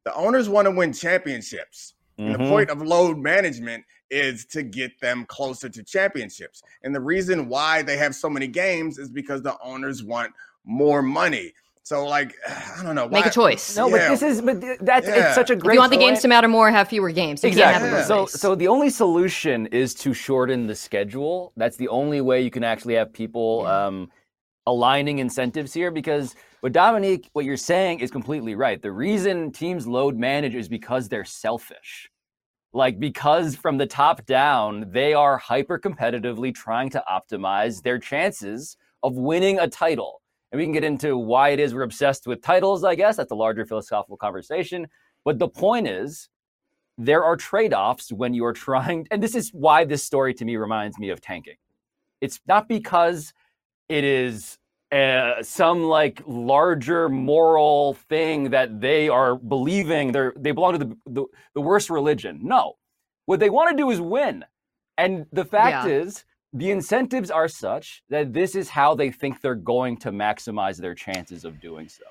the 0.03 0.13
owners 0.15 0.49
want 0.49 0.65
to 0.65 0.71
win 0.71 0.93
championships. 0.93 1.95
And 2.17 2.35
the 2.35 2.49
point 2.49 2.69
of 2.69 2.83
load 2.83 3.17
management 3.17 3.83
is 4.11 4.45
to 4.47 4.61
get 4.61 4.91
them 5.01 5.25
closer 5.25 5.69
to 5.69 5.81
championships. 5.83 6.61
And 6.83 6.93
the 6.93 7.01
reason 7.01 7.47
why 7.49 7.81
they 7.81 7.97
have 7.97 8.13
so 8.13 8.29
many 8.29 8.45
games 8.45 8.99
is 8.99 9.09
because 9.09 9.41
the 9.41 9.57
owners 9.63 10.03
want 10.03 10.31
more 10.63 11.01
money. 11.01 11.51
So, 11.81 12.05
like, 12.05 12.35
I 12.47 12.83
don't 12.83 12.93
know. 12.93 13.09
Make 13.09 13.25
a 13.25 13.31
choice. 13.31 13.75
No, 13.75 13.87
Yeah. 13.87 14.09
but 14.09 14.09
this 14.09 14.21
is 14.21 14.41
but 14.41 14.61
that's 14.81 15.07
Yeah. 15.07 15.25
it's 15.27 15.35
such 15.35 15.49
a 15.49 15.53
If 15.53 15.59
great 15.59 15.73
you 15.73 15.79
want 15.79 15.91
the 15.91 15.97
games 15.97 16.21
to 16.21 16.27
matter 16.27 16.47
more, 16.47 16.69
have 16.69 16.89
fewer 16.89 17.09
games. 17.09 17.43
You 17.43 17.47
Exactly. 17.47 17.89
Can't 17.89 17.91
have 17.91 18.01
Yeah. 18.01 18.05
So, 18.05 18.25
so 18.27 18.53
the 18.53 18.67
only 18.67 18.91
solution 18.91 19.65
is 19.67 19.95
to 19.95 20.13
shorten 20.13 20.67
the 20.67 20.75
schedule. 20.75 21.53
That's 21.57 21.77
the 21.77 21.87
only 21.87 22.21
way 22.21 22.41
you 22.41 22.51
can 22.51 22.63
actually 22.63 22.93
have 22.95 23.11
people 23.11 23.65
um, 23.65 24.11
aligning 24.67 25.17
incentives 25.17 25.73
here. 25.73 25.89
Because 25.89 26.35
what 26.61 26.73
Domonique, 26.73 27.27
what 27.33 27.43
you're 27.43 27.57
saying 27.57 27.99
is 27.99 28.11
completely 28.11 28.55
right. 28.55 28.81
The 28.81 28.91
reason 28.91 29.51
teams 29.51 29.87
load 29.87 30.15
manage 30.15 30.55
is 30.55 30.69
because 30.69 31.09
they're 31.09 31.25
selfish. 31.25 32.09
Like 32.71 32.99
because 32.99 33.55
from 33.55 33.77
the 33.77 33.87
top 33.87 34.25
down, 34.25 34.85
they 34.91 35.13
are 35.13 35.37
hyper 35.37 35.79
competitively 35.79 36.53
trying 36.53 36.89
to 36.91 37.03
optimize 37.11 37.81
their 37.81 37.99
chances 37.99 38.77
of 39.03 39.15
winning 39.15 39.59
a 39.59 39.67
title. 39.67 40.21
And 40.51 40.59
we 40.59 40.65
can 40.65 40.71
get 40.71 40.83
into 40.83 41.17
why 41.17 41.49
it 41.49 41.59
is 41.59 41.73
we're 41.73 41.81
obsessed 41.81 42.27
with 42.27 42.41
titles, 42.41 42.83
I 42.83 42.95
guess. 42.95 43.17
That's 43.17 43.31
a 43.31 43.35
larger 43.35 43.65
philosophical 43.65 44.17
conversation. 44.17 44.87
But 45.25 45.39
the 45.39 45.49
point 45.49 45.87
is, 45.87 46.29
there 46.97 47.23
are 47.23 47.35
trade 47.35 47.73
offs 47.73 48.11
when 48.11 48.33
you're 48.33 48.53
trying, 48.53 49.07
and 49.09 49.23
this 49.23 49.33
is 49.33 49.49
why 49.49 49.83
this 49.85 50.03
story 50.03 50.33
to 50.35 50.45
me 50.45 50.57
reminds 50.57 50.99
me 50.99 51.09
of 51.09 51.21
tanking. 51.21 51.55
It's 52.21 52.39
not 52.47 52.67
because 52.67 53.33
it 53.89 54.03
is 54.03 54.59
uh, 54.91 55.41
some 55.41 55.83
like 55.83 56.21
larger 56.27 57.07
moral 57.09 57.93
thing 58.09 58.49
that 58.51 58.81
they 58.81 59.07
are 59.09 59.35
believing 59.35 60.11
they're 60.11 60.33
they 60.37 60.51
belong 60.51 60.73
to 60.73 60.85
the, 60.85 60.97
the, 61.05 61.25
the 61.55 61.61
worst 61.61 61.89
religion. 61.89 62.39
No, 62.43 62.73
what 63.25 63.39
they 63.39 63.49
want 63.49 63.71
to 63.71 63.77
do 63.77 63.89
is 63.89 64.01
win, 64.01 64.45
and 64.97 65.25
the 65.31 65.45
fact 65.45 65.85
Yeah. 65.87 65.99
is 66.01 66.25
the 66.53 66.71
incentives 66.71 67.31
are 67.31 67.47
such 67.47 68.03
that 68.09 68.33
this 68.33 68.55
is 68.55 68.69
how 68.69 68.93
they 68.95 69.09
think 69.11 69.41
they're 69.41 69.55
going 69.55 69.95
to 69.97 70.11
maximize 70.11 70.77
their 70.77 70.95
chances 70.95 71.45
of 71.45 71.61
doing 71.61 71.87
so. 71.87 72.03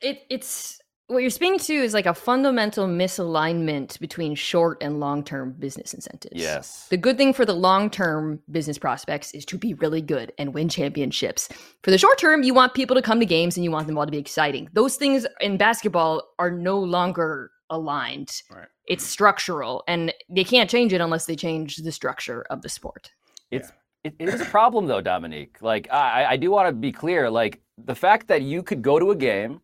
it, 0.00 0.22
it's 0.30 0.79
what 1.10 1.22
you're 1.22 1.30
speaking 1.30 1.58
to 1.58 1.74
is 1.74 1.92
like 1.92 2.06
a 2.06 2.14
fundamental 2.14 2.86
misalignment 2.86 3.98
between 3.98 4.36
short 4.36 4.78
and 4.80 5.00
long-term 5.00 5.56
business 5.58 5.92
incentives. 5.92 6.40
Yes. 6.40 6.86
The 6.88 6.96
good 6.96 7.16
thing 7.16 7.32
for 7.32 7.44
the 7.44 7.52
long-term 7.52 8.40
business 8.50 8.78
prospects 8.78 9.32
is 9.32 9.44
to 9.46 9.58
be 9.58 9.74
really 9.74 10.00
good 10.00 10.32
and 10.38 10.54
win 10.54 10.68
championships. 10.68 11.48
For 11.82 11.90
the 11.90 11.98
short 11.98 12.18
term, 12.18 12.44
you 12.44 12.54
want 12.54 12.74
people 12.74 12.94
to 12.94 13.02
come 13.02 13.18
to 13.18 13.26
games 13.26 13.56
and 13.56 13.64
you 13.64 13.72
want 13.72 13.88
them 13.88 13.98
all 13.98 14.06
to 14.06 14.12
be 14.12 14.18
exciting. 14.18 14.68
Those 14.72 14.94
things 14.94 15.26
in 15.40 15.56
basketball 15.56 16.22
are 16.38 16.50
no 16.50 16.78
longer 16.78 17.50
aligned. 17.70 18.42
Right. 18.48 18.68
It's 18.86 19.04
structural 19.04 19.82
and 19.88 20.14
they 20.28 20.44
can't 20.44 20.70
change 20.70 20.92
it 20.92 21.00
unless 21.00 21.26
they 21.26 21.36
change 21.36 21.76
the 21.76 21.92
structure 21.92 22.46
of 22.50 22.62
the 22.62 22.68
sport. 22.68 23.10
It's 23.50 23.72
it, 24.04 24.14
it 24.18 24.28
is 24.28 24.40
a 24.40 24.46
problem 24.46 24.86
though, 24.86 25.02
Domonique. 25.02 25.60
Like 25.60 25.90
I, 25.92 26.24
I 26.30 26.36
do 26.36 26.50
want 26.50 26.68
to 26.68 26.72
be 26.72 26.92
clear. 26.92 27.28
Like 27.30 27.60
the 27.78 27.94
fact 27.94 28.28
that 28.28 28.42
you 28.42 28.62
could 28.62 28.80
go 28.80 28.98
to 28.98 29.10
a 29.10 29.16
game 29.16 29.60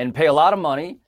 and 0.00 0.14
pay 0.14 0.26
a 0.26 0.32
lot 0.32 0.52
of 0.52 0.58
money, 0.58 0.98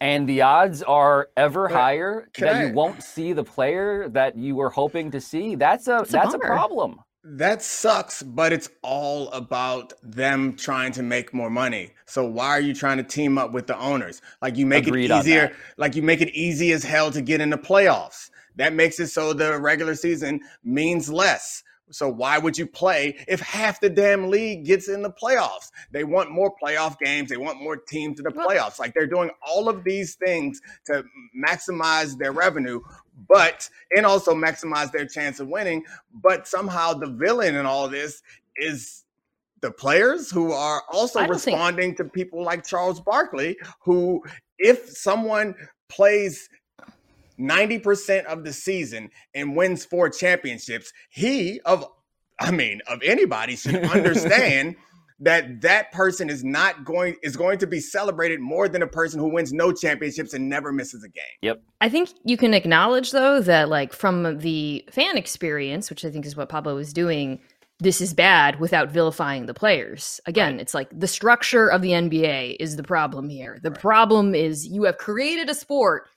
and 0.00 0.28
the 0.28 0.40
odds 0.42 0.82
are 0.82 1.28
ever 1.36 1.68
But 1.68 1.74
higher 1.76 2.28
that 2.38 2.54
I- 2.56 2.64
you 2.66 2.72
won't 2.72 3.02
see 3.02 3.32
the 3.32 3.44
player 3.44 4.08
that 4.10 4.36
you 4.36 4.54
were 4.56 4.70
hoping 4.70 5.10
to 5.10 5.20
see. 5.20 5.54
That's 5.54 5.86
a 5.88 5.98
It's 6.00 6.10
a 6.10 6.12
that's 6.12 6.34
a 6.34 6.38
bummer. 6.38 6.54
problem. 6.54 7.00
That 7.24 7.60
sucks, 7.62 8.22
but 8.22 8.52
it's 8.52 8.70
all 8.82 9.28
about 9.32 9.92
them 10.02 10.54
trying 10.56 10.92
to 10.92 11.02
make 11.02 11.34
more 11.34 11.50
money. 11.50 11.90
So 12.06 12.24
why 12.24 12.48
are 12.56 12.60
you 12.60 12.74
trying 12.74 12.96
to 12.98 13.02
team 13.02 13.36
up 13.36 13.52
with 13.52 13.66
the 13.66 13.78
owners? 13.78 14.22
Like 14.40 14.56
you 14.56 14.64
make 14.64 14.86
Agreed 14.86 15.10
it 15.10 15.14
easier, 15.18 15.52
like 15.76 15.94
you 15.94 16.02
make 16.02 16.22
it 16.22 16.30
easy 16.30 16.72
as 16.72 16.84
hell 16.84 17.10
to 17.10 17.20
get 17.20 17.40
in 17.42 17.50
the 17.50 17.58
playoffs. 17.58 18.30
That 18.56 18.72
makes 18.72 18.98
it 18.98 19.08
so 19.08 19.32
the 19.34 19.58
regular 19.60 19.94
season 19.94 20.40
means 20.64 21.10
less. 21.10 21.62
So 21.90 22.08
why 22.08 22.38
would 22.38 22.58
you 22.58 22.66
play 22.66 23.16
if 23.26 23.40
half 23.40 23.80
the 23.80 23.90
damn 23.90 24.30
league 24.30 24.64
gets 24.64 24.88
in 24.88 25.02
the 25.02 25.10
playoffs? 25.10 25.70
They 25.90 26.04
want 26.04 26.30
more 26.30 26.54
playoff 26.62 26.98
games. 26.98 27.30
They 27.30 27.36
want 27.36 27.62
more 27.62 27.76
teams 27.76 28.18
in 28.18 28.24
the 28.24 28.30
playoffs. 28.30 28.78
Like 28.78 28.94
they're 28.94 29.06
doing 29.06 29.30
all 29.46 29.68
of 29.68 29.84
these 29.84 30.14
things 30.14 30.60
to 30.86 31.04
maximize 31.36 32.18
their 32.18 32.32
revenue, 32.32 32.80
but 33.28 33.68
and 33.96 34.04
also 34.06 34.34
maximize 34.34 34.92
their 34.92 35.06
chance 35.06 35.40
of 35.40 35.48
winning. 35.48 35.84
But 36.12 36.46
somehow 36.46 36.94
the 36.94 37.06
villain 37.08 37.54
in 37.54 37.66
all 37.66 37.88
this 37.88 38.22
is 38.56 39.04
the 39.60 39.70
players 39.70 40.30
who 40.30 40.52
are 40.52 40.82
also 40.90 41.20
don't 41.20 41.28
think- 41.28 41.56
responding 41.56 41.94
to 41.96 42.04
people 42.04 42.42
like 42.44 42.66
Charles 42.66 43.00
Barkley, 43.00 43.56
who 43.80 44.22
if 44.58 44.88
someone 44.90 45.54
plays 45.88 46.48
90% 47.38 48.24
of 48.24 48.44
the 48.44 48.52
season 48.52 49.10
and 49.34 49.56
wins 49.56 49.84
four 49.84 50.10
championships, 50.10 50.92
he 51.10 51.60
of 51.64 51.86
I 52.40 52.50
mean, 52.50 52.80
of 52.86 53.02
anybody 53.02 53.56
should 53.56 53.74
understand 53.84 54.76
that 55.20 55.60
that 55.62 55.90
person 55.90 56.30
is 56.30 56.44
not 56.44 56.84
going 56.84 57.16
is 57.22 57.36
going 57.36 57.58
to 57.58 57.66
be 57.66 57.80
celebrated 57.80 58.40
more 58.40 58.68
than 58.68 58.82
a 58.82 58.86
person 58.86 59.18
who 59.18 59.28
wins 59.28 59.52
no 59.52 59.72
championships 59.72 60.32
and 60.32 60.48
never 60.48 60.72
misses 60.72 61.02
a 61.02 61.08
game. 61.08 61.24
Yep. 61.42 61.62
I 61.80 61.88
think 61.88 62.10
you 62.24 62.36
can 62.36 62.54
acknowledge 62.54 63.10
though 63.10 63.40
that 63.40 63.68
like 63.68 63.92
from 63.92 64.38
the 64.38 64.84
fan 64.90 65.16
experience, 65.16 65.90
which 65.90 66.04
I 66.04 66.10
think 66.10 66.24
is 66.24 66.36
what 66.36 66.48
Pablo 66.48 66.76
was 66.76 66.92
doing, 66.92 67.40
this 67.80 68.00
is 68.00 68.14
bad 68.14 68.60
without 68.60 68.90
vilifying 68.90 69.46
the 69.46 69.54
players. 69.54 70.20
Again, 70.26 70.60
it's 70.60 70.74
like 70.74 70.88
the 70.92 71.08
structure 71.08 71.68
of 71.68 71.82
the 71.82 71.90
NBA 71.90 72.56
is 72.60 72.76
the 72.76 72.82
problem 72.84 73.28
here. 73.28 73.58
The 73.62 73.70
problem 73.70 74.34
is 74.34 74.66
you 74.66 74.84
have 74.84 74.98
created 74.98 75.50
a 75.50 75.54
sport 75.54 76.08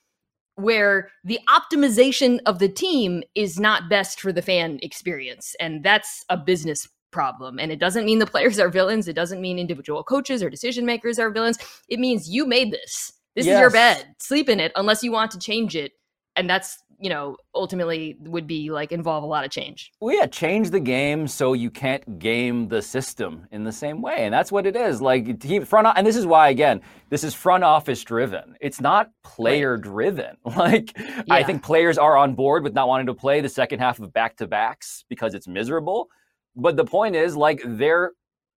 where 0.62 1.10
the 1.24 1.40
optimization 1.50 2.40
of 2.46 2.60
the 2.60 2.70
team 2.70 3.24
is 3.36 3.60
not 3.60 3.90
best 3.90 4.20
for 4.20 4.32
the 4.32 4.42
fan 4.42 4.80
experience. 4.82 5.56
And 5.60 5.84
that's 5.84 6.24
a 6.30 6.38
business 6.38 6.88
problem. 7.12 7.60
And 7.60 7.72
it 7.72 7.80
doesn't 7.80 8.06
mean 8.06 8.20
the 8.20 8.26
players 8.26 8.60
are 8.60 8.70
villains. 8.70 9.08
It 9.08 9.14
doesn't 9.14 9.42
mean 9.42 9.60
individual 9.60 10.04
coaches 10.04 10.42
or 10.42 10.50
decision 10.50 10.86
makers 10.86 11.20
are 11.20 11.30
villains. 11.30 11.58
It 11.90 12.00
means 12.00 12.30
you 12.30 12.46
made 12.46 12.72
this. 12.72 13.12
This 13.36 13.48
is 13.48 13.60
your 13.60 13.70
bed. 13.70 14.08
Sleep 14.20 14.50
in 14.50 14.60
it 14.60 14.72
unless 14.76 15.04
you 15.04 15.12
want 15.12 15.32
to 15.32 15.40
change 15.40 15.76
it. 15.76 15.94
And 16.36 16.50
that's 16.50 16.78
you 17.02 17.10
know 17.10 17.36
ultimately 17.56 18.16
would 18.20 18.46
be 18.46 18.70
like 18.70 18.92
involve 18.92 19.24
a 19.24 19.28
lot 19.28 19.44
of 19.44 19.52
change 19.52 19.92
Well, 20.00 20.16
yeah, 20.16 20.28
change 20.28 20.70
the 20.70 20.80
game 20.80 21.28
so 21.28 21.54
you 21.54 21.72
can't 21.72 22.20
game 22.20 22.68
the 22.68 22.82
system 22.82 23.48
in 23.52 23.64
the 23.64 23.72
same 23.72 24.02
way, 24.02 24.18
and 24.20 24.34
that's 24.34 24.52
what 24.52 24.68
it 24.68 24.76
is. 24.76 25.02
Like 25.02 25.44
front, 25.66 25.88
and 25.96 26.06
this 26.06 26.16
is 26.16 26.26
why 26.26 26.50
again, 26.50 26.82
this 27.10 27.24
is 27.24 27.34
front 27.34 27.64
office 27.64 28.04
driven. 28.04 28.56
It's 28.62 28.80
not 28.80 29.10
player 29.24 29.78
driven. 29.78 30.38
Like 30.62 30.96
I 31.30 31.42
think 31.44 31.64
players 31.64 31.98
are 31.98 32.16
on 32.18 32.36
board 32.36 32.64
with 32.64 32.74
not 32.74 32.88
wanting 32.88 33.08
to 33.08 33.16
play 33.16 33.42
the 33.42 33.50
second 33.50 33.80
half 33.80 34.00
of 34.00 34.14
back 34.14 34.36
to 34.38 34.48
backs 34.48 35.06
because 35.10 35.34
it's 35.34 35.48
miserable. 35.48 36.08
But 36.56 36.76
the 36.76 36.86
point 36.86 37.16
is, 37.16 37.36
like 37.36 37.62
their 37.66 38.12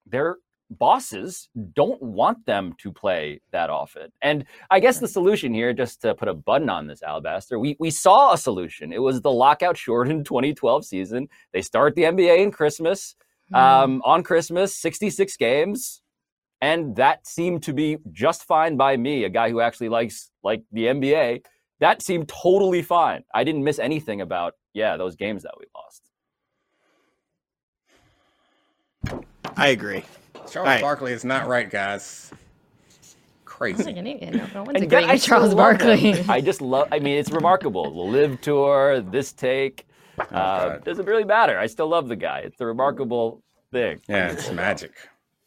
their 0.05 0.37
bosses 0.79 1.49
don't 1.75 2.01
want 2.03 2.45
them 2.47 2.75
to 2.79 2.93
play 2.93 3.41
that 3.53 3.71
often. 3.71 4.13
And 4.23 4.45
I 4.71 4.81
guess 4.81 4.99
the 4.99 5.09
solution 5.09 5.55
here, 5.55 5.73
just 5.73 6.03
to 6.03 6.15
put 6.15 6.29
a 6.29 6.35
button 6.35 6.71
on 6.71 6.87
this 6.87 7.03
alabaster, 7.03 7.59
we 7.59 7.77
we 7.79 7.91
saw 7.91 8.33
a 8.33 8.39
solution. 8.39 8.93
It 8.93 9.03
was 9.03 9.21
the 9.21 9.33
lockout 9.33 9.77
shortened 9.77 10.27
2012 10.27 10.85
season. 10.85 11.29
They 11.53 11.63
start 11.63 11.95
the 11.95 12.03
NBA 12.03 12.39
in 12.39 12.51
Christmas. 12.51 13.17
Um, 13.53 14.01
on 14.05 14.23
Christmas, 14.23 14.75
66 14.75 15.37
games. 15.37 16.03
And 16.61 16.97
that 16.97 17.27
seemed 17.27 17.63
to 17.65 17.75
be 17.75 17.99
just 18.11 18.45
fine 18.45 18.77
by 18.77 18.97
me, 18.97 19.25
a 19.25 19.29
guy 19.29 19.51
who 19.51 19.61
actually 19.61 19.91
likes 19.91 20.31
like 20.43 20.63
the 20.73 20.87
NBA. 20.87 21.45
That 21.81 22.03
seemed 22.03 22.29
totally 22.29 22.81
fine. 22.81 23.25
I 23.35 23.45
didn't 23.45 23.65
miss 23.65 23.79
anything 23.79 24.23
about, 24.23 24.55
yeah, 24.73 24.97
those 24.97 25.15
games 25.15 25.43
that 25.43 25.53
we 25.59 25.67
lost. 25.75 26.11
I 29.57 29.69
agree. 29.69 30.05
Charles 30.51 30.57
All 30.57 30.63
right. 30.65 30.81
Barkley 30.81 31.13
is 31.13 31.25
not 31.25 31.47
right, 31.49 31.69
guys. 31.71 32.31
Crazy. 33.45 33.93
no, 33.93 34.03
no 34.03 34.63
one's 34.65 34.75
And 34.75 34.85
agreeing 34.85 35.09
I 35.09 35.13
with 35.15 35.23
still 35.23 35.39
Charles. 35.39 35.55
Barkley. 35.55 36.21
I 36.29 36.41
just 36.41 36.61
love. 36.61 36.89
I 36.91 36.99
mean, 36.99 37.19
it's 37.19 37.31
remarkable. 37.31 37.85
The 37.85 38.19
live 38.19 38.41
tour, 38.41 39.01
this 39.01 39.31
take, 39.33 39.87
uh, 40.19 40.25
God. 40.31 40.85
doesn't 40.85 41.05
really 41.07 41.25
matter. 41.25 41.59
I 41.59 41.67
still 41.67 41.89
love 41.89 42.09
the 42.09 42.17
guy. 42.17 42.41
It's 42.41 42.61
a 42.61 42.67
remarkable 42.67 43.41
thing. 43.71 44.01
Yeah, 44.09 44.33
it's 44.33 44.51
magic. 44.51 44.93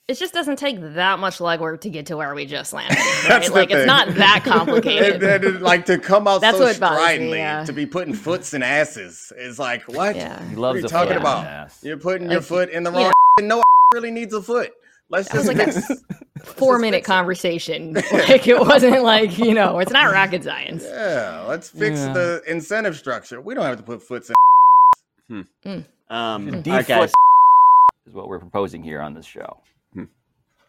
it 0.08 0.14
just 0.18 0.34
doesn't 0.34 0.56
take 0.58 0.80
that 0.80 1.20
much 1.20 1.39
legwork 1.39 1.82
to 1.82 1.89
get 1.89 2.06
to 2.06 2.16
where 2.16 2.34
we 2.34 2.45
just 2.45 2.72
landed. 2.72 2.98
That's 3.28 3.28
Right? 3.28 3.45
the 3.48 3.52
like 3.54 3.72
it's 3.72 3.88
not 3.88 4.08
that 4.16 4.41
complicated. 4.45 5.22
And 5.22 5.43
then, 5.43 5.62
like 5.62 5.86
to 5.88 5.98
come 5.98 6.30
out 6.30 6.39
That's 6.39 6.58
so 6.58 6.64
what 6.64 6.80
bothers 6.80 7.20
me, 7.20 7.36
yeah. 7.36 7.66
to 7.66 7.74
be 7.74 7.86
putting 7.86 8.14
foots 8.14 8.54
and 8.54 8.64
asses 8.64 9.34
is 9.38 9.60
like 9.60 9.84
what? 9.84 10.16
Yeah. 10.16 10.41
He 10.48 10.56
What 10.56 10.62
loves 10.62 10.78
are 10.78 10.82
you 10.84 10.88
talking 10.88 11.14
foot 11.14 11.22
about? 11.22 11.39
and 11.39 11.48
ass. 11.48 11.80
You're 11.84 11.98
putting 11.98 12.32
your 12.32 12.41
foot 12.41 12.70
in 12.70 12.84
the 12.84 12.91
you 12.91 12.98
wrong. 12.98 13.12
and 13.39 13.50
no 13.50 13.62
really 13.93 14.12
needs 14.12 14.34
a 14.34 14.41
foot. 14.41 14.72
Let's 15.10 15.30
That 15.30 15.38
was 15.38 15.47
just 15.47 15.88
like 15.88 16.03
a 16.39 16.43
four 16.45 16.80
minute 16.80 17.03
conversation. 17.03 17.93
Like 18.12 18.47
it 18.47 18.60
wasn't 18.60 19.03
like, 19.03 19.38
you 19.38 19.53
know, 19.53 19.80
it's 19.80 19.91
not 19.91 20.12
rocket 20.12 20.43
science. 20.43 20.84
Yeah, 20.86 21.45
let's 21.47 21.70
fix 21.70 21.99
Yeah. 21.99 22.14
the 22.14 22.41
incentive 22.47 22.95
structure. 22.97 23.39
We 23.41 23.53
don't 23.55 23.66
have 23.66 23.78
to 23.78 23.84
put 23.84 24.01
foots 24.03 24.30
in. 25.30 25.45
Um, 26.10 26.62
Deep 26.62 26.68
all 26.68 26.78
right, 26.78 26.86
foot 26.86 26.88
guys. 26.88 27.14
is 28.05 28.14
what 28.14 28.28
we're 28.28 28.39
proposing 28.39 28.82
here 28.84 29.01
on 29.01 29.14
this 29.14 29.26
show. 29.26 29.62
Hmm. 29.93 30.05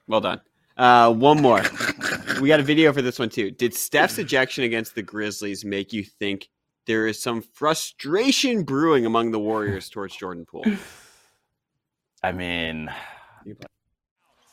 Well 0.08 0.20
done. 0.20 0.40
Uh, 0.76 1.12
one 1.12 1.40
more. 1.42 1.62
we 2.40 2.48
got 2.48 2.60
a 2.60 2.64
video 2.64 2.92
for 2.92 3.02
this 3.02 3.18
one 3.18 3.28
too. 3.28 3.50
Did 3.50 3.74
Steph's 3.74 4.18
ejection 4.18 4.64
against 4.64 4.94
the 4.94 5.02
Grizzlies 5.02 5.64
make 5.64 5.92
you 5.92 6.04
think 6.04 6.48
there 6.86 7.06
is 7.06 7.18
some 7.20 7.42
frustration 7.42 8.62
brewing 8.62 9.04
among 9.06 9.30
the 9.32 9.38
Warriors 9.40 9.88
towards 9.88 10.16
Jordan 10.16 10.46
Poole? 10.46 10.64
I 12.22 12.32
mean, 12.32 12.90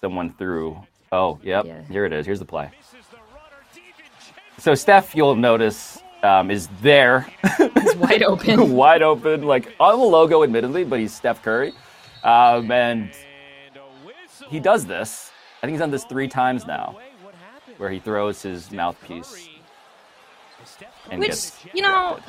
someone 0.06 0.32
threw. 0.34 0.80
Oh, 1.12 1.40
yep. 1.42 1.66
Yeah. 1.66 1.82
Here 1.90 2.06
it 2.06 2.14
is. 2.14 2.28
Here's 2.28 2.38
the 2.38 2.46
play. 2.46 2.70
So 4.60 4.76
Steph, 4.76 5.16
you'll 5.16 5.36
notice, 5.36 5.98
um, 6.22 6.52
is 6.52 6.68
there, 6.84 7.26
It's 7.44 7.96
wide 7.96 8.22
open. 8.22 8.72
wide 8.76 9.02
open, 9.02 9.42
like 9.42 9.74
on 9.80 9.98
the 9.98 10.06
logo, 10.06 10.44
admittedly, 10.44 10.84
but 10.84 11.00
he's 11.00 11.12
Steph 11.12 11.42
Curry, 11.42 11.74
um, 12.24 12.70
and 12.72 13.10
he 14.48 14.60
does 14.60 14.86
this. 14.86 15.32
I 15.58 15.66
think 15.66 15.72
he's 15.72 15.80
done 15.80 15.90
this 15.90 16.04
three 16.04 16.28
times 16.28 16.68
now, 16.68 17.00
where 17.78 17.90
he 17.90 17.98
throws 17.98 18.44
his 18.44 18.72
mouthpiece. 18.72 19.50
And 21.10 21.20
Which, 21.20 21.30
gets 21.30 21.66
you 21.74 21.82
know, 21.82 22.20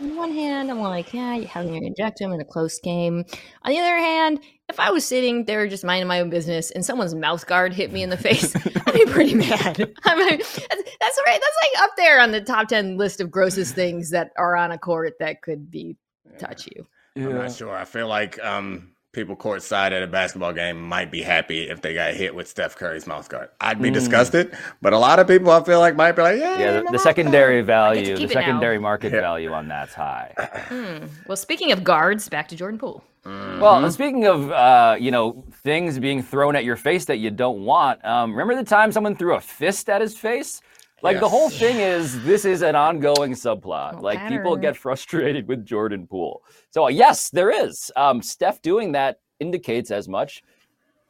on 0.00 0.16
one 0.16 0.32
hand, 0.32 0.70
I'm 0.70 0.80
like, 0.80 1.12
yeah, 1.12 1.34
you 1.34 1.46
have 1.46 1.66
to 1.66 1.74
inject 1.74 2.20
him 2.20 2.32
in 2.32 2.40
a 2.40 2.44
close 2.44 2.78
game. 2.78 3.24
On 3.62 3.72
the 3.72 3.78
other 3.78 3.98
hand, 3.98 4.40
if 4.68 4.80
I 4.80 4.90
was 4.90 5.04
sitting 5.04 5.44
there 5.44 5.66
just 5.68 5.84
minding 5.84 6.08
my 6.08 6.20
own 6.20 6.30
business 6.30 6.70
and 6.70 6.84
someone's 6.84 7.14
mouth 7.14 7.46
guard 7.46 7.72
hit 7.72 7.92
me 7.92 8.02
in 8.02 8.10
the 8.10 8.16
face, 8.16 8.54
I'd 8.86 8.94
be 8.94 9.04
pretty 9.06 9.34
mad. 9.34 9.78
I'm 10.04 10.18
like, 10.18 10.38
that's, 10.38 10.58
that's 10.58 11.20
right. 11.26 11.40
That's 11.40 11.58
like 11.62 11.82
up 11.82 11.90
there 11.96 12.20
on 12.20 12.32
the 12.32 12.40
top 12.40 12.68
10 12.68 12.96
list 12.96 13.20
of 13.20 13.30
grossest 13.30 13.74
things 13.74 14.10
that 14.10 14.30
are 14.36 14.56
on 14.56 14.72
a 14.72 14.78
court 14.78 15.14
that 15.20 15.42
could 15.42 15.70
be 15.70 15.96
touch 16.38 16.66
you. 16.66 16.86
I'm 17.16 17.34
not 17.34 17.52
sure. 17.52 17.74
I 17.74 17.84
feel 17.84 18.08
like 18.08 18.42
um, 18.42 18.92
people 19.12 19.36
courtside 19.36 19.92
at 19.92 20.02
a 20.02 20.06
basketball 20.06 20.52
game 20.52 20.80
might 20.80 21.10
be 21.10 21.22
happy 21.22 21.68
if 21.68 21.82
they 21.82 21.92
got 21.94 22.14
hit 22.14 22.34
with 22.34 22.48
Steph 22.48 22.76
Curry's 22.76 23.06
mouth 23.06 23.28
guard. 23.28 23.50
I'd 23.60 23.80
be 23.80 23.90
disgusted, 23.90 24.56
but 24.80 24.92
a 24.94 24.98
lot 24.98 25.18
of 25.18 25.26
people 25.28 25.50
I 25.50 25.62
feel 25.62 25.80
like 25.80 25.94
might 25.96 26.12
be 26.12 26.22
like, 26.22 26.38
yeah, 26.38 26.58
Yeah, 26.58 26.80
the, 26.80 26.92
the 26.92 26.98
secondary 26.98 27.58
I 27.58 27.62
value, 27.62 28.14
the 28.14 28.20
keep 28.22 28.30
it 28.30 28.34
now. 28.34 28.40
secondary 28.40 28.78
market 28.78 29.12
Yeah. 29.12 29.20
value 29.20 29.52
on 29.52 29.68
that's 29.68 29.94
high. 29.94 30.32
Hmm. 30.72 31.06
Well, 31.26 31.36
speaking 31.36 31.72
of 31.72 31.84
guards, 31.84 32.28
back 32.28 32.48
to 32.48 32.56
Jordan 32.56 32.78
Poole. 32.78 33.04
Well, 33.24 33.88
speaking 33.92 34.26
of 34.26 34.50
uh, 34.50 34.96
you 34.98 35.10
know 35.10 35.44
things 35.62 35.98
being 35.98 36.22
thrown 36.22 36.56
at 36.56 36.64
your 36.64 36.76
face 36.76 37.04
that 37.04 37.18
you 37.18 37.30
don't 37.30 37.64
want, 37.64 38.04
um, 38.04 38.32
remember 38.32 38.56
the 38.56 38.64
time 38.68 38.90
someone 38.90 39.14
threw 39.14 39.34
a 39.36 39.40
fist 39.40 39.88
at 39.88 40.00
his 40.00 40.16
face? 40.16 40.60
Like 41.02 41.20
the 41.20 41.28
whole 41.28 41.50
thing 41.50 41.78
is 41.78 42.22
this 42.24 42.44
is 42.44 42.62
an 42.62 42.76
ongoing 42.76 43.32
subplot. 43.32 43.94
Well, 43.94 44.02
like 44.02 44.28
people 44.28 44.56
get 44.56 44.76
frustrated 44.76 45.48
with 45.48 45.64
Jordan 45.66 46.06
Poole. 46.06 46.42
So 46.70 46.84
uh, 46.84 46.88
yes, 46.88 47.28
there 47.30 47.50
is. 47.50 47.90
Um, 47.96 48.22
Steph 48.22 48.62
doing 48.62 48.92
that 48.92 49.18
indicates 49.40 49.90
as 49.90 50.08
much. 50.08 50.42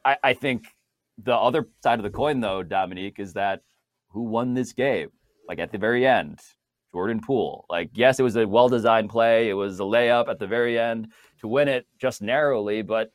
I, 0.03 0.17
I 0.23 0.33
think 0.33 0.65
the 1.23 1.35
other 1.35 1.67
side 1.83 1.99
of 1.99 2.03
the 2.03 2.09
coin, 2.09 2.39
though, 2.39 2.63
Domonique, 2.63 3.19
is 3.19 3.33
that 3.33 3.61
who 4.09 4.23
won 4.23 4.53
this 4.53 4.73
game? 4.73 5.09
Like 5.47 5.59
at 5.59 5.71
the 5.71 5.77
very 5.77 6.07
end, 6.07 6.39
Jordan 6.91 7.21
Poole. 7.21 7.65
Like, 7.69 7.91
yes, 7.93 8.19
it 8.19 8.23
was 8.23 8.35
a 8.35 8.47
well 8.47 8.69
designed 8.69 9.09
play. 9.09 9.49
It 9.49 9.53
was 9.53 9.79
a 9.79 9.83
layup 9.83 10.27
at 10.27 10.39
the 10.39 10.47
very 10.47 10.79
end 10.79 11.09
to 11.41 11.47
win 11.47 11.67
it 11.67 11.85
just 11.99 12.21
narrowly, 12.21 12.81
but 12.81 13.11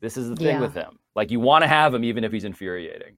this 0.00 0.16
is 0.16 0.28
the 0.28 0.36
thing 0.36 0.46
Yeah. 0.56 0.60
with 0.60 0.74
him. 0.74 0.98
Like, 1.16 1.30
you 1.30 1.40
want 1.40 1.62
to 1.62 1.68
have 1.68 1.92
him 1.94 2.04
even 2.04 2.24
if 2.24 2.32
he's 2.32 2.44
infuriating. 2.44 3.16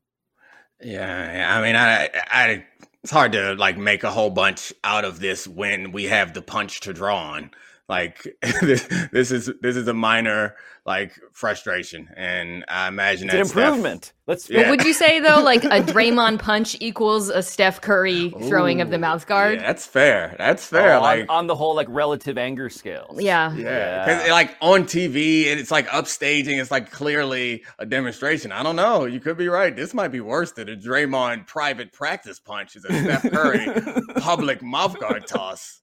Yeah, 0.82 1.56
I 1.58 1.62
mean, 1.62 1.74
I, 1.76 2.10
I, 2.30 2.64
it's 3.02 3.10
hard 3.10 3.32
to 3.32 3.54
like 3.54 3.78
make 3.78 4.04
a 4.04 4.10
whole 4.10 4.30
bunch 4.30 4.72
out 4.84 5.04
of 5.04 5.20
this 5.20 5.46
when 5.46 5.92
we 5.92 6.04
have 6.04 6.34
the 6.34 6.42
punch 6.42 6.80
to 6.80 6.92
draw 6.92 7.16
on. 7.32 7.50
Like 7.88 8.36
this, 8.42 8.88
this 9.12 9.30
is 9.30 9.50
this 9.60 9.76
is 9.76 9.86
a 9.86 9.94
minor 9.94 10.56
like 10.84 11.18
frustration, 11.32 12.08
and 12.16 12.64
I 12.68 12.88
imagine 12.88 13.28
It's 13.28 13.34
an 13.34 13.40
that 13.40 13.46
Steph- 13.46 13.56
improvement. 13.58 14.12
Let's 14.26 14.50
Yeah. 14.50 14.70
Would 14.70 14.84
you 14.84 14.92
say 14.92 15.20
though, 15.20 15.40
like 15.40 15.64
a 15.64 15.68
Draymond 15.92 16.40
punch 16.40 16.76
equals 16.80 17.28
a 17.28 17.42
Steph 17.42 17.80
Curry 17.80 18.30
throwing 18.48 18.80
of 18.80 18.90
the 18.90 18.96
Ooh, 18.96 19.00
mouth 19.00 19.26
guard? 19.28 19.60
Yeah, 19.60 19.66
that's 19.66 19.86
fair. 19.86 20.34
That's 20.36 20.72
oh, 20.72 20.76
fair. 20.76 20.96
Oh, 20.96 21.00
like, 21.00 21.26
on, 21.28 21.46
the 21.46 21.54
whole 21.54 21.76
like 21.76 21.86
relative 21.88 22.38
anger 22.38 22.68
scale. 22.70 23.14
Yeah. 23.18 23.54
yeah, 23.54 24.04
because 24.04 24.30
like 24.30 24.56
on 24.60 24.84
TV, 24.84 25.50
and 25.50 25.60
it's 25.60 25.70
like 25.70 25.86
upstaging. 25.88 26.60
It's 26.60 26.72
like 26.72 26.90
clearly 26.90 27.64
a 27.78 27.86
demonstration. 27.86 28.50
I 28.50 28.64
don't 28.64 28.76
know. 28.76 29.04
You 29.04 29.20
could 29.20 29.36
be 29.36 29.48
right. 29.48 29.74
This 29.74 29.94
might 29.94 30.08
be 30.08 30.20
worse 30.20 30.50
than 30.52 30.68
a 30.68 30.76
Draymond 30.76 31.46
private 31.46 31.92
practice 31.92 32.40
punch. 32.40 32.74
Is 32.74 32.84
a 32.84 32.88
Steph 32.88 33.30
Curry 33.30 33.68
public 34.16 34.60
mouth 34.60 34.98
guard 34.98 35.26
toss. 35.28 35.82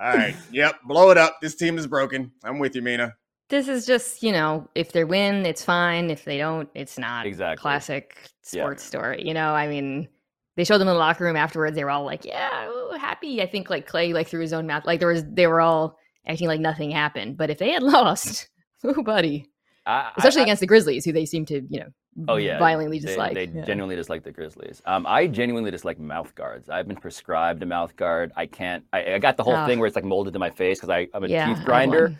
All 0.00 0.14
right. 0.14 0.34
Yep. 0.52 0.76
Blow 0.84 1.10
it 1.10 1.18
up. 1.18 1.38
This 1.40 1.54
team 1.54 1.78
is 1.78 1.86
broken. 1.86 2.32
I'm 2.44 2.58
with 2.58 2.74
you, 2.74 2.82
Mina. 2.82 3.14
This 3.50 3.68
is 3.68 3.86
just, 3.86 4.22
you 4.22 4.32
know, 4.32 4.68
if 4.74 4.92
they 4.92 5.04
win, 5.04 5.44
it's 5.46 5.64
fine. 5.64 6.10
If 6.10 6.24
they 6.24 6.38
don't, 6.38 6.68
it's 6.74 6.98
not. 6.98 7.26
Exactly. 7.26 7.60
Classic 7.60 8.16
Yeah. 8.52 8.62
sports 8.62 8.82
story. 8.82 9.22
You 9.24 9.34
know, 9.34 9.54
I 9.54 9.68
mean, 9.68 10.08
they 10.56 10.64
showed 10.64 10.78
them 10.78 10.88
in 10.88 10.94
the 10.94 10.98
locker 10.98 11.24
room 11.24 11.36
afterwards. 11.36 11.76
They 11.76 11.84
were 11.84 11.90
all 11.90 12.04
like, 12.04 12.24
"Yeah, 12.24 12.68
ooh, 12.68 12.96
happy." 12.98 13.42
I 13.42 13.46
think 13.46 13.70
like 13.70 13.86
Clay 13.86 14.12
like 14.12 14.28
through 14.28 14.40
his 14.40 14.52
own 14.52 14.66
mouth. 14.66 14.84
Like 14.86 14.98
there 15.00 15.08
was, 15.08 15.24
they 15.26 15.46
were 15.46 15.60
all 15.60 15.98
acting 16.26 16.48
like 16.48 16.60
nothing 16.60 16.90
happened. 16.90 17.36
But 17.36 17.50
if 17.50 17.58
they 17.58 17.70
had 17.70 17.82
lost, 17.94 18.48
oh, 18.82 19.02
buddy, 19.02 19.50
I- 19.86 20.10
especially 20.16 20.40
I- 20.40 20.44
against 20.44 20.60
the 20.60 20.66
Grizzlies, 20.66 21.04
who 21.04 21.12
they 21.12 21.26
seem 21.26 21.44
to, 21.46 21.60
you 21.68 21.80
know, 21.80 21.88
Oh 22.28 22.36
yeah, 22.36 22.58
violently 22.58 22.98
dislike. 22.98 23.34
They, 23.34 23.46
Yeah. 23.46 23.64
genuinely 23.64 23.96
dislike 23.96 24.22
the 24.22 24.30
Grizzlies. 24.32 24.80
Um, 24.86 25.06
I 25.06 25.26
genuinely 25.26 25.70
dislike 25.70 25.98
mouth 25.98 26.34
guards. 26.34 26.68
I've 26.70 26.86
been 26.86 26.96
prescribed 26.96 27.62
a 27.62 27.66
mouth 27.66 27.96
guard. 27.96 28.30
I 28.36 28.46
can't. 28.46 28.84
I, 28.92 29.14
I 29.14 29.18
got 29.18 29.36
the 29.36 29.42
whole 29.42 29.56
Ah. 29.56 29.66
thing 29.66 29.78
where 29.78 29.86
it's 29.86 29.96
like 29.96 30.04
molded 30.04 30.32
to 30.34 30.38
my 30.38 30.50
face 30.50 30.80
because 30.80 31.06
I'm 31.12 31.24
a 31.24 31.28
Yeah, 31.28 31.52
teeth 31.54 31.64
grinder. 31.64 32.14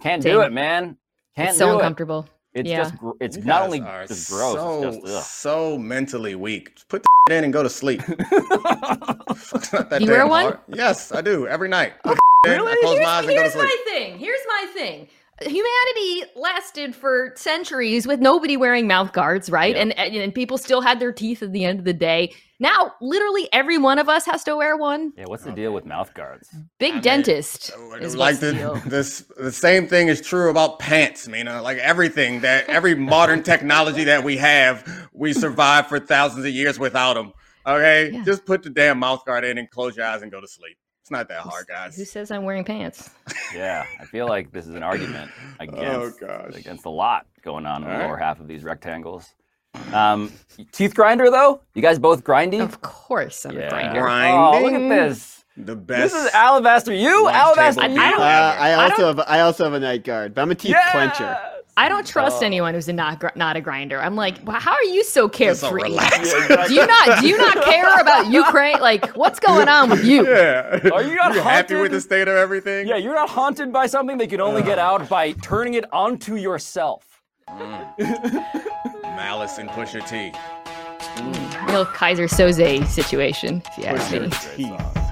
Can't 0.00 0.22
Same. 0.22 0.32
do 0.34 0.40
it, 0.42 0.52
man. 0.52 0.96
Can't 1.36 1.50
It's 1.50 1.58
so 1.58 1.66
do 1.66 1.72
it. 1.72 1.74
uncomfortable. 1.76 2.28
It's 2.54 2.68
Yeah. 2.68 2.78
just. 2.78 2.96
gr- 2.98 3.10
It's 3.20 3.36
You 3.36 3.44
not 3.44 3.62
only 3.62 3.80
just 3.80 4.30
gross. 4.30 4.54
So, 4.54 4.88
it's 4.88 5.06
just 5.06 5.40
so 5.40 5.78
mentally 5.78 6.34
weak. 6.34 6.74
Just 6.74 6.88
put 6.88 7.04
the 7.26 7.34
in 7.36 7.44
and 7.44 7.52
go 7.52 7.62
to 7.62 7.70
sleep. 7.70 8.02
That 8.80 9.98
You 10.00 10.08
wear 10.10 10.26
one? 10.26 10.44
hard. 10.44 10.58
Yes, 10.68 11.12
I 11.12 11.20
do 11.20 11.46
every 11.46 11.68
night. 11.68 11.94
Put 12.02 12.18
the 12.44 12.50
I 12.50 12.76
close 12.80 12.94
here's, 12.94 13.04
my 13.04 13.10
eyes 13.12 13.24
and 13.24 13.28
go 13.28 13.34
to 13.36 13.40
here's 13.42 13.52
sleep. 13.52 13.64
my 13.64 13.76
thing. 13.92 14.18
Here's 14.18 14.40
my 14.46 14.66
thing. 14.74 15.08
Humanity 15.40 16.24
lasted 16.36 16.94
for 16.94 17.32
centuries 17.36 18.06
with 18.06 18.20
nobody 18.20 18.56
wearing 18.56 18.86
mouth 18.86 19.12
guards, 19.12 19.50
right? 19.50 19.74
Yeah. 19.76 19.82
And, 19.82 19.98
and 19.98 20.14
and 20.16 20.34
people 20.34 20.58
still 20.58 20.80
had 20.80 21.00
their 21.00 21.12
teeth 21.12 21.42
at 21.42 21.52
the 21.52 21.64
end 21.64 21.78
of 21.78 21.84
the 21.84 21.92
day. 21.92 22.32
Now, 22.60 22.94
literally 23.00 23.48
every 23.52 23.78
one 23.78 24.00
of 24.00 24.08
us 24.08 24.26
has 24.26 24.42
to 24.44 24.56
wear 24.56 24.76
one. 24.76 25.12
Yeah, 25.16 25.24
what's 25.28 25.44
the 25.44 25.52
deal 25.52 25.72
with 25.72 25.84
mouth 25.86 26.12
guards? 26.14 26.48
Big 26.78 26.94
mean, 26.94 27.02
dentist 27.02 27.70
is 28.00 28.16
like 28.16 28.40
the 28.40 28.52
the, 28.52 28.82
this 28.88 29.20
the 29.36 29.52
same 29.52 29.86
thing 29.86 30.08
is 30.08 30.20
true 30.20 30.50
about 30.50 30.80
pants, 30.80 31.28
Mina. 31.28 31.62
Like 31.62 31.78
everything 31.78 32.40
that 32.40 32.68
every 32.68 32.96
modern 32.96 33.42
technology 33.44 34.04
that 34.04 34.24
we 34.24 34.36
have, 34.38 35.08
we 35.12 35.32
survived 35.32 35.88
for 35.88 36.00
thousands 36.00 36.44
of 36.44 36.52
years 36.52 36.78
without 36.78 37.14
them. 37.14 37.32
Okay, 37.66 38.10
Yeah. 38.12 38.24
just 38.24 38.44
put 38.46 38.62
the 38.62 38.70
damn 38.70 38.98
mouth 38.98 39.24
guard 39.24 39.44
in 39.44 39.58
and 39.58 39.70
close 39.70 39.96
your 39.96 40.06
eyes 40.06 40.22
and 40.22 40.32
go 40.32 40.40
to 40.40 40.48
sleep. 40.48 40.76
It's 41.08 41.10
not 41.10 41.28
that 41.28 41.40
hard, 41.40 41.66
guys. 41.66 41.96
Who 41.96 42.04
says 42.04 42.30
I'm 42.30 42.44
wearing 42.44 42.64
pants? 42.64 43.08
Yeah, 43.54 43.86
I 43.98 44.04
feel 44.04 44.28
like 44.28 44.52
this 44.52 44.66
is 44.66 44.74
an 44.74 44.82
argument 44.82 45.30
against 45.58 46.22
Oh, 46.22 46.26
gosh. 46.26 46.54
against 46.54 46.84
a 46.84 46.90
lot 46.90 47.24
going 47.40 47.64
on 47.64 47.82
in 47.82 47.88
the 47.88 47.94
All 47.94 48.00
right. 48.00 48.06
lower 48.08 48.18
half 48.18 48.40
of 48.40 48.46
these 48.46 48.62
rectangles. 48.62 49.26
Um, 49.94 50.30
teeth 50.70 50.94
grinder 50.94 51.30
though. 51.30 51.62
You 51.74 51.80
guys 51.80 51.98
both 51.98 52.24
grindy. 52.24 52.60
Of 52.60 52.82
course, 52.82 53.46
I'm 53.46 53.56
a 53.56 53.70
grinder. 53.70 54.02
Grinding. 54.02 54.38
Oh, 54.38 54.62
look 54.70 54.74
at 54.74 54.86
this. 55.08 55.46
The 55.56 55.74
best. 55.76 56.12
This 56.12 56.24
is 56.26 56.30
Alabaster. 56.34 56.92
You, 56.92 57.26
Alabaster. 57.26 57.80
table. 57.80 57.98
I 58.00 58.10
don't- 58.10 58.20
Uh, 58.20 58.24
I 58.24 58.68
I 58.72 58.90
also 58.90 59.06
have 59.06 59.20
I 59.20 59.40
also 59.40 59.64
have 59.64 59.72
a 59.72 59.80
night 59.80 60.04
guard, 60.04 60.34
but 60.34 60.42
I'm 60.42 60.50
a 60.50 60.54
teeth 60.54 60.72
Yes! 60.72 60.92
clencher. 60.94 61.40
I 61.78 61.88
don't 61.88 62.06
trust 62.06 62.42
Oh. 62.42 62.46
anyone 62.46 62.74
who's 62.74 62.88
a 62.88 62.92
not 62.92 63.20
gr- 63.20 63.28
not 63.36 63.56
a 63.56 63.60
grinder. 63.60 64.00
I'm 64.00 64.16
like, 64.16 64.36
well, 64.44 64.58
how 64.58 64.72
are 64.72 64.82
you 64.84 65.04
so 65.04 65.28
Just 65.28 65.60
so 65.60 65.68
carefree? 65.70 65.90
do 66.68 66.74
you 66.74 66.86
not 66.86 67.20
do 67.20 67.28
you 67.28 67.38
not 67.38 67.62
care 67.72 68.00
about 68.00 68.26
Ukraine? 68.30 68.80
Like, 68.80 69.10
what's 69.16 69.38
going 69.38 69.68
on 69.68 69.88
with 69.90 70.04
you? 70.04 70.26
Yeah. 70.28 70.80
Are 70.92 71.02
you 71.04 71.14
not 71.14 71.34
happy 71.54 71.76
with 71.76 71.92
the 71.92 72.00
state 72.00 72.26
of 72.26 72.36
everything? 72.36 72.88
Yeah, 72.88 72.96
you're 72.96 73.14
not 73.14 73.28
haunted 73.30 73.72
by 73.72 73.86
something 73.86 74.18
that 74.18 74.24
you 74.24 74.30
can 74.30 74.40
only 74.40 74.62
get 74.62 74.78
out 74.78 75.08
by 75.08 75.32
turning 75.32 75.74
it 75.74 75.84
onto 75.92 76.34
yourself. 76.34 77.22
Mm. 77.48 78.44
Malice 79.16 79.58
and 79.58 79.68
Pusha 79.70 80.06
T. 80.08 80.32
Real 81.70 81.86
Keyser 81.86 82.28
Söze 82.28 82.86
situation, 82.88 83.62
if 83.66 83.78
you 83.78 83.84
ask 83.84 84.12
Pusha 84.12 84.56
me. 84.58 84.64
T. 84.64 85.07